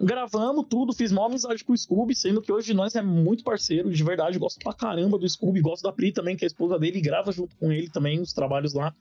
gravamos 0.00 0.66
tudo, 0.68 0.92
fiz 0.92 1.12
mó 1.12 1.26
amizade 1.26 1.62
com 1.62 1.72
o 1.72 1.78
Scooby, 1.78 2.14
sendo 2.14 2.42
que 2.42 2.50
hoje 2.50 2.74
nós 2.74 2.96
é 2.96 3.02
muito 3.02 3.44
parceiro, 3.44 3.92
de 3.92 4.02
verdade, 4.02 4.38
gosto 4.38 4.58
pra 4.58 4.72
caramba 4.72 5.16
do 5.16 5.28
Scooby, 5.28 5.60
gosto 5.60 5.84
da 5.84 5.92
Pri 5.92 6.10
também, 6.10 6.36
que 6.36 6.44
é 6.44 6.46
a 6.46 6.48
esposa 6.48 6.76
dele, 6.76 7.00
grava 7.00 7.30
junto 7.30 7.54
com 7.56 7.70
ele 7.70 7.88
também 7.88 8.20
os 8.20 8.32
trabalhos 8.32 8.74
lá. 8.74 8.92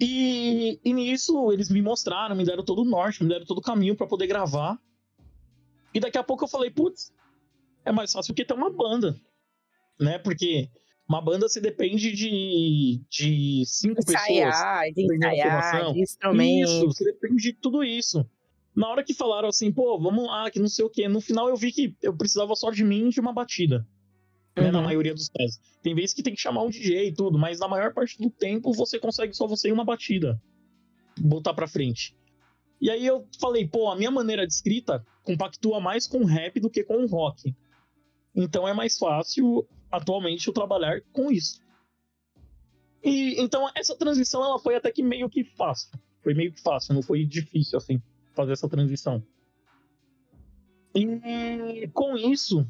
E, 0.00 0.80
e 0.84 0.92
nisso 0.92 1.52
eles 1.52 1.68
me 1.68 1.82
mostraram, 1.82 2.34
me 2.34 2.44
deram 2.44 2.64
todo 2.64 2.82
o 2.82 2.84
norte, 2.84 3.22
me 3.22 3.28
deram 3.28 3.44
todo 3.44 3.58
o 3.58 3.62
caminho 3.62 3.94
pra 3.94 4.06
poder 4.06 4.26
gravar. 4.26 4.76
E 5.94 6.00
daqui 6.00 6.18
a 6.18 6.24
pouco 6.24 6.44
eu 6.44 6.48
falei, 6.48 6.70
putz, 6.70 7.12
é 7.84 7.92
mais 7.92 8.12
fácil 8.12 8.34
que 8.34 8.44
ter 8.44 8.54
uma 8.54 8.70
banda, 8.70 9.16
né? 10.00 10.18
Porque 10.18 10.68
uma 11.08 11.20
banda 11.22 11.48
se 11.48 11.60
depende 11.60 12.12
de, 12.12 13.00
de 13.08 13.64
cinco 13.66 14.04
pessoas. 14.04 14.22
Ensaiar, 14.28 14.88
de 14.88 14.94
Tem 14.94 15.06
uma 15.06 15.16
ensaiar, 15.16 15.92
de 15.92 16.00
instrumento. 16.00 16.68
Isso, 16.68 16.86
você 16.86 17.04
depende 17.04 17.42
de 17.42 17.52
tudo 17.54 17.82
isso. 17.82 18.28
Na 18.76 18.88
hora 18.88 19.02
que 19.02 19.14
falaram 19.14 19.48
assim, 19.48 19.72
pô, 19.72 19.98
vamos 19.98 20.26
lá, 20.26 20.50
que 20.50 20.60
não 20.60 20.68
sei 20.68 20.84
o 20.84 20.90
quê, 20.90 21.08
no 21.08 21.20
final 21.20 21.48
eu 21.48 21.56
vi 21.56 21.72
que 21.72 21.96
eu 22.02 22.14
precisava 22.16 22.54
só 22.54 22.70
de 22.70 22.84
mim 22.84 23.08
e 23.08 23.10
de 23.10 23.20
uma 23.20 23.32
batida. 23.32 23.86
Né, 24.56 24.70
na 24.72 24.78
Uhum. 24.80 24.84
maioria 24.86 25.14
dos 25.14 25.28
casos. 25.28 25.58
Tem 25.82 25.94
vezes 25.94 26.12
que 26.12 26.22
tem 26.22 26.34
que 26.34 26.40
chamar 26.40 26.62
um 26.64 26.68
DJ 26.68 27.08
e 27.08 27.14
tudo, 27.14 27.38
mas 27.38 27.60
na 27.60 27.68
maior 27.68 27.94
parte 27.94 28.18
do 28.18 28.28
tempo 28.28 28.72
você 28.72 28.98
consegue 28.98 29.32
só 29.32 29.46
você 29.46 29.68
e 29.68 29.72
uma 29.72 29.84
batida. 29.84 30.40
Botar 31.20 31.54
pra 31.54 31.68
frente. 31.68 32.14
E 32.80 32.90
aí 32.90 33.06
eu 33.06 33.26
falei, 33.40 33.66
pô, 33.66 33.88
a 33.88 33.96
minha 33.96 34.10
maneira 34.10 34.44
de 34.46 34.52
escrita 34.52 35.04
compactua 35.22 35.80
mais 35.80 36.06
com 36.08 36.24
rap 36.24 36.58
do 36.60 36.68
que 36.70 36.82
com 36.84 37.06
rock. 37.06 37.54
Então 38.38 38.68
é 38.68 38.72
mais 38.72 38.96
fácil 38.96 39.66
atualmente 39.90 40.46
eu 40.46 40.54
trabalhar 40.54 41.02
com 41.12 41.30
isso. 41.30 41.60
E 43.02 43.40
então 43.40 43.68
essa 43.74 43.96
transição 43.96 44.44
ela 44.44 44.58
foi 44.60 44.76
até 44.76 44.92
que 44.92 45.02
meio 45.02 45.28
que 45.28 45.42
fácil. 45.42 45.90
Foi 46.22 46.34
meio 46.34 46.52
que 46.52 46.62
fácil, 46.62 46.94
não 46.94 47.02
foi 47.02 47.24
difícil 47.24 47.76
assim 47.76 48.00
fazer 48.34 48.52
essa 48.52 48.68
transição. 48.68 49.22
E 50.94 51.88
com 51.92 52.16
isso 52.16 52.64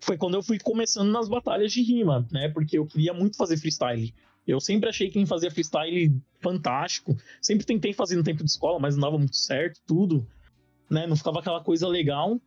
foi 0.00 0.16
quando 0.16 0.34
eu 0.34 0.42
fui 0.42 0.58
começando 0.58 1.10
nas 1.10 1.28
batalhas 1.28 1.72
de 1.72 1.82
rima, 1.82 2.26
né? 2.32 2.48
Porque 2.48 2.76
eu 2.76 2.86
queria 2.86 3.14
muito 3.14 3.36
fazer 3.36 3.56
freestyle. 3.56 4.12
Eu 4.46 4.60
sempre 4.60 4.88
achei 4.88 5.08
que 5.08 5.14
quem 5.14 5.26
fazia 5.26 5.50
freestyle 5.50 6.12
fantástico. 6.40 7.16
Sempre 7.40 7.66
tentei 7.66 7.92
fazer 7.92 8.16
no 8.16 8.24
tempo 8.24 8.42
de 8.42 8.50
escola, 8.50 8.80
mas 8.80 8.96
não 8.96 9.02
dava 9.02 9.18
muito 9.18 9.36
certo, 9.36 9.80
tudo. 9.86 10.26
Né? 10.90 11.06
Não 11.06 11.16
ficava 11.16 11.38
aquela 11.40 11.62
coisa 11.62 11.86
legal. 11.86 12.40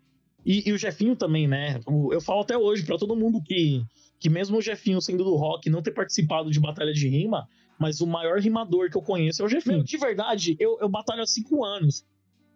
E, 0.45 0.69
e 0.69 0.71
o 0.73 0.77
Jefinho 0.77 1.15
também, 1.15 1.47
né? 1.47 1.79
Eu 2.11 2.19
falo 2.21 2.41
até 2.41 2.57
hoje 2.57 2.83
pra 2.83 2.97
todo 2.97 3.15
mundo 3.15 3.41
que, 3.43 3.83
que 4.19 4.29
mesmo 4.29 4.57
o 4.57 4.61
Jefinho 4.61 5.01
sendo 5.01 5.23
do 5.23 5.35
rock, 5.35 5.69
não 5.69 5.81
ter 5.81 5.91
participado 5.91 6.49
de 6.49 6.59
batalha 6.59 6.93
de 6.93 7.07
rima, 7.07 7.47
mas 7.79 8.01
o 8.01 8.07
maior 8.07 8.39
rimador 8.39 8.89
que 8.89 8.97
eu 8.97 9.01
conheço 9.01 9.41
é 9.41 9.45
o 9.45 9.49
Jefinho. 9.49 9.83
De 9.83 9.97
verdade, 9.97 10.55
eu, 10.59 10.77
eu 10.81 10.89
batalho 10.89 11.21
há 11.21 11.27
cinco 11.27 11.63
anos. 11.63 12.03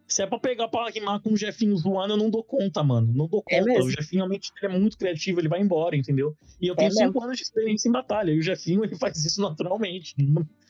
Se 0.07 0.21
é 0.21 0.27
pra 0.27 0.37
pegar 0.37 0.67
pra 0.67 0.87
rimar 0.89 1.19
com 1.19 1.31
o 1.33 1.37
Jefinho 1.37 1.75
zoando, 1.75 2.13
eu 2.13 2.17
não 2.17 2.29
dou 2.29 2.43
conta, 2.43 2.83
mano. 2.83 3.11
Não 3.11 3.27
dou 3.27 3.43
É 3.49 3.57
conta. 3.59 3.71
mesmo? 3.71 3.85
o 3.85 3.91
Jefinho, 3.91 4.23
a 4.23 4.27
mente 4.29 4.51
dele 4.53 4.75
é 4.75 4.79
muito 4.79 4.97
criativo, 4.99 5.39
ele 5.39 5.47
vai 5.47 5.59
embora, 5.59 5.95
entendeu? 5.95 6.35
E 6.61 6.67
eu 6.67 6.75
tenho 6.75 6.87
É 6.91 6.93
mesmo? 6.93 7.07
cinco 7.07 7.23
anos 7.23 7.37
de 7.37 7.43
experiência 7.43 7.89
em 7.89 7.91
batalha. 7.91 8.31
E 8.31 8.37
o 8.37 8.41
Jefinho, 8.43 8.83
ele 8.85 8.95
faz 8.95 9.25
isso 9.25 9.41
naturalmente. 9.41 10.13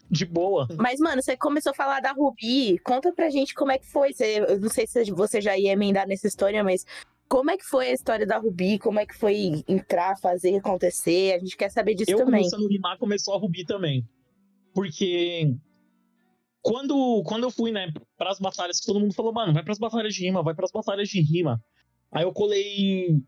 De 0.10 0.26
boa. 0.26 0.68
Mas, 0.78 1.00
mano, 1.00 1.22
você 1.22 1.36
começou 1.36 1.72
a 1.72 1.76
falar 1.76 2.00
da 2.00 2.12
Rubi. 2.12 2.78
Conta 2.80 3.12
pra 3.12 3.30
gente 3.30 3.54
como 3.54 3.72
é 3.72 3.78
que 3.78 3.88
foi. 3.88 4.14
Você, 4.14 4.40
eu 4.48 4.60
não 4.60 4.70
sei 4.70 4.86
se 4.86 5.12
você 5.12 5.42
já 5.42 5.58
ia 5.58 5.72
emendar 5.72 6.08
nessa 6.08 6.28
história, 6.28 6.64
mas 6.64 6.86
como 7.28 7.50
é 7.50 7.58
que 7.58 7.66
foi 7.66 7.88
a 7.88 7.94
história 7.94 8.26
da 8.26 8.38
Rubi? 8.38 8.78
Como 8.78 9.00
é 9.00 9.06
que 9.06 9.16
foi 9.16 9.64
entrar, 9.68 10.18
fazer 10.20 10.58
acontecer? 10.58 11.34
A 11.34 11.40
gente 11.40 11.58
quer 11.58 11.70
saber 11.70 11.96
disso 11.96 12.12
eu 12.12 12.20
também. 12.20 12.42
começando 12.42 12.66
a 12.66 12.70
rimar, 12.70 12.98
começou 13.00 13.34
a 13.34 13.38
Rubi 13.38 13.66
também. 13.66 14.08
Porque 14.74 15.56
quando, 16.62 17.24
quando 17.26 17.44
eu 17.44 17.52
fui, 17.52 17.72
né, 17.72 17.92
pras 18.18 18.40
batalhas, 18.40 18.80
que 18.80 18.86
todo 18.86 19.00
mundo 19.00 19.14
falou, 19.14 19.34
mano, 19.34 19.54
vai 19.54 19.64
pras 19.64 19.80
batalhas 19.80 20.14
de 20.14 20.24
rima, 20.24 20.44
vai 20.44 20.54
pras 20.54 20.72
batalhas 20.72 21.10
de 21.10 21.20
rima. 21.22 21.60
Aí 22.12 22.24
eu 22.24 22.34
colei 22.34 23.22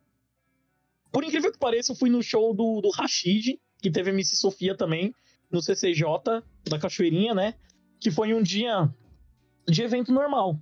Por 1.12 1.24
incrível 1.24 1.52
que 1.52 1.58
pareça, 1.58 1.92
eu 1.92 1.96
fui 1.96 2.10
no 2.10 2.22
show 2.22 2.54
do, 2.54 2.82
do 2.82 2.90
Rashid, 2.92 3.60
que 3.82 3.90
teve 3.90 4.12
MC 4.12 4.36
Sofia 4.36 4.76
também, 4.76 5.14
no 5.52 5.62
CCJ 5.62 6.04
da 6.70 6.80
Cachoeirinha, 6.80 7.34
né? 7.34 7.54
Que 8.00 8.12
foi 8.12 8.34
um 8.34 8.42
dia 8.42 8.90
de 9.68 9.82
evento 9.82 10.12
normal 10.12 10.60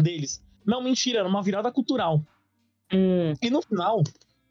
deles. 0.00 0.42
Não, 0.66 0.82
mentira, 0.82 1.20
era 1.20 1.28
uma 1.28 1.42
virada 1.42 1.70
cultural. 1.70 2.24
Hum, 2.92 3.34
E 3.42 3.50
no 3.50 3.60
final, 3.62 4.02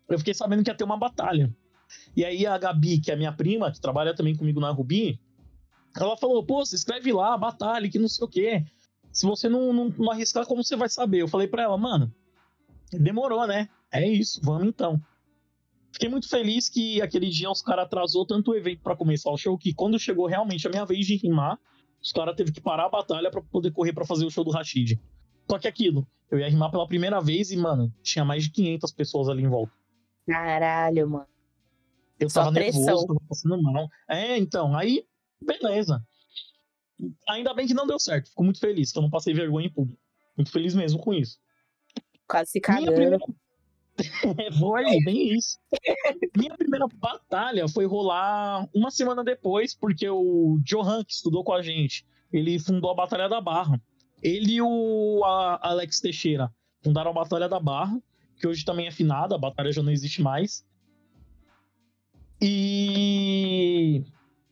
eu 0.10 0.18
fiquei 0.20 0.34
sabendo 0.34 0.64
que 0.64 0.70
ia 0.70 0.76
ter 0.76 0.84
uma 0.84 0.98
batalha. 0.98 1.54
E 2.16 2.24
aí 2.26 2.46
a 2.46 2.58
Gabi, 2.58 3.00
que 3.00 3.12
é 3.12 3.16
minha 3.16 3.32
prima, 3.32 3.72
que 3.72 3.80
trabalha 3.82 4.16
também 4.16 4.36
comigo 4.36 4.60
na 4.60 4.72
Rubi, 4.72 5.20
ela 5.96 6.18
falou, 6.18 6.44
pô, 6.46 6.66
você 6.66 6.76
escreve 6.76 7.12
lá, 7.14 7.38
batalha, 7.38 7.90
que 7.90 8.00
não 8.00 8.08
sei 8.08 8.26
o 8.26 8.30
quê. 8.30 8.66
Se 9.12 9.26
você 9.26 9.48
não, 9.48 9.72
não, 9.72 9.90
não 9.90 10.12
arriscar, 10.12 10.46
como 10.46 10.64
você 10.64 10.76
vai 10.76 10.90
saber? 10.90 11.20
Eu 11.22 11.28
falei 11.28 11.48
pra 11.48 11.64
ela, 11.64 11.78
mano, 11.78 12.12
demorou, 12.92 13.46
né? 13.46 13.70
É 13.92 14.08
isso, 14.08 14.40
vamos 14.44 14.68
então. 14.68 15.00
Fiquei 15.94 16.10
muito 16.10 16.28
feliz 16.28 16.70
que 16.70 17.02
aquele 17.02 17.30
dia 17.30 17.50
os 17.52 17.62
caras 17.62 17.86
atrasou 17.86 18.26
tanto 18.26 18.52
o 18.52 18.56
evento 18.56 18.82
pra 18.82 18.96
começar 18.96 19.30
o 19.32 19.38
show 19.38 19.56
que 19.58 19.74
quando 19.74 20.00
chegou 20.00 20.26
realmente 20.26 20.66
a 20.68 20.70
minha 20.70 20.86
vez 20.86 21.06
de 21.06 21.16
rimar, 21.16 21.60
os 22.02 22.12
caras 22.12 22.36
teve 22.36 22.52
que 22.52 22.60
parar 22.60 22.86
a 22.86 22.90
batalha 22.90 23.30
pra 23.30 23.42
poder 23.42 23.72
correr 23.72 23.94
pra 23.94 24.04
fazer 24.06 24.26
o 24.26 24.32
show 24.32 24.44
do 24.44 24.50
Rashid. 24.52 25.00
Só 25.50 25.60
que 25.60 25.68
aquilo, 25.68 26.08
eu 26.32 26.40
ia 26.40 26.50
rimar 26.50 26.72
pela 26.72 26.88
primeira 26.88 27.22
vez 27.22 27.52
e, 27.52 27.58
mano, 27.58 27.94
tinha 28.02 28.26
mais 28.26 28.44
de 28.44 28.50
500 28.52 28.92
pessoas 28.92 29.30
ali 29.30 29.44
em 29.44 29.48
volta. 29.48 29.72
caralho, 30.26 31.10
mano. 31.10 31.28
Eu 32.20 32.30
Só 32.30 32.42
tava 32.44 32.54
pressão. 32.54 32.82
nervoso, 32.82 33.08
tava 33.08 33.20
passando 33.30 33.62
mal. 33.62 33.88
É, 34.10 34.38
então, 34.38 34.76
aí, 34.76 35.06
beleza. 35.42 36.04
Ainda 37.30 37.54
bem 37.54 37.68
que 37.68 37.74
não 37.74 37.86
deu 37.86 38.00
certo. 38.00 38.30
Fico 38.30 38.44
muito 38.44 38.60
feliz 38.60 38.92
que 38.92 38.98
eu 38.98 39.02
não 39.02 39.10
passei 39.10 39.34
vergonha 39.34 39.68
em 39.68 39.72
público. 39.74 40.00
Muito 40.38 40.52
feliz 40.52 40.74
mesmo 40.74 41.00
com 41.00 41.14
isso. 41.14 41.38
Quase 42.28 42.52
se 42.52 42.60
Minha 42.60 42.80
cagando. 42.80 42.94
primeira. 42.94 43.18
Foi, 44.60 44.84
bem 45.04 45.34
isso. 45.34 45.58
Minha 46.36 46.56
primeira 46.58 46.88
batalha 46.96 47.68
foi 47.68 47.86
rolar 47.86 48.68
uma 48.74 48.90
semana 48.90 49.24
depois, 49.24 49.76
porque 49.76 50.10
o 50.10 50.60
Johan, 50.64 51.04
que 51.04 51.14
estudou 51.14 51.44
com 51.44 51.54
a 51.54 51.62
gente, 51.62 52.06
ele 52.32 52.58
fundou 52.58 52.90
a 52.92 52.96
Batalha 52.96 53.30
da 53.30 53.40
Barra. 53.40 53.80
Ele 54.22 54.54
e 54.54 54.62
o 54.62 55.22
Alex 55.62 56.00
Teixeira 56.00 56.52
fundaram 56.82 57.12
a 57.12 57.14
Batalha 57.14 57.48
da 57.48 57.60
Barra, 57.60 58.02
que 58.38 58.48
hoje 58.48 58.66
também 58.66 58.88
é 58.88 58.92
finada, 58.92 59.36
a 59.36 59.38
batalha 59.38 59.72
já 59.72 59.84
não 59.84 59.92
existe 59.92 60.22
mais. 60.22 60.66
E 62.42 64.04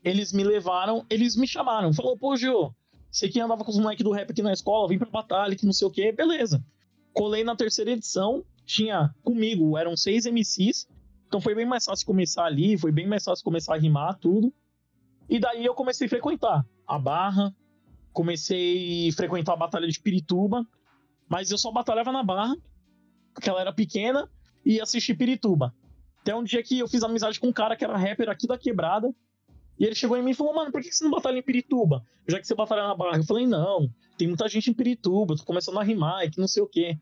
eles 0.04 0.32
me 0.32 0.44
levaram, 0.44 1.06
eles 1.10 1.36
me 1.36 1.48
chamaram, 1.48 1.94
falou, 1.94 2.18
pô, 2.18 2.36
Gio, 2.38 2.74
você 3.10 3.28
que 3.28 3.40
andava 3.40 3.64
com 3.64 3.72
os 3.72 3.78
moleques 3.78 4.04
do 4.04 4.12
rap 4.12 4.32
aqui 4.32 4.42
na 4.42 4.54
escola, 4.54 4.88
vem 4.88 4.98
pra 4.98 5.10
batalha, 5.10 5.56
que 5.56 5.66
não 5.66 5.74
sei 5.74 5.88
o 5.88 5.92
quê, 5.92 6.12
beleza. 6.12 6.64
Colei 7.12 7.44
na 7.44 7.56
terceira 7.56 7.92
edição, 7.92 8.46
tinha 8.66 9.14
comigo, 9.24 9.78
eram 9.78 9.96
seis 9.96 10.26
MCs, 10.26 10.88
então 11.28 11.40
foi 11.40 11.56
bem 11.56 11.66
mais 11.66 11.86
fácil 11.86 12.06
começar 12.06 12.46
ali, 12.46 12.78
foi 12.78 12.92
bem 12.92 13.08
mais 13.08 13.24
fácil 13.24 13.44
começar 13.44 13.76
a 13.76 13.78
rimar 13.78 14.18
tudo. 14.18 14.54
E 15.30 15.40
daí 15.40 15.66
eu 15.66 15.74
comecei 15.74 16.08
a 16.08 16.10
frequentar 16.10 16.66
a 16.86 17.00
Barra, 17.00 17.56
comecei 18.12 19.10
a 19.10 19.14
frequentar 19.14 19.54
a 19.54 19.58
Batalha 19.58 19.88
de 19.88 20.00
Pirituba, 20.00 20.66
mas 21.30 21.50
eu 21.50 21.58
só 21.58 21.72
batalhava 21.72 22.12
na 22.12 22.24
Barra, 22.24 22.56
porque 23.34 23.50
ela 23.50 23.62
era 23.62 23.72
pequena, 23.72 24.30
e 24.66 24.74
ia 24.74 24.84
assistir 24.84 25.16
Pirituba. 25.16 25.74
Até 26.20 26.36
um 26.36 26.44
dia 26.44 26.62
que 26.62 26.80
eu 26.80 26.88
fiz 26.88 27.02
amizade 27.04 27.40
com 27.40 27.48
um 27.48 27.54
cara 27.54 27.76
que 27.76 27.84
era 27.84 27.98
rapper 27.98 28.30
aqui 28.30 28.46
da 28.46 28.58
Quebrada, 28.58 29.14
e 29.80 29.86
ele 29.86 29.96
chegou 29.96 30.18
em 30.18 30.22
mim 30.22 30.32
e 30.32 30.36
falou, 30.36 30.54
mano, 30.54 30.72
por 30.72 30.82
que 30.82 30.92
você 30.92 31.04
não 31.04 31.12
batalha 31.12 31.40
em 31.40 31.42
Pirituba? 31.42 32.04
Já 32.28 32.40
que 32.40 32.46
você 32.46 32.54
batalha 32.54 32.84
na 32.84 32.94
Barra. 32.94 33.18
Eu 33.18 33.24
falei, 33.24 33.48
não, 33.48 33.90
tem 34.18 34.28
muita 34.28 34.48
gente 34.48 34.70
em 34.70 34.74
Pirituba, 34.74 35.36
tô 35.36 35.44
começando 35.44 35.80
a 35.80 35.84
rimar, 35.84 36.26
e 36.26 36.30
que 36.30 36.40
não 36.40 36.48
sei 36.48 36.62
o 36.62 36.68
quê. 36.68 37.00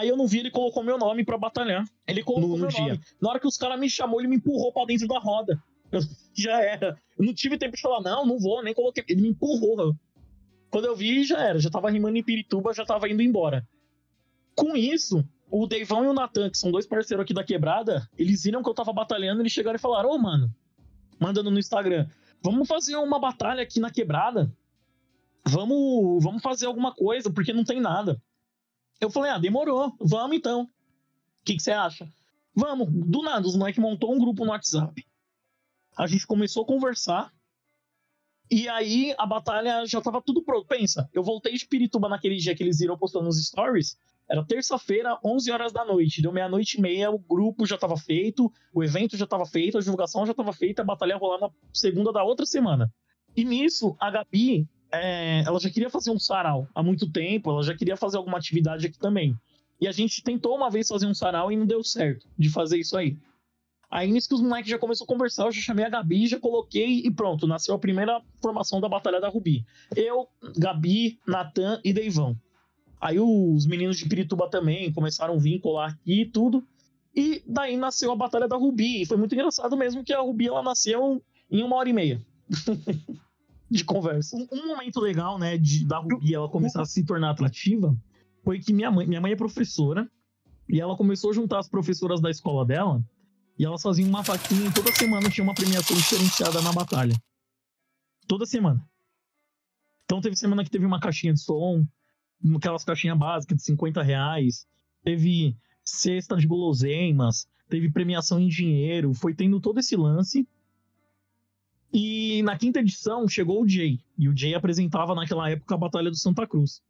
Aí 0.00 0.08
eu 0.08 0.16
não 0.16 0.26
vi, 0.26 0.38
ele 0.38 0.50
colocou 0.50 0.82
meu 0.82 0.96
nome 0.96 1.24
pra 1.24 1.36
batalhar. 1.36 1.84
Ele 2.06 2.22
colocou 2.22 2.48
No- 2.48 2.54
no 2.56 2.60
meu 2.62 2.68
dia. 2.68 2.80
nome. 2.94 3.00
Na 3.20 3.28
hora 3.30 3.38
que 3.40 3.46
os 3.46 3.56
caras 3.58 3.78
me 3.78 3.88
chamou, 3.90 4.18
ele 4.20 4.28
me 4.28 4.36
empurrou 4.36 4.72
pra 4.72 4.84
dentro 4.86 5.06
da 5.06 5.18
roda. 5.18 5.62
Eu- 5.92 6.00
já 6.34 6.60
era. 6.62 6.96
Eu 7.18 7.26
não 7.26 7.34
tive 7.34 7.58
tempo 7.58 7.76
de 7.76 7.82
falar, 7.82 8.00
não, 8.00 8.24
não 8.24 8.38
vou, 8.38 8.62
nem 8.62 8.72
coloquei. 8.72 9.04
Ele 9.08 9.20
me 9.20 9.28
empurrou. 9.28 9.94
Quando 10.70 10.86
eu 10.86 10.96
vi, 10.96 11.22
já 11.24 11.38
era. 11.38 11.58
Já 11.58 11.68
tava 11.68 11.90
rimando 11.90 12.16
em 12.16 12.22
Pirituba, 12.22 12.72
já 12.72 12.84
tava 12.86 13.08
indo 13.10 13.20
embora. 13.22 13.66
Com 14.56 14.74
isso, 14.76 15.22
o 15.50 15.66
Deivão 15.66 16.04
e 16.04 16.08
o 16.08 16.12
Natan, 16.14 16.48
que 16.48 16.56
são 16.56 16.70
dois 16.70 16.86
parceiros 16.86 17.22
aqui 17.24 17.34
da 17.34 17.44
quebrada, 17.44 18.08
eles 18.16 18.42
viram 18.44 18.62
que 18.62 18.68
eu 18.70 18.74
tava 18.74 18.92
batalhando, 18.92 19.42
eles 19.42 19.52
chegaram 19.52 19.76
e 19.76 19.80
falaram, 19.80 20.10
ô, 20.10 20.18
mano, 20.18 20.50
mandando 21.18 21.50
no 21.50 21.58
Instagram, 21.58 22.06
vamos 22.42 22.66
fazer 22.66 22.96
uma 22.96 23.18
batalha 23.18 23.62
aqui 23.62 23.78
na 23.80 23.90
quebrada. 23.90 24.50
Vamos, 25.46 26.22
vamos 26.22 26.42
fazer 26.42 26.66
alguma 26.66 26.94
coisa, 26.94 27.30
porque 27.30 27.52
não 27.52 27.64
tem 27.64 27.80
nada. 27.80 28.20
Eu 29.00 29.10
falei, 29.10 29.30
ah, 29.30 29.38
demorou, 29.38 29.94
vamos 29.98 30.36
então. 30.36 30.62
O 30.62 30.68
que 31.44 31.58
você 31.58 31.72
acha? 31.72 32.12
Vamos, 32.54 32.88
do 32.90 33.22
nada, 33.22 33.46
os 33.46 33.56
moleques 33.56 33.82
montou 33.82 34.14
um 34.14 34.18
grupo 34.18 34.44
no 34.44 34.50
WhatsApp. 34.50 35.06
A 35.96 36.06
gente 36.06 36.26
começou 36.26 36.64
a 36.64 36.66
conversar. 36.66 37.32
E 38.50 38.68
aí 38.68 39.14
a 39.16 39.24
batalha 39.24 39.86
já 39.86 40.00
tava 40.00 40.20
tudo 40.20 40.42
pronto. 40.42 40.66
Pensa, 40.66 41.08
eu 41.12 41.22
voltei 41.22 41.54
de 41.54 41.66
Pirituba 41.66 42.08
naquele 42.08 42.36
dia 42.36 42.54
que 42.54 42.62
eles 42.62 42.78
viram 42.78 42.98
postando 42.98 43.26
nos 43.26 43.42
stories. 43.46 43.96
Era 44.28 44.44
terça-feira, 44.44 45.18
11 45.24 45.50
horas 45.50 45.72
da 45.72 45.84
noite. 45.84 46.20
Deu 46.20 46.32
meia-noite 46.32 46.78
e 46.78 46.80
meia, 46.80 47.10
o 47.10 47.18
grupo 47.18 47.66
já 47.66 47.78
tava 47.78 47.96
feito, 47.96 48.52
o 48.72 48.82
evento 48.82 49.16
já 49.16 49.26
tava 49.26 49.46
feito, 49.46 49.78
a 49.78 49.80
divulgação 49.80 50.26
já 50.26 50.34
tava 50.34 50.52
feita, 50.52 50.82
a 50.82 50.84
batalha 50.84 51.12
ia 51.12 51.16
rolar 51.16 51.40
na 51.40 51.50
segunda 51.72 52.12
da 52.12 52.22
outra 52.22 52.44
semana. 52.44 52.92
E 53.36 53.44
nisso, 53.44 53.96
a 53.98 54.10
Gabi, 54.10 54.68
é, 54.92 55.42
ela 55.46 55.58
já 55.58 55.70
queria 55.70 55.90
fazer 55.90 56.10
um 56.10 56.18
sarau 56.18 56.68
há 56.74 56.82
muito 56.82 57.10
tempo, 57.10 57.50
ela 57.50 57.62
já 57.62 57.74
queria 57.76 57.96
fazer 57.96 58.16
alguma 58.16 58.38
atividade 58.38 58.86
aqui 58.86 58.98
também. 58.98 59.36
E 59.80 59.88
a 59.88 59.92
gente 59.92 60.22
tentou 60.22 60.54
uma 60.54 60.70
vez 60.70 60.88
fazer 60.88 61.06
um 61.06 61.14
sarau 61.14 61.50
e 61.50 61.56
não 61.56 61.66
deu 61.66 61.82
certo 61.82 62.26
de 62.38 62.50
fazer 62.50 62.78
isso 62.78 62.96
aí. 62.96 63.16
Aí 63.90 64.10
nisso 64.10 64.28
que 64.28 64.34
os 64.34 64.42
moleques 64.42 64.70
já 64.70 64.78
começaram 64.78 65.06
a 65.06 65.08
conversar, 65.08 65.46
eu 65.46 65.52
já 65.52 65.60
chamei 65.60 65.84
a 65.84 65.88
Gabi, 65.88 66.26
já 66.26 66.38
coloquei 66.38 67.00
e 67.04 67.10
pronto, 67.10 67.46
nasceu 67.46 67.74
a 67.74 67.78
primeira 67.78 68.22
formação 68.40 68.80
da 68.80 68.88
Batalha 68.88 69.20
da 69.20 69.28
Rubi. 69.28 69.64
Eu, 69.96 70.28
Gabi, 70.56 71.18
Natan 71.26 71.80
e 71.84 71.92
Deivão. 71.92 72.36
Aí 73.00 73.18
os 73.18 73.66
meninos 73.66 73.96
de 73.96 74.08
Pirituba 74.08 74.48
também 74.48 74.92
começaram 74.92 75.34
a 75.34 75.38
vir 75.38 75.58
colar 75.60 75.88
aqui 75.90 76.22
e 76.22 76.26
tudo. 76.26 76.64
E 77.14 77.42
daí 77.46 77.76
nasceu 77.76 78.12
a 78.12 78.16
Batalha 78.16 78.46
da 78.46 78.56
Rubi. 78.56 79.02
E 79.02 79.06
foi 79.06 79.16
muito 79.16 79.34
engraçado 79.34 79.76
mesmo 79.76 80.04
que 80.04 80.12
a 80.12 80.20
Rubi 80.20 80.46
ela 80.46 80.62
nasceu 80.62 81.20
em 81.50 81.62
uma 81.64 81.76
hora 81.76 81.88
e 81.88 81.92
meia 81.92 82.22
de 83.70 83.84
conversa. 83.84 84.36
Um, 84.36 84.48
um 84.52 84.68
momento 84.68 85.00
legal, 85.00 85.38
né, 85.38 85.56
de, 85.56 85.86
da 85.86 85.98
Rubi 85.98 86.34
ela 86.34 86.48
começar 86.48 86.82
a 86.82 86.86
se 86.86 87.04
tornar 87.04 87.30
atrativa 87.30 87.96
foi 88.42 88.58
que 88.58 88.72
minha 88.72 88.90
mãe, 88.90 89.06
minha 89.06 89.20
mãe 89.20 89.32
é 89.32 89.36
professora 89.36 90.10
e 90.68 90.80
ela 90.80 90.96
começou 90.96 91.30
a 91.30 91.34
juntar 91.34 91.58
as 91.58 91.68
professoras 91.68 92.20
da 92.20 92.30
escola 92.30 92.64
dela 92.64 93.02
e 93.58 93.64
elas 93.64 93.82
faziam 93.82 94.08
uma 94.08 94.22
vaquinha 94.22 94.68
e 94.68 94.72
toda 94.72 94.90
semana 94.92 95.30
tinha 95.30 95.44
uma 95.44 95.54
premiação 95.54 95.96
diferenciada 95.96 96.60
na 96.62 96.72
batalha. 96.72 97.14
Toda 98.26 98.46
semana. 98.46 98.84
Então 100.04 100.20
teve 100.20 100.34
semana 100.36 100.64
que 100.64 100.70
teve 100.70 100.84
uma 100.84 100.98
caixinha 100.98 101.32
de 101.32 101.40
som, 101.40 101.86
aquelas 102.56 102.84
caixinhas 102.84 103.18
básicas 103.18 103.58
de 103.58 103.64
50 103.64 104.02
reais, 104.02 104.66
teve 105.04 105.56
cesta 105.84 106.36
de 106.36 106.46
guloseimas, 106.46 107.46
teve 107.68 107.90
premiação 107.90 108.40
em 108.40 108.48
dinheiro, 108.48 109.14
foi 109.14 109.34
tendo 109.34 109.60
todo 109.60 109.78
esse 109.78 109.96
lance. 109.96 110.48
E 111.92 112.42
na 112.44 112.56
quinta 112.56 112.80
edição 112.80 113.26
chegou 113.28 113.62
o 113.62 113.68
Jay, 113.68 113.98
e 114.16 114.28
o 114.28 114.36
Jay 114.36 114.54
apresentava 114.54 115.14
naquela 115.14 115.50
época 115.50 115.74
a 115.74 115.78
Batalha 115.78 116.10
do 116.10 116.16
Santa 116.16 116.46
Cruz. 116.46 116.80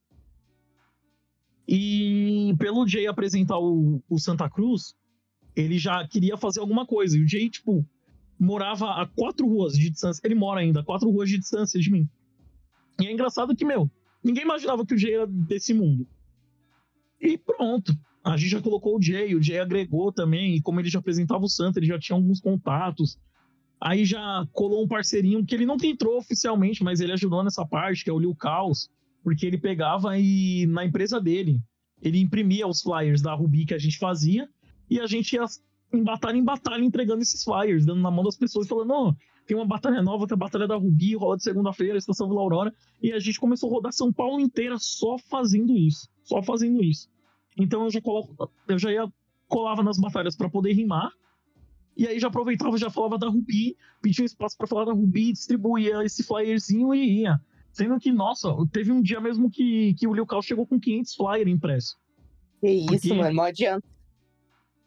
E 1.67 2.55
pelo 2.59 2.87
Jay 2.87 3.07
apresentar 3.07 3.59
o, 3.59 4.03
o 4.11 4.19
Santa 4.19 4.51
Cruz, 4.51 4.95
ele 5.55 5.79
já 5.79 6.07
queria 6.07 6.37
fazer 6.37 6.61
alguma 6.61 6.85
coisa. 6.85 7.17
E 7.17 7.23
o 7.23 7.29
Jay, 7.29 7.49
tipo, 7.49 7.87
morava 8.39 9.01
a 9.01 9.07
quatro 9.07 9.47
ruas 9.47 9.75
de 9.75 9.89
distância. 9.89 10.21
Ele 10.25 10.35
mora 10.35 10.61
ainda 10.61 10.81
a 10.81 10.85
quatro 10.85 11.09
ruas 11.11 11.29
de 11.29 11.39
distância 11.39 11.81
de 11.81 11.91
mim. 11.91 12.09
E 13.01 13.07
é 13.07 13.13
engraçado 13.13 13.55
que, 13.55 13.65
meu, 13.65 13.91
ninguém 14.23 14.43
imaginava 14.43 14.85
que 14.85 14.95
o 14.95 14.99
Jay 14.99 15.15
era 15.15 15.27
desse 15.27 15.73
mundo. 15.73 16.07
E 17.21 17.39
pronto. 17.39 17.97
A 18.23 18.37
gente 18.37 18.51
já 18.51 18.61
colocou 18.61 18.99
o 18.99 19.03
Jay, 19.03 19.35
o 19.35 19.43
Jay 19.43 19.61
agregou 19.61 20.13
também. 20.13 20.57
E 20.57 20.63
como 20.63 20.81
ele 20.81 20.91
já 20.91 20.99
apresentava 20.99 21.45
o 21.45 21.49
Santa, 21.49 21.79
ele 21.79 21.87
já 21.87 21.99
tinha 21.99 22.17
alguns 22.17 22.41
contatos. 22.41 23.19
Aí 23.81 24.05
já 24.05 24.47
colou 24.53 24.85
um 24.85 24.89
parceirinho 24.89 25.45
que 25.45 25.55
ele 25.55 25.65
nunca 25.67 25.87
entrou 25.87 26.19
oficialmente, 26.19 26.85
mas 26.85 27.01
ele 27.01 27.13
ajudou 27.13 27.43
nessa 27.43 27.65
parte, 27.67 28.05
que 28.05 28.11
é 28.11 28.13
o 28.13 28.19
Lil 28.19 28.35
Caos. 28.35 28.91
Porque 29.23 29.47
ele 29.47 29.59
pegava 29.59 30.19
e 30.19 30.67
na 30.67 30.85
empresa 30.85 31.21
dele, 31.21 31.61
ele 32.01 32.19
imprimia 32.19 32.67
os 32.67 32.81
flyers 32.81 33.21
da 33.21 33.35
Ruby 33.35 33.67
que 33.67 33.75
a 33.75 33.79
gente 33.79 33.99
fazia 33.99 34.49
e 34.89 34.99
a 34.99 35.07
gente 35.07 35.35
ia 35.35 35.45
em 35.93 36.03
batalha 36.03 36.37
em 36.37 36.45
batalha 36.45 36.83
entregando 36.83 37.23
esses 37.23 37.43
flyers, 37.43 37.85
dando 37.85 38.01
na 38.01 38.11
mão 38.11 38.25
das 38.25 38.37
pessoas, 38.37 38.69
falando: 38.69 38.93
ó, 38.93 39.15
tem 39.47 39.57
uma 39.57 39.67
batalha 39.67 40.01
nova, 40.01 40.27
que 40.29 40.33
é 40.33 40.37
a 40.37 40.39
Batalha 40.39 40.69
da 40.69 40.77
Rubi, 40.77 41.17
rola 41.17 41.37
de 41.37 41.43
segunda-feira, 41.43 41.99
Estação 41.99 42.29
Vila 42.29 42.41
Aurora. 42.41 42.73
E 43.03 43.13
a 43.13 43.19
gente 43.19 43.41
começou 43.41 43.69
a 43.69 43.73
rodar 43.73 43.93
São 43.93 44.13
Paulo 44.13 44.41
inteira 44.41 44.77
só 44.79 45.19
fazendo 45.19 45.77
isso. 45.77 46.09
Só 46.23 46.41
fazendo 46.41 46.81
isso. 46.83 47.09
Então 47.59 47.83
eu 47.83 47.91
já, 47.91 48.01
coloco, 48.01 48.49
eu 48.69 48.79
já 48.79 48.93
ia, 48.93 49.13
colava 49.49 49.83
nas 49.83 49.99
batalhas 49.99 50.37
para 50.37 50.49
poder 50.49 50.73
rimar. 50.73 51.11
E 51.97 52.07
aí 52.07 52.19
já 52.19 52.29
aproveitava, 52.29 52.79
já 52.79 52.89
falava 52.89 53.19
da 53.19 53.29
Rubi, 53.29 53.77
pedia 54.01 54.23
um 54.23 54.27
espaço 54.27 54.57
para 54.57 54.67
falar 54.67 54.85
da 54.87 54.93
Rubi, 54.93 55.33
distribuía 55.33 56.03
esse 56.05 56.23
flyerzinho 56.23 56.95
e 56.95 57.23
ia. 57.23 57.41
Sendo 57.73 57.99
que, 57.99 58.11
nossa, 58.11 58.49
teve 58.73 58.91
um 58.91 59.03
dia 59.03 59.21
mesmo 59.21 59.51
que, 59.51 59.95
que 59.95 60.07
o 60.07 60.15
Liu 60.15 60.27
Cal 60.27 60.43
chegou 60.43 60.67
com 60.67 60.79
500 60.81 61.15
flyers 61.15 61.51
impressos. 61.51 61.99
Que 62.61 62.69
isso, 62.69 62.87
Porque- 62.87 63.15
mano, 63.15 63.35
mó 63.35 63.43
adianta. 63.43 63.87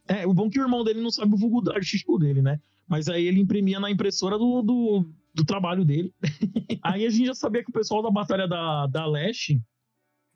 É, 0.08 0.28
o 0.28 0.34
bom 0.34 0.48
é 0.48 0.50
que 0.50 0.60
o 0.60 0.64
irmão 0.64 0.84
dele 0.84 1.02
não 1.02 1.12
sabe 1.12 1.34
o 1.34 1.38
vulgo 1.38 1.72
artístico 1.72 2.18
dele, 2.20 2.42
né? 2.42 2.60
Mas 2.88 3.08
aí 3.08 3.26
ele 3.26 3.40
imprimia 3.40 3.80
na 3.80 3.90
impressora 3.90 4.38
do, 4.38 4.62
do, 4.62 5.10
do 5.34 5.46
trabalho 5.46 5.86
dele. 5.86 6.14
aí 6.84 7.06
a 7.06 7.10
gente 7.10 7.28
já 7.28 7.34
sabia 7.34 7.64
que 7.64 7.70
o 7.70 7.74
pessoal 7.74 8.02
da 8.02 8.12
Batalha 8.12 8.48
da, 8.48 8.86
da 8.88 9.06
Leste 9.06 9.62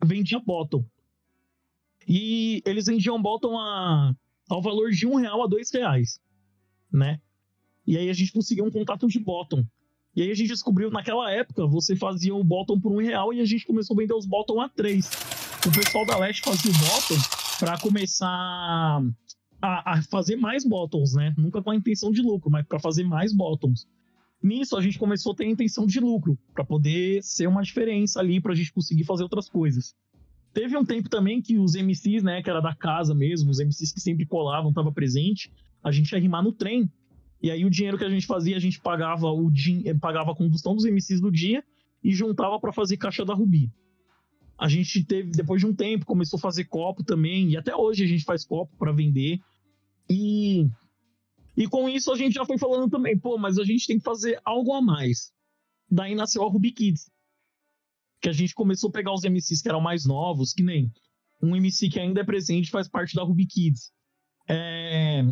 vendia 0.04 0.40
bottom. 0.40 0.86
E 2.08 2.62
eles 2.66 2.86
vendiam 2.86 3.22
bottom 3.22 3.58
a, 3.58 4.16
ao 4.50 4.62
valor 4.62 4.92
de 4.92 5.06
um 5.06 5.16
real 5.16 5.44
a 5.44 5.48
dois 5.48 5.70
reais, 5.72 6.22
né? 6.92 7.20
E 7.86 7.98
aí 7.98 8.10
a 8.10 8.14
gente 8.14 8.34
conseguiu 8.34 8.66
um 8.66 8.72
contato 8.72 9.08
de 9.08 9.20
bottom. 9.20 9.66
E 10.16 10.22
aí 10.22 10.32
a 10.32 10.34
gente 10.34 10.48
descobriu, 10.48 10.90
naquela 10.90 11.32
época, 11.32 11.66
você 11.68 11.96
fazia 11.96 12.34
o 12.34 12.44
bottom 12.44 12.80
por 12.80 12.92
um 12.92 12.98
real 12.98 13.34
e 13.34 13.40
a 13.40 13.46
gente 13.46 13.66
começou 13.66 13.96
a 13.96 14.00
vender 14.00 14.14
os 14.14 14.26
bottom 14.26 14.60
a 14.60 14.68
três. 14.68 15.10
O 15.66 15.72
pessoal 15.72 16.06
da 16.06 16.18
Leste 16.18 16.42
fazia 16.42 16.72
o 16.72 16.74
bottom 16.74 17.16
para 17.60 17.80
começar 17.80 18.28
a, 19.62 19.94
a, 19.94 20.02
fazer 20.04 20.36
mais 20.36 20.66
bottoms, 20.66 21.14
né? 21.14 21.34
Nunca 21.38 21.62
com 21.62 21.72
a 21.72 21.76
intenção 21.76 22.12
de 22.12 22.22
lucro, 22.22 22.50
mas 22.50 22.66
para 22.66 22.80
fazer 22.80 23.04
mais 23.04 23.34
bottoms. 23.34 23.88
Nisso 24.42 24.78
a 24.78 24.82
gente 24.82 25.00
começou 25.00 25.34
a 25.34 25.36
ter 25.36 25.46
a 25.46 25.50
intenção 25.50 25.86
de 25.86 26.00
lucro, 26.00 26.38
para 26.54 26.64
poder 26.64 27.24
ser 27.24 27.48
uma 27.48 27.64
diferença 27.64 28.20
ali, 28.20 28.40
para 28.40 28.54
a 28.54 28.56
gente 28.56 28.72
conseguir 28.72 29.04
fazer 29.04 29.24
outras 29.24 29.50
coisas. 29.50 29.96
Teve 30.54 30.78
um 30.78 30.86
tempo 30.86 31.10
também 31.10 31.42
que 31.42 31.58
os 31.58 31.76
MCs, 31.76 32.24
né, 32.24 32.42
que 32.42 32.50
era 32.50 32.62
da 32.62 32.74
casa 32.74 33.14
mesmo, 33.14 33.50
os 33.50 33.60
MCs 33.60 33.92
que 33.92 34.00
sempre 34.00 34.26
colavam, 34.26 34.74
tava 34.74 34.92
presente, 34.92 35.52
a 35.88 35.92
gente 35.92 36.12
ia 36.12 36.20
rimar 36.20 36.44
no 36.44 36.52
trem. 36.52 36.92
E 37.42 37.50
aí 37.50 37.64
o 37.64 37.70
dinheiro 37.70 37.98
que 37.98 38.04
a 38.04 38.10
gente 38.10 38.28
fazia, 38.28 38.58
a 38.58 38.60
gente 38.60 38.80
pagava 38.82 39.28
o 39.32 39.50
din 39.50 39.84
pagava 40.00 40.32
a 40.32 40.36
condução 40.36 40.76
dos 40.76 40.86
MCs 40.86 41.22
do 41.22 41.32
dia 41.32 41.64
e 42.04 42.12
juntava 42.14 42.60
para 42.60 42.74
fazer 42.74 42.98
caixa 42.98 43.24
da 43.24 43.34
Rubi. 43.34 43.72
A 44.58 44.68
gente 44.68 45.04
teve, 45.04 45.32
depois 45.32 45.62
de 45.62 45.68
um 45.68 45.74
tempo, 45.74 46.06
começou 46.06 46.38
a 46.38 46.42
fazer 46.42 46.66
copo 46.66 47.04
também, 47.04 47.52
e 47.52 47.58
até 47.58 47.76
hoje 47.76 48.04
a 48.04 48.08
gente 48.08 48.24
faz 48.24 48.44
copo 48.44 48.76
para 48.76 48.92
vender. 48.92 49.40
E, 50.10 50.68
e 51.56 51.68
com 51.68 51.88
isso 51.88 52.12
a 52.12 52.18
gente 52.18 52.34
já 52.34 52.46
foi 52.46 52.58
falando 52.58 52.90
também, 52.90 53.18
pô, 53.18 53.38
mas 53.38 53.60
a 53.60 53.64
gente 53.64 53.86
tem 53.86 54.00
que 54.00 54.04
fazer 54.04 54.40
algo 54.44 54.74
a 54.74 54.82
mais. 54.82 55.32
Daí 55.90 56.16
nasceu 56.16 56.44
a 56.44 56.50
Ruby 56.50 56.72
Kids. 56.72 57.10
Que 58.20 58.30
a 58.30 58.34
gente 58.34 58.56
começou 58.56 58.90
a 58.90 58.94
pegar 58.94 59.14
os 59.14 59.24
MCs 59.24 59.62
que 59.62 59.70
eram 59.70 59.80
mais 59.80 60.06
novos, 60.06 60.54
que 60.54 60.64
nem 60.64 60.92
um 61.42 61.56
MC 61.56 61.88
que 61.88 62.00
ainda 62.00 62.22
é 62.22 62.24
presente 62.24 62.72
faz 62.72 62.90
parte 62.90 63.16
da 63.16 63.24
Ruby 63.24 63.46
Kids. 63.46 63.92
É, 64.50 65.24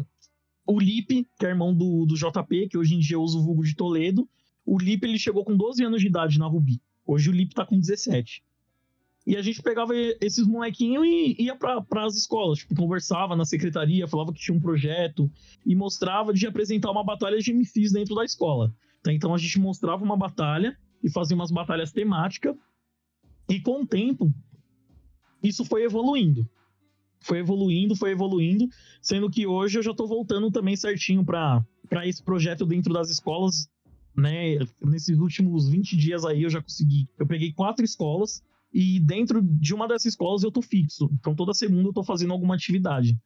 o 0.65 0.79
Lipe, 0.79 1.27
que 1.37 1.45
é 1.45 1.49
irmão 1.49 1.73
do, 1.73 2.05
do 2.05 2.15
JP, 2.15 2.69
que 2.69 2.77
hoje 2.77 2.95
em 2.95 2.99
dia 2.99 3.19
usa 3.19 3.37
o 3.37 3.43
vulgo 3.43 3.63
de 3.63 3.75
Toledo. 3.75 4.27
O 4.65 4.77
Lipe 4.77 5.05
ele 5.05 5.19
chegou 5.19 5.45
com 5.45 5.55
12 5.55 5.83
anos 5.83 6.01
de 6.01 6.07
idade 6.07 6.39
na 6.39 6.47
Ruby. 6.47 6.81
Hoje 7.05 7.29
o 7.29 7.33
Lipe 7.33 7.53
tá 7.53 7.65
com 7.65 7.79
17. 7.79 8.43
E 9.27 9.35
a 9.35 9.41
gente 9.41 9.61
pegava 9.61 9.93
esses 10.21 10.45
molequinhos 10.45 11.05
e 11.05 11.43
ia 11.43 11.55
para 11.55 12.05
as 12.05 12.15
escolas, 12.15 12.59
tipo, 12.59 12.75
conversava 12.75 13.35
na 13.35 13.43
secretaria, 13.43 14.07
falava 14.07 14.31
que 14.31 14.39
tinha 14.39 14.55
um 14.55 14.61
projeto 14.61 15.31
e 15.65 15.75
mostrava 15.75 16.31
de 16.31 16.45
apresentar 16.45 16.91
uma 16.91 17.03
batalha 17.03 17.39
de 17.39 17.51
MCs 17.51 17.91
dentro 17.91 18.13
da 18.13 18.23
escola. 18.23 18.71
Tá? 19.01 19.11
Então 19.11 19.33
a 19.33 19.37
gente 19.37 19.59
mostrava 19.59 20.03
uma 20.03 20.15
batalha 20.15 20.77
e 21.03 21.09
fazia 21.09 21.35
umas 21.35 21.51
batalhas 21.51 21.91
temáticas. 21.91 22.55
E 23.49 23.59
com 23.59 23.81
o 23.81 23.87
tempo, 23.87 24.31
isso 25.41 25.65
foi 25.65 25.83
evoluindo. 25.83 26.47
Foi 27.25 27.39
evoluindo, 27.39 27.95
foi 27.95 28.11
evoluindo, 28.11 28.69
sendo 29.01 29.31
que 29.31 29.47
hoje 29.47 29.79
eu 29.79 29.83
já 29.83 29.89
estou 29.89 30.07
voltando 30.07 30.51
também 30.51 30.75
certinho 30.75 31.25
para 31.25 31.65
esse 32.03 32.21
projeto 32.21 32.67
dentro 32.67 32.93
das 32.93 33.09
escolas, 33.09 33.67
né? 34.15 34.59
Nesses 34.79 35.17
últimos 35.17 35.67
20 35.67 35.97
dias 35.97 36.23
aí 36.23 36.43
eu 36.43 36.51
já 36.51 36.61
consegui. 36.61 37.09
Eu 37.17 37.25
peguei 37.25 37.51
quatro 37.51 37.83
escolas 37.83 38.43
e 38.71 38.99
dentro 38.99 39.41
de 39.41 39.73
uma 39.73 39.87
dessas 39.87 40.05
escolas 40.05 40.43
eu 40.43 40.51
tô 40.51 40.61
fixo. 40.61 41.09
Então 41.13 41.33
toda 41.33 41.51
segunda 41.55 41.89
eu 41.89 41.93
tô 41.93 42.03
fazendo 42.03 42.31
alguma 42.31 42.53
atividade. 42.53 43.17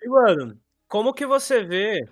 E, 0.00 0.08
mano, 0.08 0.60
como 0.86 1.12
que 1.12 1.26
você 1.26 1.64
vê 1.64 2.08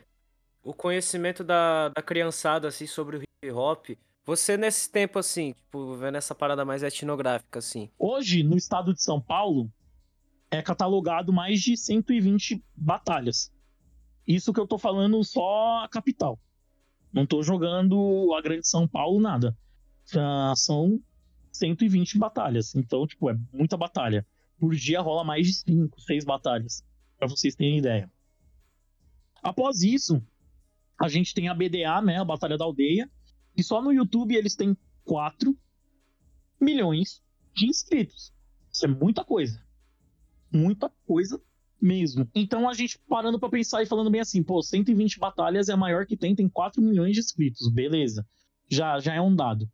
o 0.61 0.75
conhecimento 0.75 1.45
da, 1.45 1.91
da 1.91 2.03
criançada, 2.03 2.67
assim, 2.67 2.89
sobre 2.89 3.19
o 3.19 3.23
hip 3.23 3.53
hop? 3.53 3.91
Você, 4.25 4.57
nesse 4.57 4.91
tempo, 4.91 5.19
assim, 5.19 5.53
tipo, 5.53 5.95
vendo 5.97 6.17
essa 6.17 6.35
parada 6.35 6.65
mais 6.65 6.83
etnográfica, 6.83 7.59
assim. 7.59 7.91
Hoje, 7.99 8.45
no 8.45 8.57
estado 8.57 8.95
de 8.95 9.03
São 9.03 9.21
Paulo, 9.21 9.71
é 10.51 10.63
catalogado 10.63 11.33
mais 11.33 11.61
de 11.61 11.77
120 11.77 12.63
batalhas. 12.77 13.53
Isso 14.27 14.53
que 14.53 14.61
eu 14.61 14.67
tô 14.67 14.79
falando 14.79 15.23
só 15.25 15.83
a 15.83 15.89
capital. 15.89 16.39
Não 17.13 17.27
tô 17.27 17.43
jogando 17.43 18.33
a 18.39 18.41
Grande 18.41 18.67
São 18.69 18.87
Paulo, 18.87 19.21
nada. 19.21 19.57
Já 20.07 20.55
são 20.57 21.01
120 21.51 22.17
batalhas. 22.17 22.75
Então, 22.77 23.07
tipo, 23.07 23.29
é 23.29 23.37
muita 23.53 23.77
batalha. 23.77 24.25
Por 24.59 24.75
dia 24.75 25.01
rola 25.01 25.25
mais 25.25 25.49
de 25.49 25.55
5, 25.55 26.01
6 26.01 26.25
batalhas. 26.25 26.85
Pra 27.19 27.27
vocês 27.27 27.57
terem 27.57 27.79
ideia. 27.79 28.11
Após 29.43 29.83
isso, 29.83 30.23
a 31.01 31.09
gente 31.09 31.35
tem 31.35 31.49
a 31.49 31.55
BDA, 31.55 32.01
né? 32.01 32.19
A 32.19 32.25
Batalha 32.25 32.57
da 32.57 32.65
Aldeia. 32.65 33.11
E 33.57 33.63
só 33.63 33.83
no 33.83 33.93
YouTube 33.93 34.35
eles 34.35 34.55
têm 34.55 34.77
4 35.05 35.57
milhões 36.61 37.23
de 37.55 37.67
inscritos. 37.67 38.33
Isso 38.71 38.85
é 38.85 38.89
muita 38.89 39.25
coisa. 39.25 39.63
Muita 40.51 40.89
coisa 41.07 41.41
mesmo. 41.81 42.29
Então 42.35 42.69
a 42.69 42.75
gente 42.75 42.99
parando 43.09 43.39
para 43.39 43.49
pensar 43.49 43.83
e 43.83 43.87
falando 43.87 44.11
bem 44.11 44.21
assim, 44.21 44.43
pô, 44.43 44.63
120 44.63 45.19
batalhas 45.19 45.69
é 45.69 45.73
a 45.73 45.77
maior 45.77 46.07
que 46.07 46.17
tem, 46.17 46.35
tem 46.35 46.49
4 46.49 46.81
milhões 46.81 47.15
de 47.15 47.21
inscritos, 47.21 47.69
beleza. 47.69 48.27
Já, 48.71 48.99
já 49.01 49.15
é 49.15 49.21
um 49.21 49.35
dado. 49.35 49.69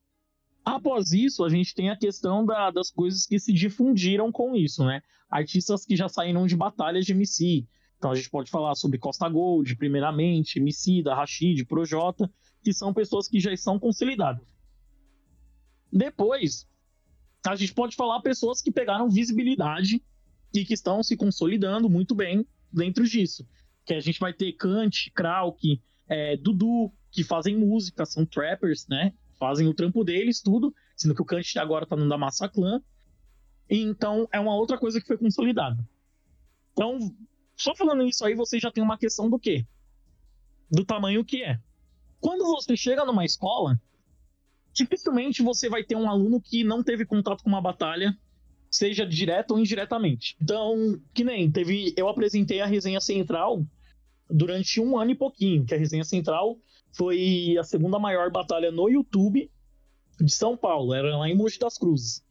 Após 0.65 1.13
isso, 1.13 1.45
a 1.45 1.49
gente 1.49 1.75
tem 1.75 1.91
a 1.91 1.97
questão 1.97 2.45
da, 2.45 2.71
das 2.71 2.91
coisas 2.91 3.27
que 3.27 3.39
se 3.39 3.53
difundiram 3.53 4.33
com 4.33 4.55
isso, 4.55 4.85
né? 4.85 5.03
Artistas 5.31 5.85
que 5.85 5.97
já 5.97 6.09
saíram 6.09 6.47
de 6.47 6.57
batalhas 6.57 7.07
de 7.07 7.13
MC. 7.13 7.67
Então 7.99 8.13
a 8.13 8.15
gente 8.15 8.31
pode 8.31 8.51
falar 8.51 8.75
sobre 8.77 8.97
Costa 8.97 9.29
Gold, 9.29 9.77
primeiramente, 9.77 10.59
MC, 10.59 11.03
da 11.03 11.15
Rashid, 11.15 11.65
Projota, 11.65 12.31
que 12.63 12.73
são 12.73 12.95
pessoas 12.95 13.29
que 13.29 13.41
já 13.41 13.53
estão 13.53 13.79
consolidadas. 13.79 14.47
Depois, 15.93 16.67
a 17.47 17.57
gente 17.57 17.75
pode 17.75 17.97
falar 17.97 18.21
pessoas 18.21 18.63
que 18.63 18.71
pegaram 18.71 19.11
visibilidade 19.11 20.03
e 20.55 20.65
que 20.65 20.75
estão 20.75 21.03
se 21.03 21.17
consolidando 21.17 21.91
muito 21.91 22.15
bem 22.15 22.47
dentro 22.73 23.05
disso. 23.05 23.47
Que 23.85 23.95
a 23.95 24.01
gente 24.01 24.21
vai 24.21 24.33
ter 24.33 24.53
Kant, 24.53 25.11
Krauk, 25.13 25.83
é, 26.09 26.37
Dudu, 26.37 26.93
que 27.11 27.25
fazem 27.25 27.57
música, 27.57 28.07
são 28.07 28.25
trappers, 28.25 28.87
né? 28.87 29.13
Fazem 29.39 29.67
o 29.67 29.75
trampo 29.75 30.05
deles, 30.05 30.41
tudo, 30.41 30.75
sendo 30.97 31.15
que 31.15 31.23
o 31.23 31.25
Kant 31.25 31.59
agora 31.59 31.87
tá 31.87 31.97
no 31.97 32.09
da 32.09 32.19
Massa 32.19 32.49
Clan. 32.49 32.81
Então, 33.69 34.29
é 34.33 34.39
uma 34.39 34.55
outra 34.55 34.79
coisa 34.79 35.01
que 35.01 35.07
foi 35.07 35.19
consolidada. 35.19 35.79
Então, 36.73 36.99
só 37.59 37.75
falando 37.75 38.07
isso 38.07 38.25
aí, 38.25 38.35
você 38.35 38.59
já 38.59 38.71
tem 38.71 38.83
uma 38.83 38.97
questão 38.97 39.29
do 39.29 39.39
quê? 39.39 39.67
Do 40.71 40.85
tamanho 40.85 41.25
que 41.25 41.43
é. 41.43 41.59
Quando 42.21 42.45
você 42.45 42.77
chega 42.77 43.05
numa 43.05 43.25
escola, 43.25 43.81
dificilmente 44.73 45.43
você 45.43 45.69
vai 45.69 45.85
ter 45.85 45.97
um 45.97 46.09
aluno 46.09 46.41
que 46.41 46.65
não 46.65 46.83
teve 46.83 47.05
contato 47.05 47.43
com 47.43 47.49
uma 47.49 47.61
batalha 47.61 48.17
seja 48.71 49.07
direto 49.07 49.53
ou 49.53 49.59
indiretamente. 49.59 50.37
Então, 50.41 51.01
que 51.15 51.25
nem 51.25 51.51
teve, 51.51 51.95
eu 51.97 52.09
apresentei 52.09 52.61
a 52.61 52.67
resenha 52.67 53.01
central 53.01 53.65
durante 54.29 54.81
um 54.81 54.99
ano 54.99 55.11
e 55.11 55.15
pouquinho, 55.15 55.65
que 55.65 55.75
a 55.75 55.79
resenha 55.79 56.05
central 56.05 56.59
foi 56.93 57.57
a 57.59 57.65
segunda 57.65 57.99
maior 57.99 58.31
batalha 58.31 58.71
no 58.71 58.89
YouTube 58.89 59.51
de 60.21 60.35
São 60.35 60.57
Paulo, 60.57 60.93
era 60.93 61.17
lá 61.17 61.29
em 61.29 61.35
Mogi 61.35 61.59
das 61.59 61.79
Cruzes. 61.79 62.25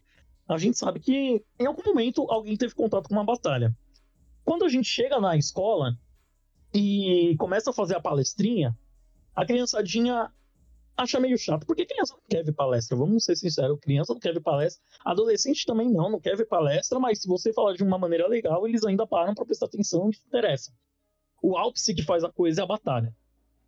A 0.48 0.58
gente 0.58 0.78
sabe 0.78 1.00
que 1.00 1.44
em 1.60 1.66
algum 1.66 1.84
momento 1.84 2.26
alguém 2.30 2.56
teve 2.56 2.74
contato 2.74 3.08
com 3.08 3.16
uma 3.16 3.24
batalha. 3.24 3.76
Quando 4.48 4.64
a 4.64 4.70
gente 4.70 4.88
chega 4.88 5.20
na 5.20 5.36
escola 5.36 6.00
e 6.74 7.36
começa 7.38 7.70
a 7.70 7.74
fazer 7.74 7.98
a 7.98 8.00
palestrinha, 8.00 8.74
a 9.36 9.46
criançadinha 9.46 10.32
acha 10.96 11.20
meio 11.20 11.38
chato, 11.38 11.68
porque 11.68 11.86
criança 11.86 12.14
não 12.14 12.24
quer 12.30 12.46
ver 12.46 12.54
palestra, 12.54 12.96
vamos 12.96 13.26
ser 13.26 13.36
sinceros, 13.36 13.78
criança 13.82 14.14
não 14.14 14.22
quer 14.22 14.34
ver 14.34 14.40
palestra, 14.40 14.82
adolescente 15.04 15.66
também 15.66 15.92
não, 15.92 16.10
não 16.10 16.18
quer 16.22 16.38
ver 16.38 16.46
palestra, 16.46 16.98
mas 16.98 17.22
se 17.22 17.28
você 17.28 17.52
falar 17.52 17.74
de 17.74 17.84
uma 17.84 17.98
maneira 17.98 18.26
legal, 18.26 18.66
eles 18.66 18.86
ainda 18.86 19.06
param 19.06 19.36
para 19.36 19.44
prestar 19.44 19.66
atenção 19.66 20.10
e 20.10 20.16
se 20.16 20.26
interessam. 20.26 20.74
O 21.44 21.58
ápice 21.58 21.94
que 21.94 22.04
faz 22.04 22.24
a 22.24 22.32
coisa 22.32 22.62
é 22.62 22.64
a 22.64 22.68
batalha. 22.68 23.14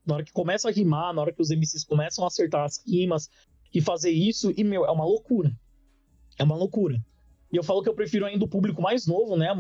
Na 0.05 0.15
hora 0.15 0.23
que 0.23 0.31
começa 0.31 0.69
a 0.69 0.71
rimar, 0.71 1.13
na 1.13 1.19
hora 1.21 1.33
que 1.33 1.41
os 1.41 1.49
MCs 1.49 1.83
começam 1.83 2.23
a 2.23 2.27
acertar 2.27 2.63
as 2.63 2.81
rimas 2.87 3.29
e 3.73 3.81
fazer 3.81 4.11
isso, 4.11 4.53
e 4.55 4.63
meu, 4.63 4.85
é 4.85 4.91
uma 4.91 5.03
loucura. 5.03 5.51
É 6.37 6.43
uma 6.45 6.55
loucura. 6.55 7.03
E 7.51 7.57
eu 7.57 7.63
falo 7.63 7.83
que 7.83 7.89
eu 7.89 7.93
prefiro 7.93 8.25
ainda 8.25 8.45
o 8.45 8.49
público 8.49 8.81
mais 8.81 9.05
novo, 9.05 9.35
né? 9.35 9.53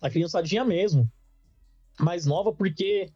A 0.00 0.10
criançadinha 0.10 0.64
mesmo. 0.64 1.10
Mais 1.98 2.26
nova, 2.26 2.52
porque 2.52 3.10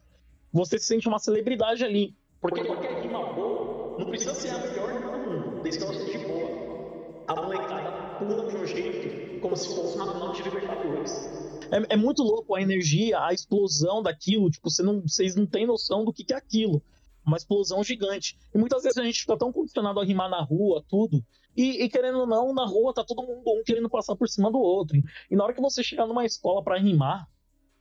você 0.51 0.79
se 0.79 0.85
sente 0.85 1.07
uma 1.07 1.19
celebridade 1.19 1.83
ali. 1.83 2.15
Porque 2.39 2.63
qualquer 2.63 3.01
rima 3.01 3.33
boa 3.33 3.97
não 3.99 4.05
precisa 4.07 4.33
ser 4.33 4.49
a 4.49 4.57
melhor 4.57 4.93
do 4.93 5.29
mundo, 5.29 5.61
desde 5.61 5.79
que 5.79 5.85
ela 5.85 5.93
seja 5.93 6.27
boa. 6.27 7.23
A 7.27 7.35
molecada 7.35 8.15
pula 8.17 8.49
de 8.49 8.57
um 8.57 8.65
jeito 8.65 9.39
como 9.41 9.55
se 9.55 9.67
fosse 9.75 9.95
uma 9.95 10.11
final 10.11 10.31
de 10.31 10.41
Libertadores. 10.43 11.29
É, 11.71 11.93
é, 11.93 11.95
muito 11.97 12.21
louco 12.21 12.55
a 12.55 12.61
energia, 12.61 13.19
a 13.19 13.33
explosão 13.33 14.01
daquilo. 14.01 14.49
Tipo, 14.49 14.69
você 14.69 14.83
não, 14.83 15.01
vocês 15.01 15.35
não 15.35 15.45
têm 15.45 15.65
noção 15.65 16.03
do 16.03 16.11
que, 16.13 16.23
que 16.23 16.33
é 16.33 16.37
aquilo. 16.37 16.81
uma 17.25 17.37
explosão 17.37 17.83
gigante. 17.83 18.37
E 18.53 18.57
muitas 18.57 18.83
vezes 18.83 18.97
a 18.97 19.03
gente 19.03 19.21
fica 19.21 19.37
tão 19.37 19.51
condicionado 19.51 19.99
a 19.99 20.05
rimar 20.05 20.29
na 20.29 20.41
rua, 20.41 20.83
tudo, 20.87 21.23
e, 21.55 21.83
e, 21.83 21.89
querendo 21.89 22.19
ou 22.19 22.27
não, 22.27 22.53
na 22.53 22.65
rua 22.65 22.93
tá 22.93 23.03
todo 23.03 23.25
mundo 23.25 23.43
um 23.45 23.63
querendo 23.63 23.89
passar 23.89 24.15
por 24.15 24.27
cima 24.27 24.51
do 24.51 24.59
outro. 24.59 25.01
E 25.29 25.35
na 25.35 25.43
hora 25.43 25.53
que 25.53 25.61
você 25.61 25.83
chegar 25.83 26.07
numa 26.07 26.25
escola 26.25 26.63
para 26.63 26.77
rimar, 26.77 27.27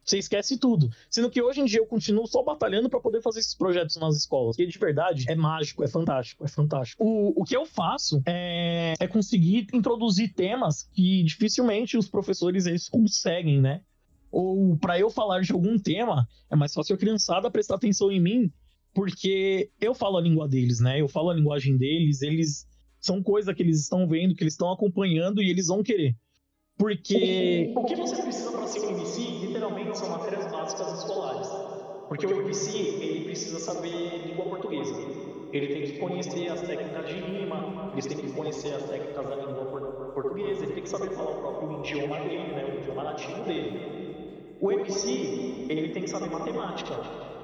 você 0.04 0.18
esquece 0.18 0.58
tudo. 0.58 0.90
Sendo 1.08 1.30
que 1.30 1.40
hoje 1.40 1.60
em 1.60 1.64
dia 1.64 1.78
eu 1.78 1.86
continuo 1.86 2.26
só 2.26 2.42
batalhando 2.42 2.88
para 2.88 3.00
poder 3.00 3.22
fazer 3.22 3.40
esses 3.40 3.54
projetos 3.54 3.96
nas 3.96 4.16
escolas. 4.16 4.56
Que 4.56 4.66
de 4.66 4.78
verdade 4.78 5.24
é 5.28 5.34
mágico, 5.34 5.84
é 5.84 5.88
fantástico, 5.88 6.44
é 6.44 6.48
fantástico. 6.48 7.04
O, 7.04 7.42
o 7.42 7.44
que 7.44 7.56
eu 7.56 7.64
faço 7.64 8.20
é, 8.26 8.94
é 8.98 9.06
conseguir 9.06 9.68
introduzir 9.72 10.34
temas 10.34 10.88
que 10.92 11.22
dificilmente 11.22 11.96
os 11.96 12.08
professores 12.08 12.66
eles 12.66 12.88
conseguem, 12.88 13.60
né? 13.60 13.82
Ou 14.32 14.76
para 14.76 14.98
eu 14.98 15.10
falar 15.10 15.42
de 15.42 15.52
algum 15.52 15.78
tema, 15.78 16.26
é 16.50 16.56
mais 16.56 16.72
fácil 16.72 16.94
a 16.94 16.98
criançada 16.98 17.50
prestar 17.50 17.74
atenção 17.76 18.10
em 18.10 18.20
mim, 18.20 18.52
porque 18.94 19.70
eu 19.80 19.94
falo 19.94 20.18
a 20.18 20.20
língua 20.20 20.48
deles, 20.48 20.80
né? 20.80 21.00
Eu 21.00 21.08
falo 21.08 21.30
a 21.30 21.34
linguagem 21.34 21.76
deles, 21.76 22.22
eles 22.22 22.66
são 23.00 23.22
coisas 23.22 23.54
que 23.54 23.62
eles 23.62 23.80
estão 23.80 24.06
vendo, 24.06 24.34
que 24.34 24.42
eles 24.42 24.54
estão 24.54 24.70
acompanhando 24.70 25.42
e 25.42 25.50
eles 25.50 25.68
vão 25.68 25.82
querer. 25.82 26.14
Porque 26.76 27.72
o 27.76 27.84
que 27.84 27.96
você 27.96 28.22
precisa 28.22 28.52
para 28.52 28.66
ser 28.66 28.86
um 28.86 28.90
MC, 28.90 29.20
literalmente, 29.46 29.98
são 29.98 30.08
matérias 30.10 30.50
básicas 30.50 30.98
escolares. 30.98 31.48
Porque 32.08 32.26
o 32.26 32.40
MC, 32.40 32.78
ele 32.78 33.24
precisa 33.26 33.58
saber 33.58 34.26
língua 34.26 34.46
portuguesa. 34.46 34.94
Ele 35.52 35.66
tem 35.74 35.82
que 35.82 35.98
conhecer 35.98 36.48
as 36.48 36.60
técnicas 36.62 37.06
de 37.06 37.20
rima, 37.20 37.92
ele 37.92 38.08
tem 38.08 38.16
que 38.18 38.32
conhecer 38.32 38.72
as 38.74 38.82
técnicas 38.84 39.26
da 39.28 39.36
língua 39.36 39.66
portuguesa, 40.14 40.64
ele 40.64 40.72
tem 40.74 40.82
que 40.82 40.88
saber 40.88 41.10
falar 41.10 41.30
o 41.30 41.40
próprio 41.40 41.80
idioma 41.80 42.18
dele, 42.20 42.52
né, 42.54 42.64
o 42.64 42.80
idioma 42.80 43.04
nativo 43.04 43.44
dele. 43.44 44.56
O 44.60 44.70
MC, 44.72 45.66
ele 45.68 45.88
tem 45.90 46.02
que 46.02 46.10
saber 46.10 46.30
matemática, 46.30 46.94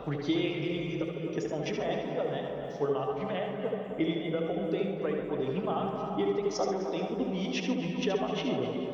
porque 0.04 0.32
ele 0.32 0.90
lida 0.90 1.06
com 1.06 1.28
questão 1.28 1.60
de 1.60 1.72
métrica, 1.78 2.24
né? 2.24 2.55
Formato 2.76 3.14
de 3.16 3.24
métrica, 3.24 3.72
ele 3.96 4.14
lida 4.14 4.42
com 4.42 4.58
o 4.58 4.64
tempo 4.64 4.96
para 4.96 5.10
ele 5.10 5.22
poder 5.22 5.48
rimar, 5.48 6.12
e 6.16 6.20
ele 6.22 6.32
tem 6.34 6.44
que 6.44 6.54
saber 6.54 6.76
o 6.76 6.84
tempo 6.84 7.14
do 7.16 7.24
beat, 7.24 7.62
que 7.62 7.70
o 7.70 7.74
beat 7.74 8.06
é 8.06 8.12
a. 8.12 8.16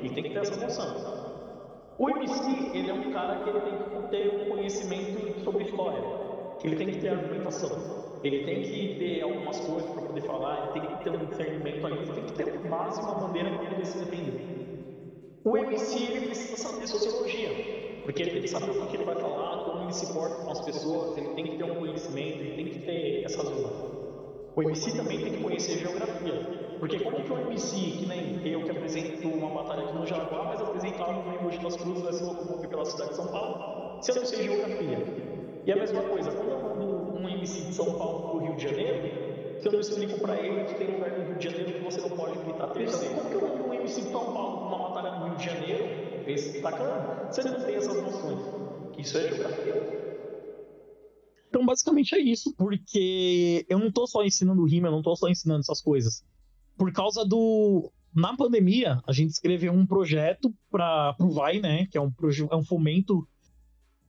Ele 0.00 0.10
tem 0.10 0.24
que 0.24 0.30
ter 0.30 0.38
essa 0.40 0.56
noção. 0.56 0.96
O 1.96 2.08
MC, 2.08 2.68
ele 2.72 2.90
é 2.90 2.94
um 2.94 3.04
cara 3.04 3.36
que 3.36 3.48
ele 3.48 3.60
tem 3.60 3.76
que 3.76 4.00
ter 4.10 4.30
um 4.30 4.44
conhecimento 4.44 5.32
sobre 5.36 5.62
história. 5.62 6.06
Ele 6.62 6.74
tem 6.74 6.88
que 6.90 6.98
ter 6.98 7.08
argumentação. 7.08 7.82
Ele 8.22 8.38
tem 8.38 8.60
que 8.60 8.88
ter 8.88 9.20
algumas 9.20 9.60
coisas 9.60 9.90
para 9.90 10.02
poder 10.02 10.20
falar, 10.20 10.58
ele 10.58 10.68
tem 10.68 10.82
que 10.82 10.96
ter 10.96 11.10
um 11.10 11.26
discernimento 11.26 11.84
ali, 11.86 11.98
ele 12.00 12.10
tem 12.12 12.24
que 12.24 12.32
ter 12.32 12.44
uma 12.44 12.62
base, 12.62 13.00
uma 13.02 13.14
maneira 13.14 13.50
para 13.50 13.62
poder 13.64 13.84
se 13.84 13.98
defender. 13.98 14.38
O 15.44 15.56
MC, 15.56 15.98
ele 16.00 16.20
precisa 16.20 16.56
saber 16.56 16.86
sociologia. 16.86 17.56
Porque 18.02 18.22
ele 18.22 18.32
tem 18.32 18.42
que 18.42 18.48
saber 18.48 18.70
o 18.70 18.86
que 18.86 18.96
ele 18.96 19.04
vai 19.04 19.14
falar, 19.14 19.64
como 19.64 19.84
ele 19.84 19.92
se 19.92 20.12
porta 20.12 20.34
com 20.34 20.50
as 20.50 20.60
pessoas, 20.60 21.16
ele 21.16 21.28
tem 21.34 21.44
que 21.44 21.56
ter 21.56 21.64
um 21.64 21.74
conhecimento, 21.76 22.40
ele 22.40 22.56
tem 22.56 22.66
que 22.66 22.78
ter 22.80 23.24
essa 23.24 23.42
zona. 23.42 23.68
O 24.54 24.62
MC 24.62 24.96
também 24.96 25.20
tem 25.20 25.32
que 25.32 25.42
conhecer 25.42 25.78
geografia. 25.78 26.62
Porque 26.80 26.98
como 26.98 27.22
que 27.22 27.32
o 27.32 27.38
MC, 27.38 27.76
que 27.76 28.06
nem 28.06 28.40
eu 28.44 28.64
que 28.64 28.70
apresento 28.72 29.28
uma 29.28 29.50
batalha 29.50 29.84
aqui 29.84 29.94
no 29.94 30.04
Jaguar, 30.04 30.48
mas 30.48 30.60
apresentar 30.60 31.04
algo 31.04 31.30
em 31.32 31.42
Mogi 31.42 31.58
das 31.58 31.76
Cruzes 31.76 32.02
vai 32.02 32.12
se 32.12 32.24
locomover 32.24 32.68
pela 32.68 32.84
cidade 32.84 33.10
de 33.10 33.16
São 33.16 33.28
Paulo, 33.28 34.02
se 34.02 34.10
eu 34.10 34.16
não 34.16 34.24
sei 34.24 34.42
geografia. 34.42 35.06
E 35.64 35.72
a 35.72 35.76
mesma 35.76 36.02
coisa, 36.02 36.32
quando 36.32 36.50
eu 36.50 36.60
mando 36.60 37.18
um 37.18 37.28
MC 37.28 37.62
de 37.66 37.74
São 37.74 37.94
Paulo 37.94 38.22
para 38.22 38.36
o 38.36 38.38
Rio 38.40 38.56
de 38.56 38.64
Janeiro, 38.64 39.60
se 39.60 39.68
eu 39.68 39.72
não 39.72 39.78
explico 39.78 40.20
para 40.20 40.36
ele 40.40 40.64
que 40.64 40.74
tem 40.74 40.90
lugar 40.90 41.12
no 41.12 41.24
Rio 41.24 41.36
de 41.36 41.44
Janeiro 41.44 41.72
que 41.74 41.84
você 41.84 42.00
não 42.00 42.10
pode 42.10 42.36
gritar 42.38 42.66
terceiro, 42.72 43.14
como 43.14 43.30
que 43.30 43.34
eu 43.36 43.48
mando 43.48 43.68
um 43.68 43.74
MC 43.74 44.00
de 44.02 44.10
São 44.10 44.24
Paulo 44.32 44.66
para 44.66 44.76
uma 44.76 44.88
batalha 44.88 45.18
no 45.20 45.26
Rio 45.26 45.36
de 45.36 45.44
Janeiro 45.44 46.01
esse 46.26 46.60
bacana, 46.60 47.30
você 47.30 47.42
não 47.42 47.60
tem 47.60 47.74
essas 47.74 47.96
noções. 47.96 48.38
Isso 48.98 49.18
é 49.18 49.28
geografia. 49.28 50.02
Então, 51.48 51.66
basicamente 51.66 52.14
é 52.14 52.18
isso, 52.18 52.54
porque 52.56 53.66
eu 53.68 53.78
não 53.78 53.92
tô 53.92 54.06
só 54.06 54.24
ensinando 54.24 54.64
rima, 54.64 54.88
eu 54.88 54.92
não 54.92 55.02
tô 55.02 55.14
só 55.14 55.28
ensinando 55.28 55.60
essas 55.60 55.82
coisas. 55.82 56.24
Por 56.76 56.92
causa 56.92 57.24
do. 57.24 57.92
Na 58.14 58.36
pandemia, 58.36 59.00
a 59.06 59.12
gente 59.12 59.30
escreveu 59.30 59.72
um 59.72 59.86
projeto 59.86 60.54
para 60.70 61.14
o 61.18 61.30
VAI, 61.30 61.60
né? 61.60 61.86
Que 61.86 61.96
é 61.96 62.00
um, 62.00 62.12
é 62.50 62.56
um 62.56 62.64
fomento 62.64 63.26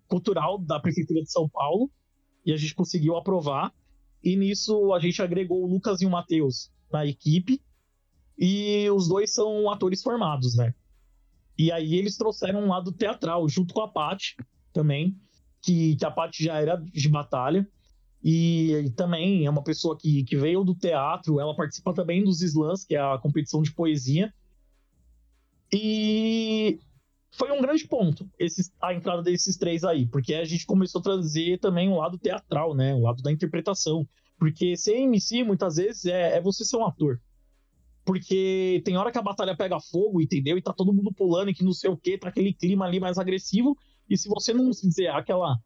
cultural 0.08 0.58
da 0.58 0.80
Prefeitura 0.80 1.22
de 1.22 1.32
São 1.32 1.48
Paulo. 1.50 1.90
E 2.46 2.54
a 2.54 2.58
gente 2.58 2.76
conseguiu 2.76 3.16
aprovar. 3.16 3.74
E 4.24 4.36
nisso 4.36 4.94
a 4.94 5.00
gente 5.00 5.22
agregou 5.22 5.64
o 5.64 5.68
Lucas 5.68 6.02
e 6.02 6.06
o 6.06 6.10
Matheus 6.10 6.72
na 6.92 7.06
equipe. 7.06 7.62
E 8.38 8.90
os 8.90 9.08
dois 9.08 9.34
são 9.34 9.70
atores 9.70 10.02
formados, 10.02 10.56
né? 10.56 10.74
E 11.58 11.72
aí 11.72 11.96
eles 11.96 12.18
trouxeram 12.18 12.62
um 12.64 12.70
lado 12.70 12.92
teatral, 12.92 13.48
junto 13.48 13.74
com 13.74 13.82
a 13.82 13.88
Paty 13.88 14.36
também, 14.72 15.16
que, 15.62 15.96
que 15.96 16.06
a 16.06 16.12
Paty 16.12 16.44
já 16.44 16.60
era 16.60 16.78
de 16.78 17.10
batalha. 17.10 17.68
E, 18.24 18.72
e, 18.72 18.90
também 18.92 19.46
é 19.46 19.50
uma 19.50 19.64
pessoa 19.64 19.98
que, 19.98 20.24
que 20.24 20.38
veio 20.38 20.64
do 20.64 20.74
teatro, 20.74 21.40
ela 21.40 21.56
participa 21.56 21.94
também 21.94 22.24
dos 22.24 22.42
slams, 22.42 22.86
que 22.86 22.96
é 22.96 23.00
a 23.00 23.18
competição 23.18 23.62
de 23.62 23.74
poesia. 23.74 24.34
E 25.72 26.80
foi 27.32 27.52
um 27.52 27.62
grande 27.62 27.86
ponto 27.88 28.30
esses, 28.40 28.72
a 28.82 28.94
entrada 28.94 29.22
desses 29.22 29.58
três 29.58 29.84
aí, 29.84 30.06
porque 30.08 30.36
a 30.36 30.46
gente 30.46 30.66
começou 30.66 31.00
a 31.00 31.04
trazer 31.04 31.60
também 31.60 31.90
um 31.90 31.98
lado 31.98 32.18
teatral, 32.18 32.74
né? 32.74 32.94
O 32.94 33.02
lado 33.02 33.22
da 33.22 33.32
interpretação. 33.32 34.08
Porque 34.38 34.78
ser 34.78 34.98
MC, 34.98 35.44
muitas 35.44 35.76
vezes, 35.76 36.06
é, 36.06 36.38
é 36.38 36.42
você 36.42 36.64
ser 36.64 36.78
um 36.78 36.86
ator. 36.86 37.20
Porque 38.06 38.82
tem 38.84 38.98
hora 38.98 39.12
que 39.12 39.18
a 39.18 39.22
batalha 39.22 39.56
pega 39.56 39.80
fogo, 39.80 40.22
entendeu? 40.22 40.58
E 40.58 40.62
tá 40.62 40.74
todo 40.74 40.94
mundo 40.94 41.14
pulando 41.14 41.50
e 41.50 41.54
que 41.54 41.64
não 41.64 41.72
sei 41.72 41.90
o 41.90 41.98
que, 41.98 42.18
tá 42.18 42.28
aquele 42.28 42.54
clima 42.54 42.86
ali 42.86 43.00
mais 43.00 43.18
agressivo. 43.18 43.78
E 44.10 44.18
se 44.18 44.28
você 44.28 44.54
não 44.54 44.74
fizer 44.74 45.08
aquela, 45.08 45.58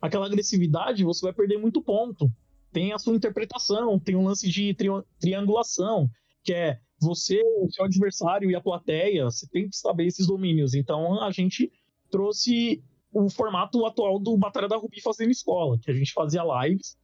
aquela 0.00 0.26
agressividade, 0.26 1.04
você 1.04 1.24
vai 1.24 1.32
perder 1.32 1.58
muito 1.58 1.82
ponto. 1.82 2.30
Tem 2.72 2.92
a 2.92 2.98
sua 2.98 3.14
interpretação, 3.14 3.98
tem 3.98 4.16
um 4.16 4.24
lance 4.24 4.48
de 4.48 4.74
tri 4.74 4.88
triangulação, 5.20 6.10
que 6.42 6.52
é 6.52 6.78
você, 7.00 7.40
o 7.60 7.70
seu 7.70 7.84
adversário 7.84 8.50
e 8.50 8.54
a 8.54 8.60
plateia, 8.60 9.24
você 9.24 9.46
tem 9.48 9.68
que 9.68 9.76
saber 9.76 10.06
esses 10.06 10.26
domínios. 10.26 10.74
Então 10.74 11.22
a 11.22 11.30
gente 11.30 11.70
trouxe 12.10 12.82
o 13.12 13.30
formato 13.30 13.84
atual 13.86 14.18
do 14.18 14.36
Batalha 14.36 14.68
da 14.68 14.76
Rubi 14.76 15.00
fazendo 15.00 15.30
escola, 15.30 15.78
que 15.78 15.90
a 15.90 15.94
gente 15.94 16.12
fazia 16.12 16.42
lives 16.62 16.96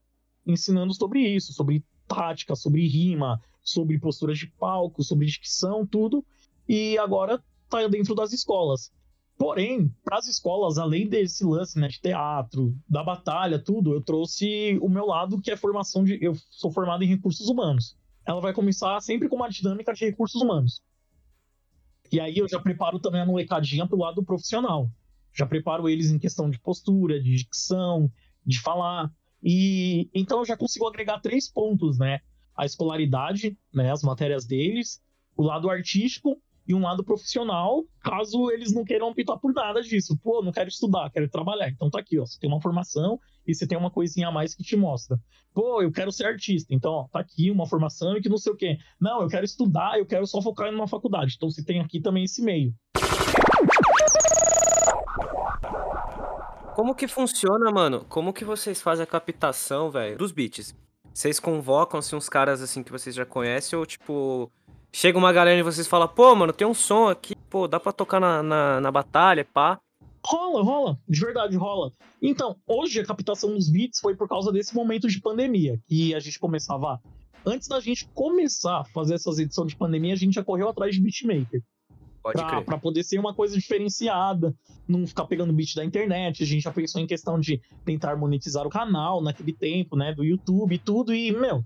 ensinando 0.47 0.93
sobre 0.93 1.21
isso, 1.21 1.53
sobre 1.53 1.85
tática, 2.15 2.55
sobre 2.55 2.87
rima, 2.87 3.41
sobre 3.63 3.99
posturas 3.99 4.39
de 4.39 4.47
palco, 4.47 5.03
sobre 5.03 5.27
dicção, 5.27 5.87
tudo. 5.87 6.25
E 6.69 6.97
agora 6.99 7.43
tá 7.69 7.87
dentro 7.89 8.15
das 8.15 8.33
escolas. 8.33 8.93
Porém, 9.39 9.93
para 10.05 10.19
as 10.19 10.29
escolas, 10.29 10.79
além 10.79 11.09
desse 11.09 11.45
lance 11.45 11.79
né, 11.79 11.89
de 11.89 12.01
teatro, 12.01 12.77
da 12.89 13.03
batalha, 13.03 13.59
tudo, 13.59 13.93
eu 13.93 14.01
trouxe 14.01 14.79
o 14.81 14.89
meu 14.89 15.07
lado, 15.07 15.41
que 15.41 15.51
é 15.51 15.57
formação 15.57 16.05
de. 16.05 16.19
Eu 16.23 16.35
sou 16.51 16.71
formado 16.71 17.03
em 17.03 17.09
recursos 17.09 17.49
humanos. 17.49 17.97
Ela 18.25 18.41
vai 18.41 18.53
começar 18.53 19.01
sempre 19.01 19.29
com 19.29 19.37
uma 19.37 19.49
dinâmica 19.49 19.93
de 19.93 20.05
recursos 20.05 20.41
humanos. 20.41 20.83
E 22.13 22.21
aí 22.21 22.37
eu 22.39 22.49
já 22.49 22.61
preparo 22.61 23.01
também 23.01 23.21
a 23.21 23.27
molecadinha 23.27 23.87
pro 23.87 23.99
lado 23.99 24.23
profissional. 24.23 24.89
Já 25.33 25.47
preparo 25.47 25.89
eles 25.89 26.11
em 26.11 26.19
questão 26.19 26.51
de 26.51 26.61
postura, 26.61 27.21
de 27.21 27.35
dicção, 27.35 28.13
de 28.47 28.61
falar. 28.61 29.11
E 29.43 30.09
então 30.15 30.39
eu 30.41 30.45
já 30.45 30.57
consigo 30.57 30.87
agregar 30.87 31.21
três 31.21 31.51
pontos, 31.51 31.99
né? 31.99 32.21
a 32.57 32.65
escolaridade, 32.65 33.57
né, 33.73 33.91
as 33.91 34.03
matérias 34.03 34.47
deles, 34.47 35.01
o 35.37 35.43
lado 35.43 35.71
artístico 35.71 36.41
e 36.67 36.75
um 36.75 36.83
lado 36.83 37.03
profissional, 37.03 37.85
caso 38.01 38.51
eles 38.51 38.73
não 38.73 38.85
queiram 38.85 39.09
optar 39.09 39.37
por 39.37 39.53
nada 39.53 39.83
disso. 39.83 40.17
Pô, 40.23 40.43
não 40.43 40.53
quero 40.53 40.69
estudar, 40.69 41.11
quero 41.11 41.29
trabalhar. 41.29 41.69
Então 41.69 41.91
tá 41.91 41.99
aqui, 41.99 42.19
ó, 42.21 42.27
você 42.27 42.39
tem 42.39 42.49
uma 42.49 42.61
formação 42.61 43.19
e 43.47 43.53
você 43.53 43.67
tem 43.67 43.77
uma 43.77 43.91
coisinha 43.91 44.29
a 44.29 44.31
mais 44.31 44.55
que 44.55 44.63
te 44.63 44.77
mostra. 44.77 45.19
Pô, 45.53 45.83
eu 45.83 45.91
quero 45.91 46.13
ser 46.13 46.27
artista. 46.27 46.73
Então, 46.73 46.93
ó, 46.93 47.09
tá 47.09 47.19
aqui 47.19 47.51
uma 47.51 47.67
formação 47.67 48.17
e 48.17 48.23
que 48.23 48.29
não 48.29 48.39
sei 48.39 48.53
o 48.53 48.57
quê. 48.57 48.79
Não, 49.01 49.23
eu 49.23 49.29
quero 49.29 49.45
estudar, 49.45 49.99
eu 49.99 50.07
quero 50.07 50.27
só 50.27 50.41
focar 50.41 50.69
em 50.69 50.75
uma 50.75 50.87
faculdade. 50.87 51.35
Então 51.37 51.51
você 51.51 51.65
tem 51.65 51.81
aqui 51.81 52.01
também 52.01 52.25
esse 52.25 52.41
meio. 52.41 52.73
Como 56.75 56.95
que 56.95 57.07
funciona, 57.07 57.71
mano? 57.71 58.03
Como 58.09 58.33
que 58.33 58.47
vocês 58.47 58.81
fazem 58.81 59.03
a 59.03 59.07
captação, 59.07 59.91
velho, 59.91 60.17
dos 60.17 60.33
beats? 60.33 60.75
Vocês 61.13 61.39
convocam 61.39 62.01
assim 62.01 62.17
uns 62.17 62.31
caras 62.31 62.63
assim 62.63 62.83
que 62.83 62.91
vocês 62.91 63.15
já 63.15 63.27
conhecem 63.27 63.79
ou 63.79 63.85
tipo 63.85 64.51
chega 64.91 65.19
uma 65.19 65.35
galera 65.35 65.61
e 65.61 65.63
vocês 65.63 65.87
falam, 65.87 66.09
pô, 66.09 66.35
mano, 66.35 66.51
tem 66.51 66.67
um 66.67 66.73
som 66.73 67.09
aqui, 67.09 67.35
pô, 67.51 67.69
dá 67.69 67.79
pra 67.79 67.93
tocar 67.93 68.19
na, 68.19 68.43
na, 68.43 68.81
na 68.81 68.91
batalha, 68.91 69.45
pá. 69.45 69.79
Rola, 70.25 70.63
rola, 70.63 70.99
de 71.07 71.21
verdade 71.21 71.57
rola. 71.59 71.93
Então, 72.23 72.57
hoje 72.67 73.01
a 73.01 73.05
captação 73.05 73.55
dos 73.55 73.69
beats 73.71 74.01
foi 74.01 74.17
por 74.17 74.27
causa 74.27 74.51
desse 74.51 74.75
momento 74.75 75.09
de 75.09 75.21
pandemia, 75.21 75.79
que 75.87 76.15
a 76.15 76.21
gente 76.21 76.39
começava. 76.39 76.99
Antes 77.45 77.69
da 77.69 77.81
gente 77.81 78.09
começar 78.15 78.81
a 78.81 78.85
fazer 78.85 79.15
essas 79.15 79.39
edições 79.39 79.69
de 79.69 79.77
pandemia, 79.77 80.15
a 80.15 80.17
gente 80.17 80.35
já 80.35 80.45
correu 80.45 80.71
atrás 80.71 80.95
de 80.95 81.03
beatmaker. 81.03 81.61
Pode 82.23 82.39
pra, 82.39 82.49
crer. 82.49 82.65
pra 82.65 82.79
poder 82.79 83.03
ser 83.03 83.19
uma 83.19 83.35
coisa 83.35 83.57
diferenciada, 83.57 84.55
não 84.87 85.07
ficar 85.07 85.25
pegando 85.27 85.53
beat 85.53 85.75
da 85.75 85.85
internet. 85.85 86.43
A 86.43 86.47
gente 86.47 86.63
já 86.63 86.73
pensou 86.73 87.01
em 87.01 87.07
questão 87.07 87.39
de 87.39 87.61
tentar 87.85 88.17
monetizar 88.17 88.67
o 88.67 88.71
canal 88.71 89.21
naquele 89.21 89.53
tempo, 89.53 89.97
né? 89.97 90.15
Do 90.15 90.25
YouTube 90.25 90.75
e 90.75 90.79
tudo. 90.79 91.13
E, 91.13 91.33
meu, 91.33 91.65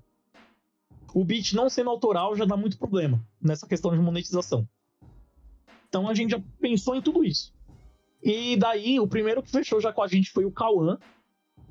o 1.12 1.24
beat 1.24 1.52
não 1.52 1.68
sendo 1.68 1.90
autoral 1.90 2.34
já 2.34 2.44
dá 2.44 2.56
muito 2.56 2.78
problema 2.78 3.22
nessa 3.40 3.66
questão 3.66 3.90
de 3.90 3.98
monetização. 3.98 4.66
Então 5.88 6.08
a 6.08 6.14
gente 6.14 6.30
já 6.30 6.42
pensou 6.60 6.96
em 6.96 7.02
tudo 7.02 7.22
isso. 7.22 7.54
E 8.22 8.56
daí, 8.56 8.98
o 8.98 9.06
primeiro 9.06 9.42
que 9.42 9.50
fechou 9.50 9.80
já 9.80 9.92
com 9.92 10.02
a 10.02 10.08
gente 10.08 10.30
foi 10.30 10.44
o 10.44 10.50
Cauã, 10.50 10.98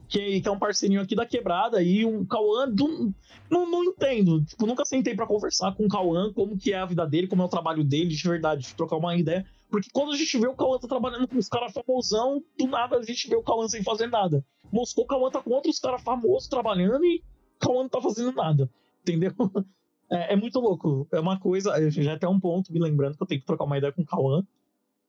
que, 0.07 0.41
que 0.41 0.47
é 0.47 0.51
um 0.51 0.59
parceirinho 0.59 1.01
aqui 1.01 1.15
da 1.15 1.25
quebrada, 1.25 1.81
e 1.81 2.05
um 2.05 2.25
Cauã 2.25 2.69
do, 2.69 3.13
não, 3.49 3.69
não 3.69 3.83
entendo. 3.83 4.43
Tipo, 4.43 4.65
nunca 4.65 4.85
sentei 4.85 5.15
para 5.15 5.27
conversar 5.27 5.75
com 5.75 5.85
o 5.85 5.89
Cauã 5.89 6.31
como 6.33 6.57
que 6.57 6.73
é 6.73 6.77
a 6.77 6.85
vida 6.85 7.05
dele, 7.05 7.27
como 7.27 7.41
é 7.41 7.45
o 7.45 7.49
trabalho 7.49 7.83
dele, 7.83 8.09
de 8.09 8.27
verdade, 8.27 8.63
de 8.63 8.75
trocar 8.75 8.97
uma 8.97 9.15
ideia. 9.15 9.45
Porque 9.69 9.89
quando 9.91 10.11
a 10.11 10.15
gente 10.15 10.37
vê 10.37 10.47
o 10.47 10.55
Cauã 10.55 10.77
tá 10.79 10.87
trabalhando 10.87 11.27
com 11.27 11.37
os 11.37 11.49
caras 11.49 11.73
famosão, 11.73 12.43
do 12.57 12.67
nada 12.67 12.97
a 12.97 13.03
gente 13.03 13.27
vê 13.27 13.35
o 13.35 13.43
Cauã 13.43 13.67
sem 13.67 13.83
fazer 13.83 14.07
nada. 14.07 14.43
Moscou, 14.71 15.03
o 15.03 15.07
Cauã 15.07 15.29
tá 15.29 15.41
com 15.41 15.51
outros 15.51 15.79
caras 15.79 16.01
famosos 16.01 16.47
trabalhando 16.47 17.03
e 17.03 17.23
o 17.57 17.59
Cauã 17.59 17.83
não 17.83 17.89
tá 17.89 18.01
fazendo 18.01 18.31
nada. 18.31 18.69
Entendeu? 19.01 19.33
É, 20.07 20.33
é, 20.33 20.35
muito 20.35 20.59
louco. 20.59 21.07
É 21.11 21.19
uma 21.19 21.39
coisa. 21.39 21.73
Já 21.89 22.13
até 22.13 22.27
um 22.27 22.39
ponto 22.39 22.71
me 22.71 22.79
lembrando 22.79 23.17
que 23.17 23.23
eu 23.23 23.25
tenho 23.25 23.41
que 23.41 23.47
trocar 23.47 23.63
uma 23.63 23.75
ideia 23.75 23.91
com 23.91 24.03
o 24.03 24.05
Cauã. 24.05 24.45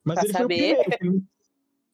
Mas 0.03 0.15
pra 0.15 0.25
ele 0.25 0.33
saber. 0.33 0.75
foi 0.75 0.85
o 0.87 0.99
primeiro. 0.99 1.27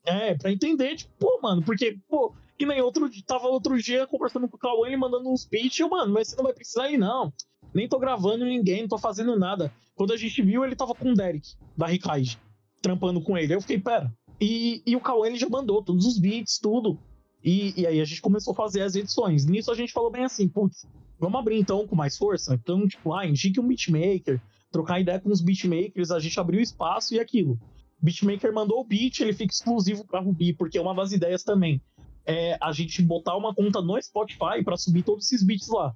É, 0.05 0.35
pra 0.35 0.53
entender, 0.53 0.95
tipo, 0.95 1.11
pô, 1.19 1.41
mano, 1.43 1.63
porque, 1.63 1.99
pô, 2.09 2.33
que 2.59 2.67
nem 2.67 2.81
outro 2.81 3.11
tava 3.27 3.49
outro 3.49 3.81
dia 3.81 4.07
conversando 4.07 4.49
com 4.49 4.57
o 4.57 4.59
Cauã 4.61 4.89
e 4.89 4.97
mandando 4.97 5.31
uns 5.31 5.45
beats, 5.47 5.79
eu, 5.79 5.89
mano, 5.89 6.13
mas 6.13 6.29
você 6.29 6.37
não 6.37 6.45
vai 6.45 6.53
precisar 6.53 6.91
ir, 6.91 6.99
não. 6.99 7.33
Nem 7.75 7.89
tô 7.89 7.99
gravando 7.99 8.45
ninguém, 8.45 8.83
não 8.83 8.89
tô 8.89 8.99
fazendo 8.99 9.39
nada. 9.39 9.73
Quando 9.95 10.13
a 10.13 10.17
gente 10.17 10.43
viu, 10.43 10.65
ele 10.65 10.77
tava 10.77 10.95
com 10.95 11.11
o 11.11 11.15
Derek, 11.15 11.55
da 11.77 11.87
Ricard, 11.87 12.39
trampando 12.81 13.21
com 13.21 13.37
ele. 13.37 13.55
Eu 13.55 13.61
fiquei, 13.61 13.79
pera. 13.79 14.13
E, 14.41 14.83
e 14.87 14.97
o 14.97 15.01
Cauã, 15.01 15.27
ele 15.27 15.39
já 15.39 15.49
mandou 15.49 15.83
todos 15.83 16.05
os 16.07 16.19
beats, 16.19 16.59
tudo. 16.59 16.99
E, 17.43 17.81
e 17.81 17.87
aí 17.87 18.01
a 18.01 18.05
gente 18.05 18.21
começou 18.21 18.53
a 18.53 18.57
fazer 18.57 18.83
as 18.83 18.95
edições. 18.95 19.47
Nisso 19.47 19.71
a 19.71 19.75
gente 19.75 19.93
falou 19.93 20.11
bem 20.11 20.25
assim, 20.25 20.49
putz, 20.49 20.87
vamos 21.19 21.39
abrir 21.39 21.59
então 21.59 21.87
com 21.87 21.97
mais 21.97 22.17
força? 22.17 22.55
Então, 22.55 22.87
tipo, 22.87 23.13
ah, 23.13 23.27
indique 23.27 23.59
um 23.59 23.67
beatmaker, 23.67 24.41
trocar 24.71 25.01
ideia 25.01 25.21
com 25.21 25.31
os 25.31 25.41
beatmakers, 25.41 26.11
a 26.11 26.21
gente 26.21 26.39
abriu 26.39 26.61
espaço 26.61 27.15
e 27.15 27.21
aquilo. 27.21 27.59
Beatmaker 28.01 28.53
mandou 28.53 28.81
o 28.81 28.85
beat, 28.85 29.21
ele 29.21 29.33
fica 29.33 29.53
exclusivo 29.53 30.05
para 30.05 30.21
Ruby, 30.21 30.53
porque 30.53 30.77
é 30.77 30.81
uma 30.81 30.95
das 30.95 31.13
ideias 31.13 31.43
também 31.43 31.81
é 32.27 32.57
a 32.61 32.73
gente 32.73 33.03
botar 33.03 33.37
uma 33.37 33.55
conta 33.55 33.81
no 33.81 34.01
Spotify 34.01 34.63
para 34.65 34.77
subir 34.77 35.03
todos 35.03 35.27
esses 35.27 35.43
beats 35.43 35.69
lá. 35.69 35.95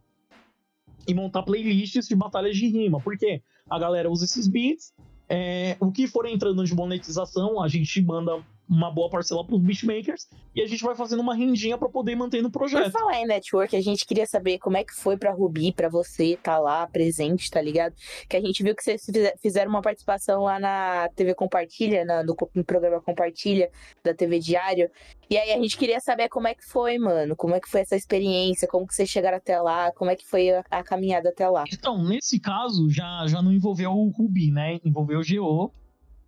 E 1.06 1.14
montar 1.14 1.42
playlists 1.42 2.08
de 2.08 2.16
batalhas 2.16 2.56
de 2.56 2.66
rima. 2.68 3.00
Porque 3.00 3.42
a 3.70 3.78
galera 3.78 4.10
usa 4.10 4.24
esses 4.24 4.48
beats. 4.48 4.92
É, 5.28 5.76
o 5.80 5.90
que 5.90 6.06
for 6.06 6.26
entrando 6.26 6.64
de 6.64 6.74
monetização, 6.74 7.60
a 7.62 7.68
gente 7.68 8.00
manda 8.02 8.42
uma 8.68 8.90
boa 8.90 9.08
parcela 9.08 9.44
para 9.44 9.54
os 9.54 9.62
beatmakers 9.62 10.28
e 10.54 10.60
a 10.60 10.66
gente 10.66 10.82
vai 10.82 10.94
fazendo 10.94 11.20
uma 11.20 11.34
rendinha 11.34 11.78
para 11.78 11.88
poder 11.88 12.16
manter 12.16 12.42
no 12.42 12.50
Por 12.50 12.58
projeto. 12.60 12.90
falar 12.90 13.20
em 13.20 13.26
network, 13.26 13.76
a 13.76 13.80
gente 13.80 14.04
queria 14.04 14.26
saber 14.26 14.58
como 14.58 14.76
é 14.76 14.82
que 14.84 14.92
foi 14.94 15.16
pra 15.16 15.32
Rubi, 15.32 15.72
pra 15.72 15.88
você 15.88 16.36
tá 16.42 16.58
lá 16.58 16.86
presente, 16.86 17.50
tá 17.50 17.60
ligado? 17.60 17.94
Que 18.28 18.36
a 18.36 18.40
gente 18.40 18.62
viu 18.62 18.74
que 18.74 18.82
vocês 18.82 19.04
fize- 19.04 19.34
fizeram 19.40 19.70
uma 19.70 19.82
participação 19.82 20.42
lá 20.42 20.58
na 20.58 21.08
TV 21.14 21.34
Compartilha, 21.34 22.04
na- 22.04 22.22
no, 22.24 22.34
no 22.54 22.64
programa 22.64 23.00
Compartilha 23.00 23.70
da 24.04 24.12
TV 24.14 24.38
Diário. 24.38 24.90
E 25.30 25.36
aí 25.36 25.52
a 25.52 25.56
gente 25.60 25.76
queria 25.76 26.00
saber 26.00 26.28
como 26.28 26.48
é 26.48 26.54
que 26.54 26.64
foi, 26.64 26.98
mano. 26.98 27.36
Como 27.36 27.54
é 27.54 27.60
que 27.60 27.68
foi 27.68 27.80
essa 27.82 27.94
experiência, 27.96 28.66
como 28.68 28.86
que 28.86 28.94
vocês 28.94 29.08
chegaram 29.08 29.36
até 29.36 29.60
lá, 29.60 29.92
como 29.92 30.10
é 30.10 30.16
que 30.16 30.26
foi 30.26 30.50
a, 30.50 30.64
a 30.70 30.82
caminhada 30.82 31.28
até 31.28 31.48
lá. 31.48 31.64
Então, 31.72 32.02
nesse 32.02 32.40
caso, 32.40 32.88
já, 32.90 33.24
já 33.28 33.40
não 33.42 33.52
envolveu 33.52 33.90
o 33.92 34.08
Ruby, 34.10 34.50
né? 34.50 34.78
Envolveu 34.84 35.20
o 35.20 35.22
GO. 35.22 35.72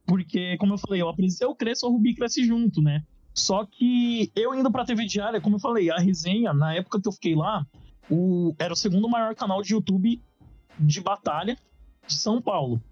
Porque, 0.08 0.56
como 0.56 0.72
eu 0.72 0.78
falei, 0.78 1.02
eu, 1.02 1.08
apres- 1.08 1.40
eu 1.40 1.54
cresço, 1.54 1.86
o 1.86 1.90
Ruby 1.92 2.14
cresce 2.14 2.42
junto, 2.44 2.80
né? 2.80 3.04
Só 3.34 3.64
que 3.66 4.32
eu 4.34 4.54
indo 4.54 4.72
pra 4.72 4.84
TV 4.84 5.04
Diária, 5.04 5.40
como 5.40 5.56
eu 5.56 5.60
falei, 5.60 5.90
a 5.90 5.98
resenha, 5.98 6.52
na 6.54 6.74
época 6.74 7.00
que 7.00 7.06
eu 7.06 7.12
fiquei 7.12 7.36
lá, 7.36 7.64
o, 8.10 8.54
era 8.58 8.72
o 8.72 8.76
segundo 8.76 9.06
maior 9.08 9.34
canal 9.34 9.62
de 9.62 9.74
YouTube 9.74 10.20
de 10.80 11.00
batalha 11.02 11.56
de 12.06 12.14
São 12.14 12.40
Paulo. 12.40 12.82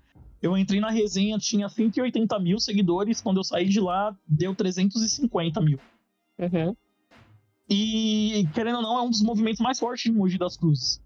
Eu 0.43 0.57
entrei 0.57 0.79
na 0.79 0.91
resenha, 0.91 1.39
tinha 1.39 1.69
180 1.71 2.39
mil 2.39 2.61
seguidores. 2.61 3.23
Quando 3.23 3.39
eu 3.39 3.45
saí 3.45 3.67
de 3.67 3.81
lá, 3.81 4.14
deu 4.29 4.55
350 4.55 5.61
mil. 5.62 5.81
Uhum. 6.39 6.77
E, 7.69 8.47
querendo 8.55 8.77
ou 8.77 8.83
não, 8.83 8.99
é 8.99 9.03
um 9.03 9.11
dos 9.11 9.23
movimentos 9.23 9.61
mais 9.61 9.79
fortes 9.79 10.05
de 10.05 10.12
Mogi 10.17 10.39
das 10.39 10.57
Cruzes. 10.57 11.03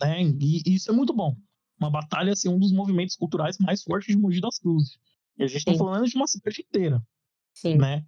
Né? 0.00 0.22
E 0.40 0.62
isso 0.74 0.90
é 0.90 0.94
muito 0.94 1.12
bom. 1.12 1.36
Uma 1.78 1.90
batalha 1.90 2.34
ser 2.36 2.48
um 2.48 2.58
dos 2.58 2.72
movimentos 2.72 3.16
culturais 3.16 3.58
mais 3.58 3.82
fortes 3.82 4.14
de 4.14 4.20
Mogi 4.20 4.40
das 4.40 4.58
Cruzes. 4.58 4.96
A 5.38 5.46
gente 5.46 5.64
tá 5.64 5.72
Sim. 5.72 5.78
falando 5.78 6.06
de 6.06 6.16
uma 6.16 6.26
cidade 6.26 6.62
inteira, 6.62 7.02
Sim. 7.54 7.76
né? 7.76 8.04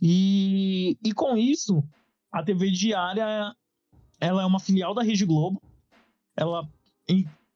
E, 0.00 0.96
e 1.04 1.12
com 1.12 1.36
isso, 1.36 1.82
a 2.32 2.42
TV 2.42 2.70
Diária, 2.70 3.54
ela 4.20 4.42
é 4.42 4.46
uma 4.46 4.60
filial 4.60 4.94
da 4.94 5.02
Rede 5.02 5.24
Globo. 5.24 5.62
Ela, 6.36 6.68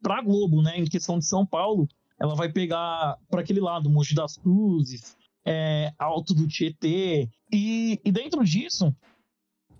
pra 0.00 0.22
Globo, 0.22 0.62
né, 0.62 0.78
em 0.78 0.84
questão 0.84 1.18
de 1.18 1.26
São 1.26 1.46
Paulo, 1.46 1.88
ela 2.18 2.34
vai 2.34 2.52
pegar 2.52 3.16
para 3.28 3.40
aquele 3.40 3.60
lado, 3.60 3.90
Mogi 3.90 4.14
das 4.14 4.36
Cruzes, 4.36 5.16
é, 5.44 5.92
Alto 5.98 6.34
do 6.34 6.46
Tietê. 6.46 7.28
E, 7.52 8.00
e 8.04 8.12
dentro 8.12 8.44
disso, 8.44 8.94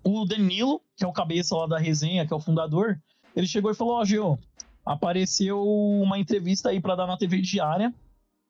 o 0.03 0.25
Danilo, 0.25 0.81
que 0.97 1.03
é 1.03 1.07
o 1.07 1.13
cabeça 1.13 1.55
lá 1.55 1.67
da 1.67 1.77
resenha, 1.77 2.25
que 2.25 2.33
é 2.33 2.35
o 2.35 2.41
fundador, 2.41 3.01
ele 3.35 3.47
chegou 3.47 3.71
e 3.71 3.75
falou: 3.75 3.95
Ó, 3.95 4.05
Geo, 4.05 4.37
apareceu 4.85 5.61
uma 5.61 6.19
entrevista 6.19 6.69
aí 6.69 6.81
para 6.81 6.95
dar 6.95 7.07
na 7.07 7.17
TV 7.17 7.41
Diária 7.41 7.93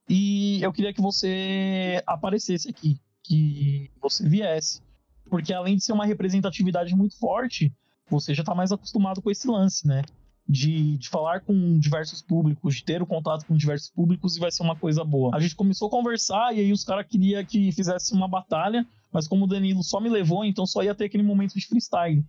e 0.07 0.61
eu 0.61 0.73
queria 0.73 0.93
que 0.93 1.01
você 1.01 2.01
aparecesse 2.05 2.69
aqui, 2.69 2.99
que 3.23 3.89
você 4.01 4.27
viesse. 4.27 4.81
Porque 5.29 5.53
além 5.53 5.75
de 5.77 5.83
ser 5.83 5.93
uma 5.93 6.05
representatividade 6.05 6.95
muito 6.95 7.17
forte, 7.17 7.73
você 8.09 8.33
já 8.33 8.43
tá 8.43 8.53
mais 8.53 8.71
acostumado 8.71 9.21
com 9.21 9.31
esse 9.31 9.47
lance, 9.47 9.87
né? 9.87 10.03
De, 10.47 10.97
de 10.97 11.07
falar 11.07 11.39
com 11.39 11.79
diversos 11.79 12.21
públicos, 12.21 12.75
de 12.75 12.83
ter 12.83 13.01
o 13.01 13.05
contato 13.05 13.45
com 13.45 13.55
diversos 13.55 13.89
públicos 13.89 14.35
e 14.35 14.39
vai 14.39 14.51
ser 14.51 14.61
uma 14.63 14.75
coisa 14.75 15.03
boa. 15.03 15.33
A 15.33 15.39
gente 15.39 15.55
começou 15.55 15.87
a 15.87 15.91
conversar 15.91 16.53
e 16.53 16.59
aí 16.59 16.71
os 16.73 16.83
caras 16.83 17.07
queriam 17.07 17.43
que 17.45 17.71
fizesse 17.71 18.13
uma 18.13 18.27
batalha, 18.27 18.85
mas 19.11 19.27
como 19.27 19.45
o 19.45 19.47
Danilo 19.47 19.81
só 19.83 20.01
me 20.01 20.09
levou, 20.09 20.43
então 20.43 20.65
só 20.65 20.83
ia 20.83 20.93
ter 20.93 21.05
aquele 21.05 21.23
momento 21.23 21.57
de 21.57 21.65
freestyle. 21.65 22.25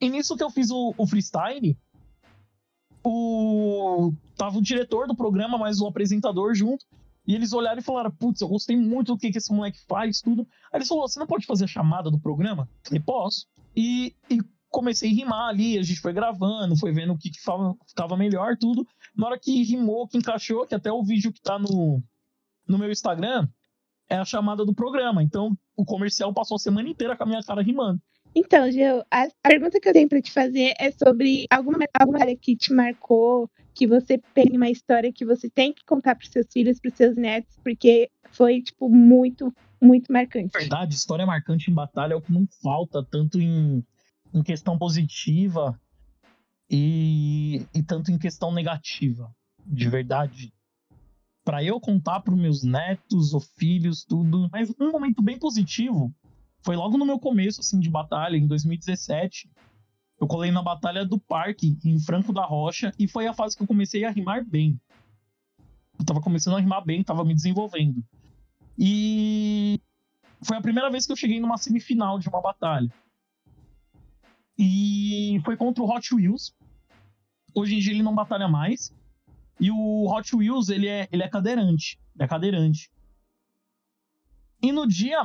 E 0.00 0.08
nisso 0.08 0.36
que 0.36 0.44
eu 0.44 0.50
fiz 0.50 0.70
o, 0.70 0.94
o 0.96 1.06
freestyle, 1.06 1.76
o 3.08 4.12
tava 4.36 4.58
o 4.58 4.62
diretor 4.62 5.06
do 5.06 5.14
programa, 5.14 5.56
mas 5.56 5.80
o 5.80 5.86
apresentador 5.86 6.54
junto. 6.54 6.84
E 7.26 7.34
eles 7.34 7.52
olharam 7.52 7.78
e 7.78 7.84
falaram: 7.84 8.10
Putz, 8.10 8.40
eu 8.40 8.48
gostei 8.48 8.76
muito 8.76 9.12
do 9.12 9.18
que, 9.18 9.30
que 9.30 9.38
esse 9.38 9.52
moleque 9.52 9.78
faz, 9.86 10.20
tudo. 10.20 10.46
Aí 10.72 10.78
eles 10.78 10.88
falaram: 10.88 11.08
Você 11.08 11.18
não 11.20 11.26
pode 11.26 11.46
fazer 11.46 11.64
a 11.64 11.68
chamada 11.68 12.10
do 12.10 12.18
programa? 12.18 12.68
Falei: 12.84 13.00
Posso. 13.00 13.46
E, 13.76 14.14
e 14.28 14.38
comecei 14.70 15.10
a 15.10 15.14
rimar 15.14 15.48
ali, 15.48 15.78
a 15.78 15.82
gente 15.82 16.00
foi 16.00 16.12
gravando, 16.12 16.76
foi 16.76 16.92
vendo 16.92 17.12
o 17.12 17.18
que, 17.18 17.30
que 17.30 17.38
ficava 17.88 18.16
melhor, 18.16 18.56
tudo. 18.56 18.86
Na 19.16 19.26
hora 19.26 19.38
que 19.38 19.62
rimou, 19.62 20.08
que 20.08 20.18
encaixou, 20.18 20.66
que 20.66 20.74
até 20.74 20.90
o 20.90 21.04
vídeo 21.04 21.32
que 21.32 21.40
tá 21.40 21.58
no, 21.58 22.02
no 22.66 22.78
meu 22.78 22.90
Instagram 22.90 23.48
é 24.08 24.16
a 24.16 24.24
chamada 24.24 24.64
do 24.64 24.74
programa. 24.74 25.22
Então 25.22 25.56
o 25.76 25.84
comercial 25.84 26.32
passou 26.32 26.56
a 26.56 26.58
semana 26.58 26.88
inteira 26.88 27.16
com 27.16 27.22
a 27.22 27.26
minha 27.26 27.42
cara 27.42 27.62
rimando. 27.62 28.00
Então, 28.38 28.70
Gil, 28.70 29.02
a, 29.10 29.22
a 29.22 29.48
pergunta 29.48 29.80
que 29.80 29.88
eu 29.88 29.94
tenho 29.94 30.10
pra 30.10 30.20
te 30.20 30.30
fazer 30.30 30.74
é 30.78 30.90
sobre 30.90 31.46
alguma, 31.50 31.78
alguma 31.98 32.20
área 32.20 32.36
que 32.36 32.54
te 32.54 32.70
marcou, 32.70 33.50
que 33.72 33.86
você 33.86 34.18
tem 34.34 34.54
uma 34.54 34.68
história 34.68 35.10
que 35.10 35.24
você 35.24 35.48
tem 35.48 35.72
que 35.72 35.82
contar 35.86 36.14
pros 36.14 36.28
seus 36.28 36.46
filhos, 36.52 36.78
pros 36.78 36.92
seus 36.92 37.16
netos, 37.16 37.56
porque 37.64 38.10
foi, 38.32 38.60
tipo, 38.60 38.90
muito, 38.90 39.50
muito 39.80 40.12
marcante. 40.12 40.52
verdade, 40.52 40.94
história 40.94 41.24
marcante 41.24 41.70
em 41.70 41.74
batalha 41.74 42.12
é 42.12 42.16
o 42.16 42.20
que 42.20 42.30
não 42.30 42.46
falta, 42.62 43.02
tanto 43.02 43.40
em, 43.40 43.82
em 44.34 44.42
questão 44.42 44.76
positiva 44.76 45.80
e, 46.70 47.66
e 47.74 47.82
tanto 47.82 48.10
em 48.10 48.18
questão 48.18 48.52
negativa. 48.52 49.34
De 49.64 49.88
verdade. 49.88 50.52
Pra 51.42 51.64
eu 51.64 51.80
contar 51.80 52.20
pros 52.20 52.38
meus 52.38 52.62
netos 52.62 53.32
ou 53.32 53.40
filhos, 53.40 54.04
tudo. 54.04 54.46
Mas 54.52 54.68
um 54.78 54.92
momento 54.92 55.22
bem 55.22 55.38
positivo 55.38 56.14
foi 56.66 56.74
logo 56.74 56.98
no 56.98 57.06
meu 57.06 57.20
começo, 57.20 57.60
assim, 57.60 57.78
de 57.78 57.88
batalha, 57.88 58.36
em 58.36 58.44
2017. 58.44 59.48
Eu 60.20 60.26
colei 60.26 60.50
na 60.50 60.60
Batalha 60.60 61.06
do 61.06 61.16
Parque, 61.16 61.78
em 61.84 62.00
Franco 62.00 62.32
da 62.32 62.44
Rocha, 62.44 62.92
e 62.98 63.06
foi 63.06 63.28
a 63.28 63.32
fase 63.32 63.56
que 63.56 63.62
eu 63.62 63.68
comecei 63.68 64.04
a 64.04 64.10
rimar 64.10 64.44
bem. 64.44 64.76
Eu 65.96 66.04
tava 66.04 66.20
começando 66.20 66.56
a 66.56 66.60
rimar 66.60 66.84
bem, 66.84 67.04
tava 67.04 67.24
me 67.24 67.34
desenvolvendo. 67.34 68.04
E 68.76 69.80
foi 70.42 70.56
a 70.56 70.60
primeira 70.60 70.90
vez 70.90 71.06
que 71.06 71.12
eu 71.12 71.16
cheguei 71.16 71.38
numa 71.38 71.56
semifinal 71.56 72.18
de 72.18 72.28
uma 72.28 72.42
batalha. 72.42 72.92
E 74.58 75.40
foi 75.44 75.56
contra 75.56 75.84
o 75.84 75.88
Hot 75.88 76.12
Wheels. 76.12 76.52
Hoje 77.54 77.76
em 77.76 77.78
dia 77.78 77.92
ele 77.92 78.02
não 78.02 78.14
batalha 78.14 78.48
mais. 78.48 78.92
E 79.60 79.70
o 79.70 80.12
Hot 80.12 80.34
Wheels, 80.34 80.68
ele 80.68 80.88
é, 80.88 81.08
ele 81.12 81.22
é 81.22 81.28
cadeirante. 81.28 82.00
Ele 82.16 82.24
é 82.24 82.26
cadeirante. 82.26 82.90
E 84.60 84.72
no 84.72 84.84
dia, 84.84 85.22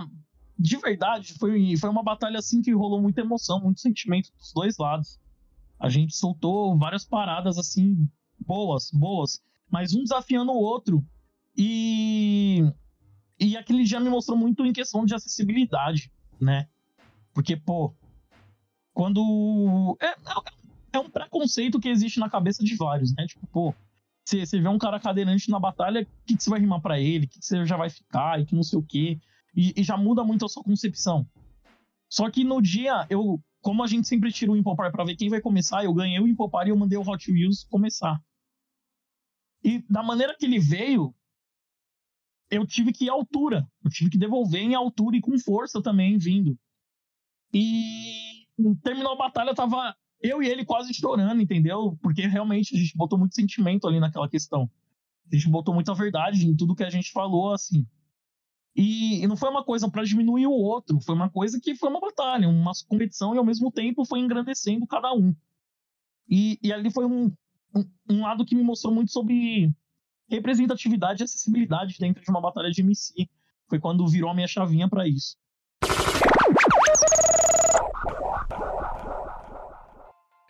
de 0.57 0.77
verdade, 0.77 1.33
foi, 1.33 1.75
foi 1.77 1.89
uma 1.89 2.03
batalha 2.03 2.39
assim 2.39 2.61
que 2.61 2.73
rolou 2.73 3.01
muita 3.01 3.21
emoção, 3.21 3.59
muito 3.59 3.81
sentimento 3.81 4.31
dos 4.37 4.51
dois 4.53 4.77
lados. 4.77 5.19
A 5.79 5.89
gente 5.89 6.15
soltou 6.15 6.77
várias 6.77 7.03
paradas 7.03 7.57
assim, 7.57 8.07
boas, 8.39 8.91
boas. 8.93 9.41
Mas 9.69 9.93
um 9.93 10.03
desafiando 10.03 10.51
o 10.51 10.61
outro. 10.61 11.03
E 11.57 12.63
e 13.41 13.57
aquele 13.57 13.83
dia 13.83 13.99
me 13.99 14.07
mostrou 14.07 14.37
muito 14.37 14.63
em 14.63 14.71
questão 14.71 15.03
de 15.03 15.15
acessibilidade, 15.15 16.11
né? 16.39 16.67
Porque, 17.33 17.57
pô, 17.57 17.91
quando. 18.93 19.97
É, 19.99 20.13
é 20.93 20.99
um 20.99 21.09
preconceito 21.09 21.79
que 21.79 21.89
existe 21.89 22.19
na 22.19 22.29
cabeça 22.29 22.63
de 22.63 22.75
vários, 22.75 23.15
né? 23.15 23.25
Tipo, 23.25 23.47
pô, 23.47 23.75
você, 24.23 24.45
vê 24.45 24.67
um 24.67 24.77
cara 24.77 24.99
cadeirante 24.99 25.49
na 25.49 25.59
batalha, 25.59 26.03
o 26.03 26.25
que, 26.25 26.35
você 26.39 26.51
vai 26.51 26.59
rimar 26.59 26.81
pra 26.81 26.99
ele? 26.99 27.25
O 27.25 27.29
que, 27.29 27.39
que 27.39 27.45
você 27.45 27.65
já 27.65 27.75
vai 27.75 27.89
ficar? 27.89 28.39
E 28.39 28.45
que 28.45 28.53
não 28.53 28.61
sei 28.61 28.77
o 28.77 28.83
quê. 28.83 29.19
E, 29.55 29.73
e 29.79 29.83
já 29.83 29.97
muda 29.97 30.23
muito 30.23 30.45
a 30.45 30.49
sua 30.49 30.63
concepção. 30.63 31.27
Só 32.09 32.29
que 32.29 32.43
no 32.43 32.61
dia, 32.61 33.05
eu, 33.09 33.41
como 33.61 33.83
a 33.83 33.87
gente 33.87 34.07
sempre 34.07 34.31
tira 34.31 34.51
o 34.51 34.57
Impopar 34.57 34.91
pra 34.91 35.03
ver 35.03 35.15
quem 35.15 35.29
vai 35.29 35.41
começar, 35.41 35.83
eu 35.83 35.93
ganhei 35.93 36.19
o 36.19 36.27
Impopar 36.27 36.67
e 36.67 36.69
eu 36.69 36.77
mandei 36.77 36.97
o 36.97 37.07
Hot 37.07 37.31
Wheels 37.31 37.65
começar. 37.65 38.21
E 39.63 39.83
da 39.89 40.01
maneira 40.01 40.35
que 40.37 40.45
ele 40.45 40.59
veio, 40.59 41.13
eu 42.49 42.65
tive 42.65 42.91
que 42.91 43.05
ir 43.05 43.09
à 43.09 43.13
altura. 43.13 43.67
Eu 43.83 43.89
tive 43.89 44.09
que 44.09 44.17
devolver 44.17 44.61
em 44.61 44.75
altura 44.75 45.15
e 45.15 45.21
com 45.21 45.37
força 45.39 45.81
também 45.81 46.17
vindo. 46.17 46.57
E 47.53 48.45
terminou 48.83 49.13
a 49.13 49.17
batalha, 49.17 49.55
tava 49.55 49.95
eu 50.21 50.41
e 50.43 50.47
ele 50.47 50.65
quase 50.65 50.93
chorando, 50.93 51.41
entendeu? 51.41 51.97
Porque 52.01 52.27
realmente 52.27 52.75
a 52.75 52.77
gente 52.77 52.95
botou 52.95 53.17
muito 53.17 53.35
sentimento 53.35 53.87
ali 53.87 53.99
naquela 53.99 54.29
questão. 54.29 54.69
A 55.31 55.35
gente 55.35 55.49
botou 55.49 55.73
muita 55.73 55.93
verdade 55.93 56.45
em 56.45 56.55
tudo 56.55 56.75
que 56.75 56.83
a 56.83 56.89
gente 56.89 57.11
falou, 57.11 57.53
assim. 57.53 57.87
E, 58.75 59.21
e 59.23 59.27
não 59.27 59.35
foi 59.35 59.49
uma 59.49 59.63
coisa 59.63 59.89
para 59.89 60.03
diminuir 60.03 60.47
o 60.47 60.51
outro, 60.51 60.99
foi 61.01 61.13
uma 61.13 61.29
coisa 61.29 61.59
que 61.59 61.75
foi 61.75 61.89
uma 61.89 61.99
batalha, 61.99 62.47
uma 62.47 62.71
competição 62.87 63.35
e 63.35 63.37
ao 63.37 63.45
mesmo 63.45 63.71
tempo 63.71 64.05
foi 64.05 64.19
engrandecendo 64.19 64.87
cada 64.87 65.13
um. 65.13 65.35
E, 66.29 66.57
e 66.63 66.71
ali 66.71 66.89
foi 66.89 67.05
um, 67.05 67.25
um, 67.75 67.89
um 68.09 68.21
lado 68.21 68.45
que 68.45 68.55
me 68.55 68.63
mostrou 68.63 68.93
muito 68.93 69.11
sobre 69.11 69.73
representatividade 70.29 71.21
e 71.21 71.25
acessibilidade 71.25 71.97
dentro 71.99 72.23
de 72.23 72.29
uma 72.29 72.39
batalha 72.39 72.71
de 72.71 72.81
MC. 72.81 73.29
Foi 73.67 73.79
quando 73.79 74.07
virou 74.07 74.29
a 74.29 74.33
minha 74.33 74.47
chavinha 74.47 74.89
para 74.89 75.07
isso. 75.07 75.35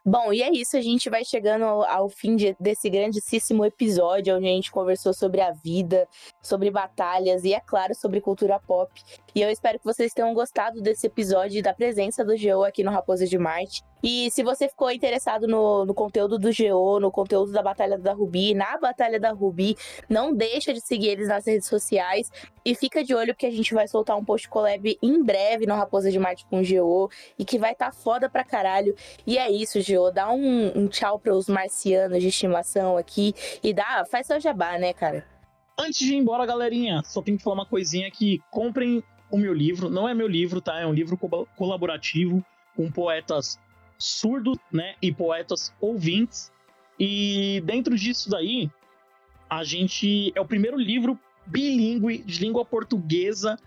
Bom, 0.04 0.34
e 0.34 0.42
é 0.42 0.52
isso, 0.52 0.76
a 0.76 0.82
gente 0.82 1.12
vai 1.12 1.24
chegando 1.24 1.64
ao, 1.64 2.10
fim 2.10 2.36
de, 2.36 2.56
desse 2.60 2.90
grandíssimo 2.90 3.64
episódio, 3.64 4.36
onde 4.36 4.48
a 4.48 4.50
gente 4.50 4.72
conversou 4.72 5.14
sobre 5.14 5.42
a 5.42 5.52
vida, 5.52 6.08
sobre 6.42 6.72
batalhas 6.72 7.44
e, 7.44 7.54
é 7.54 7.60
claro, 7.60 7.94
sobre 7.94 8.20
cultura 8.20 8.60
pop. 8.60 8.92
E 9.34 9.42
eu 9.42 9.50
espero 9.50 9.80
que 9.80 9.86
vocês 9.86 10.14
tenham 10.14 10.34
gostado 10.34 10.82
desse 10.82 11.08
episódio 11.08 11.60
e 11.60 11.62
da 11.62 11.74
presença 11.74 12.24
do 12.24 12.36
Geo 12.36 12.64
aqui 12.64 12.84
no 12.84 12.92
Raposa 12.92 13.26
de 13.26 13.38
Marte. 13.38 13.82
E 14.04 14.30
se 14.32 14.44
você 14.44 14.68
ficou 14.68 14.92
interessado 14.92 15.48
no, 15.48 15.86
no 15.86 15.94
conteúdo 15.94 16.40
do 16.40 16.52
Geo, 16.52 17.00
no 17.00 17.12
conteúdo 17.12 17.52
da 17.52 17.62
Batalha 17.62 17.98
da 17.98 18.14
Rubi, 18.14 18.54
na 18.54 18.78
Batalha 18.78 19.20
da 19.20 19.32
Rubi, 19.32 19.78
não 20.10 20.34
deixa 20.34 20.74
de 20.74 20.82
seguir 20.82 21.10
eles 21.10 21.28
nas 21.28 21.46
redes 21.46 21.68
sociais 21.68 22.32
e 22.66 22.76
fica 22.76 23.04
de 23.04 23.14
olho 23.14 23.34
porque 23.34 23.46
a 23.46 23.52
gente 23.52 23.74
vai 23.74 23.88
soltar 23.88 24.18
um 24.18 24.26
post 24.26 24.50
collab 24.50 24.98
em 25.02 25.24
breve 25.24 25.66
no 25.66 25.76
Raposa 25.76 26.12
de 26.12 26.18
Marte 26.20 26.46
com 26.48 26.60
o 26.60 26.64
Geo 26.64 27.10
e 27.38 27.46
que 27.46 27.60
vai 27.60 27.76
tá 27.76 27.92
foda 27.92 28.30
pra 28.30 28.44
caralho. 28.44 28.96
E 29.26 29.38
é 29.38 29.50
isso, 29.50 29.80
Geo, 29.82 30.12
dá 30.12 30.32
um, 30.32 30.72
um 30.76 30.88
tchau 30.88 31.20
pros 31.20 31.48
marcianos 31.48 32.20
de 32.20 32.28
estimação 32.28 32.98
aqui 32.98 33.34
e 33.64 33.74
dá, 33.74 34.04
faz 34.10 34.28
seu 34.28 34.40
jabá, 34.40 34.78
né, 34.78 34.94
cara? 34.94 35.26
Antes 35.78 36.00
de 36.00 36.14
ir 36.14 36.18
embora, 36.18 36.46
galerinha, 36.46 37.02
só 37.06 37.22
tenho 37.22 37.38
que 37.38 37.44
falar 37.44 37.56
uma 37.56 37.66
coisinha 37.66 38.12
que 38.12 38.40
comprem 38.52 39.04
o 39.32 39.38
meu 39.38 39.54
livro. 39.54 39.90
Não 39.90 40.08
é 40.08 40.14
meu 40.14 40.28
livro, 40.28 40.62
tá? 40.62 40.80
É 40.80 40.86
um 40.86 40.94
livro 40.94 41.18
co 41.18 41.48
colaborativo 41.56 42.46
com 42.76 42.92
poetas 42.92 43.60
surdos, 43.98 44.58
né? 44.72 44.96
E 45.02 45.12
poetas 45.12 45.74
ouvintes. 45.80 46.52
E 47.00 47.62
dentro 47.66 47.96
disso 47.96 48.30
daí, 48.30 48.70
a 49.50 49.64
gente. 49.64 50.32
É 50.36 50.42
o 50.42 50.46
primeiro 50.46 50.78
livro 50.78 51.18
bilíngue 51.46 52.20
de 52.20 52.40
língua 52.40 52.64
portuguesa 52.64 53.58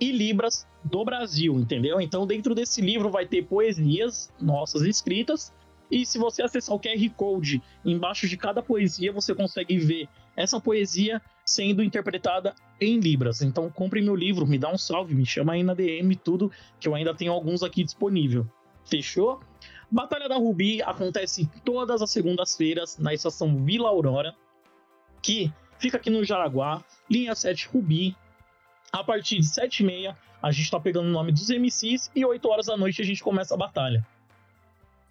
e 0.00 0.12
Libras 0.12 0.66
do 0.82 1.04
Brasil, 1.04 1.54
entendeu? 1.58 2.00
Então, 2.00 2.26
dentro 2.26 2.54
desse 2.54 2.80
livro 2.80 3.10
vai 3.10 3.26
ter 3.26 3.44
poesias 3.46 4.32
nossas 4.40 4.82
escritas. 4.82 5.52
E 5.90 6.04
se 6.04 6.18
você 6.18 6.42
acessar 6.42 6.74
o 6.74 6.80
QR 6.80 7.10
Code 7.16 7.62
embaixo 7.84 8.26
de 8.26 8.36
cada 8.36 8.62
poesia, 8.62 9.12
você 9.12 9.34
consegue 9.34 9.78
ver 9.78 10.08
essa 10.36 10.60
poesia 10.60 11.20
sendo 11.44 11.82
interpretada 11.82 12.54
em 12.80 12.98
Libras. 12.98 13.42
Então 13.42 13.70
compre 13.70 14.00
meu 14.00 14.16
livro, 14.16 14.46
me 14.46 14.58
dá 14.58 14.70
um 14.70 14.78
salve, 14.78 15.14
me 15.14 15.26
chama 15.26 15.52
aí 15.52 15.62
na 15.62 15.74
DM, 15.74 16.16
tudo, 16.16 16.50
que 16.80 16.88
eu 16.88 16.94
ainda 16.94 17.14
tenho 17.14 17.32
alguns 17.32 17.62
aqui 17.62 17.84
disponível. 17.84 18.46
Fechou? 18.84 19.40
Batalha 19.90 20.28
da 20.28 20.36
Rubi 20.36 20.82
acontece 20.82 21.48
todas 21.64 22.02
as 22.02 22.10
segundas-feiras 22.10 22.98
na 22.98 23.14
estação 23.14 23.64
Vila 23.64 23.88
Aurora, 23.88 24.34
que 25.22 25.52
fica 25.78 25.96
aqui 25.96 26.10
no 26.10 26.24
Jaraguá, 26.24 26.82
linha 27.08 27.34
7 27.34 27.68
Rubi. 27.68 28.16
A 28.92 29.02
partir 29.02 29.40
de 29.40 29.46
7h30, 29.46 30.16
a 30.42 30.52
gente 30.52 30.70
tá 30.70 30.80
pegando 30.80 31.08
o 31.08 31.12
nome 31.12 31.32
dos 31.32 31.48
MCs 31.48 32.10
e 32.14 32.24
8 32.24 32.48
horas 32.48 32.66
da 32.66 32.76
noite 32.76 33.02
a 33.02 33.04
gente 33.04 33.22
começa 33.22 33.54
a 33.54 33.56
batalha 33.56 34.06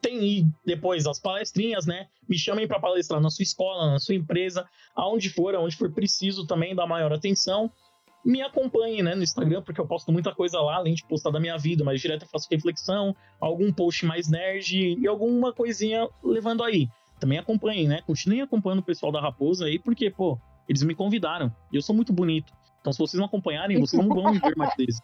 tem 0.04 0.54
depois 0.66 1.08
as 1.08 1.18
palestrinhas, 1.18 1.88
né? 1.88 2.08
Me 2.28 2.38
chamem 2.38 2.68
para 2.68 2.80
palestrar 2.80 3.22
na 3.22 3.30
sua 3.30 3.44
escola, 3.44 3.92
na 3.92 4.00
sua 4.00 4.14
empresa, 4.14 4.68
aonde 4.94 5.30
for, 5.30 5.56
aonde 5.56 5.78
for 5.78 5.92
preciso 5.92 6.46
também 6.46 6.76
dar 6.76 6.86
maior 6.86 7.14
atenção. 7.14 7.72
Me 8.24 8.42
acompanhe, 8.42 9.02
né, 9.02 9.16
no 9.16 9.24
Instagram, 9.24 9.62
porque 9.64 9.82
eu 9.82 9.88
posto 9.88 10.12
muita 10.12 10.34
coisa 10.34 10.60
lá, 10.60 10.76
além 10.76 10.94
de 10.94 11.06
postar 11.06 11.32
da 11.32 11.40
minha 11.40 11.58
vida, 11.58 11.84
mas 11.84 12.00
direto 12.00 12.24
eu 12.24 12.28
faço 12.28 12.48
reflexão, 12.50 13.16
algum 13.40 13.72
post 13.72 14.06
mais 14.06 14.30
nerd 14.30 14.98
e 14.98 15.08
alguma 15.08 15.52
coisinha 15.52 16.08
levando 16.24 16.64
aí. 16.64 16.88
Também 17.20 17.38
acompanhem, 17.38 17.88
né? 17.88 18.02
Continuem 18.06 18.42
acompanhando 18.42 18.80
o 18.80 18.84
pessoal 18.84 19.12
da 19.12 19.20
Raposa 19.20 19.66
aí, 19.66 19.78
porque, 19.80 20.10
pô, 20.10 20.38
eles 20.68 20.84
me 20.84 20.96
convidaram. 20.96 21.54
E 21.72 21.76
eu 21.76 21.82
sou 21.82 21.96
muito 21.96 22.14
bonito. 22.14 22.54
Então, 22.80 22.92
se 22.92 23.00
vocês 23.00 23.18
não 23.18 23.28
acompanharem, 23.28 23.80
vocês 23.80 24.02
não 24.02 24.14
vão 24.14 24.34
ver 24.34 24.56
mais 24.58 24.74
deles. 24.78 25.00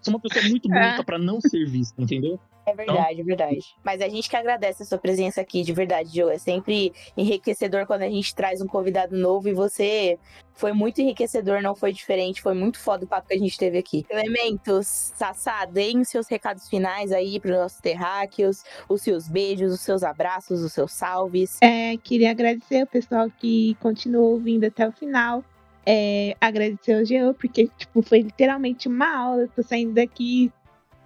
Sou 0.00 0.14
uma 0.14 0.20
pessoa 0.20 0.44
muito 0.48 0.68
bonita 0.70 1.04
para 1.04 1.18
não 1.18 1.40
ser 1.40 1.66
vista, 1.66 2.00
entendeu? 2.00 2.38
É 2.66 2.74
verdade, 2.74 3.12
então... 3.12 3.20
é 3.20 3.22
verdade. 3.22 3.76
Mas 3.84 4.00
a 4.02 4.08
gente 4.08 4.28
que 4.28 4.36
agradece 4.36 4.82
a 4.82 4.86
sua 4.86 4.98
presença 4.98 5.40
aqui, 5.40 5.62
de 5.62 5.72
verdade, 5.72 6.12
Joe. 6.12 6.32
É 6.32 6.38
sempre 6.38 6.92
enriquecedor 7.16 7.86
quando 7.86 8.02
a 8.02 8.08
gente 8.08 8.34
traz 8.34 8.60
um 8.60 8.66
convidado 8.66 9.16
novo 9.16 9.48
e 9.48 9.54
você 9.54 10.18
foi 10.52 10.72
muito 10.72 11.00
enriquecedor, 11.00 11.62
não 11.62 11.76
foi 11.76 11.92
diferente. 11.92 12.42
Foi 12.42 12.54
muito 12.54 12.80
foda 12.80 13.04
o 13.04 13.08
papo 13.08 13.28
que 13.28 13.34
a 13.34 13.38
gente 13.38 13.56
teve 13.56 13.78
aqui. 13.78 14.04
Elementos, 14.10 14.86
Sassá, 14.86 15.64
deem 15.64 16.02
seus 16.02 16.26
recados 16.26 16.68
finais 16.68 17.12
aí 17.12 17.38
para 17.38 17.52
os 17.52 17.56
nossos 17.56 17.80
terráqueos, 17.80 18.64
os 18.88 19.00
seus 19.00 19.28
beijos, 19.28 19.72
os 19.72 19.80
seus 19.80 20.02
abraços, 20.02 20.60
os 20.62 20.72
seus 20.72 20.92
salves. 20.92 21.58
É, 21.62 21.96
queria 21.98 22.32
agradecer 22.32 22.82
o 22.82 22.86
pessoal 22.86 23.30
que 23.30 23.76
continuou 23.76 24.32
ouvindo 24.32 24.64
até 24.64 24.88
o 24.88 24.92
final. 24.92 25.44
É, 25.86 26.36
agradecer 26.40 26.94
ao 26.94 27.04
Geo, 27.04 27.32
porque 27.34 27.70
tipo, 27.78 28.02
foi 28.02 28.20
literalmente 28.20 28.88
uma 28.88 29.16
aula. 29.16 29.42
Eu 29.42 29.48
tô 29.48 29.62
saindo 29.62 29.94
daqui 29.94 30.52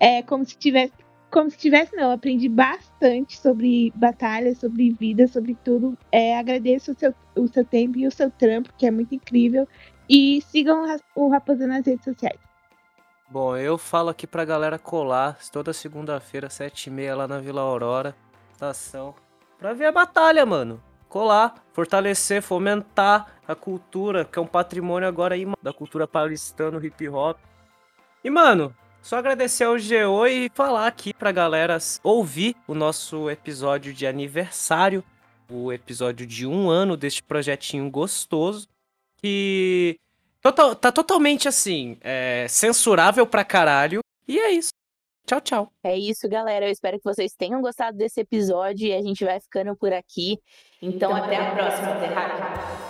é, 0.01 0.23
como 0.23 0.45
se 0.45 0.57
tivesse 0.57 0.93
como 1.31 1.49
se 1.49 1.57
tivesse, 1.57 1.95
não, 1.95 2.11
aprendi 2.11 2.49
bastante 2.49 3.39
sobre 3.39 3.93
batalha, 3.95 4.55
sobre 4.55 4.91
vida, 4.91 5.29
sobre 5.29 5.57
tudo. 5.65 5.97
É, 6.11 6.37
agradeço 6.37 6.91
o 6.91 6.99
seu, 6.99 7.15
o 7.37 7.47
seu 7.47 7.65
tempo 7.65 7.97
e 7.99 8.07
o 8.07 8.11
seu 8.11 8.31
trampo, 8.31 8.73
que 8.77 8.85
é 8.85 8.91
muito 8.91 9.15
incrível. 9.15 9.67
E 10.09 10.43
sigam 10.43 10.85
o 11.15 11.29
Raposa 11.29 11.69
nas 11.69 11.87
redes 11.87 12.05
sociais. 12.05 12.41
Bom, 13.31 13.57
eu 13.57 13.79
falo 13.79 14.09
aqui 14.09 14.27
pra 14.27 14.45
galera 14.45 14.77
colar 14.77 15.39
toda 15.53 15.73
segunda-feira, 15.73 16.51
sete 16.51 16.89
e 16.89 16.91
meia, 16.91 17.15
lá 17.15 17.29
na 17.29 17.39
Vila 17.39 17.61
Aurora, 17.61 18.17
estação, 18.53 19.15
pra 19.57 19.73
ver 19.73 19.87
a 19.87 19.93
batalha, 19.93 20.45
mano. 20.45 20.83
Colar, 21.11 21.57
fortalecer, 21.73 22.41
fomentar 22.41 23.35
a 23.47 23.55
cultura, 23.55 24.25
que 24.25 24.39
é 24.39 24.43
um 24.43 24.47
patrimônio 24.47 25.09
agora 25.09 25.35
aí 25.35 25.45
da 25.61 25.73
cultura 25.73 26.07
paulistana, 26.07 26.79
hip 26.83 27.09
hop. 27.09 27.37
E, 28.23 28.31
mano, 28.31 28.73
só 29.03 29.17
agradecer 29.17 29.65
ao 29.65 29.75
GO 29.75 30.27
e 30.29 30.49
falar 30.55 30.87
aqui 30.87 31.13
pra 31.13 31.33
galera 31.33 31.79
ouvir 32.05 32.55
o 32.65 32.75
nosso 32.75 33.29
episódio 33.29 33.93
de 33.93 34.07
aniversário, 34.07 35.03
o 35.51 35.73
episódio 35.73 36.25
de 36.25 36.47
um 36.47 36.71
ano 36.71 36.97
deste 36.97 37.25
projetinho 37.25 37.91
gostoso, 37.91 38.69
que 39.17 39.99
tá 40.41 40.93
totalmente 40.93 41.49
assim, 41.49 41.99
é, 42.03 42.47
censurável 42.49 43.27
pra 43.27 43.45
caralho. 43.45 44.01
E 44.29 44.39
é 44.39 44.53
isso. 44.53 44.71
Tchau, 45.31 45.41
tchau. 45.41 45.73
É 45.85 45.97
isso, 45.97 46.29
galera. 46.29 46.67
Eu 46.67 46.73
espero 46.73 46.99
que 46.99 47.05
vocês 47.05 47.35
tenham 47.35 47.61
gostado 47.61 47.97
desse 47.97 48.21
episódio 48.21 48.89
e 48.89 48.93
a 48.93 49.01
gente 49.01 49.25
vai 49.25 49.39
ficando 49.39 49.77
por 49.77 49.93
aqui. 49.93 50.41
Então, 50.83 51.13
então 51.13 51.15
até 51.15 51.37
a 51.37 51.55
próxima, 51.55 52.01
Terráqueo. 52.01 52.90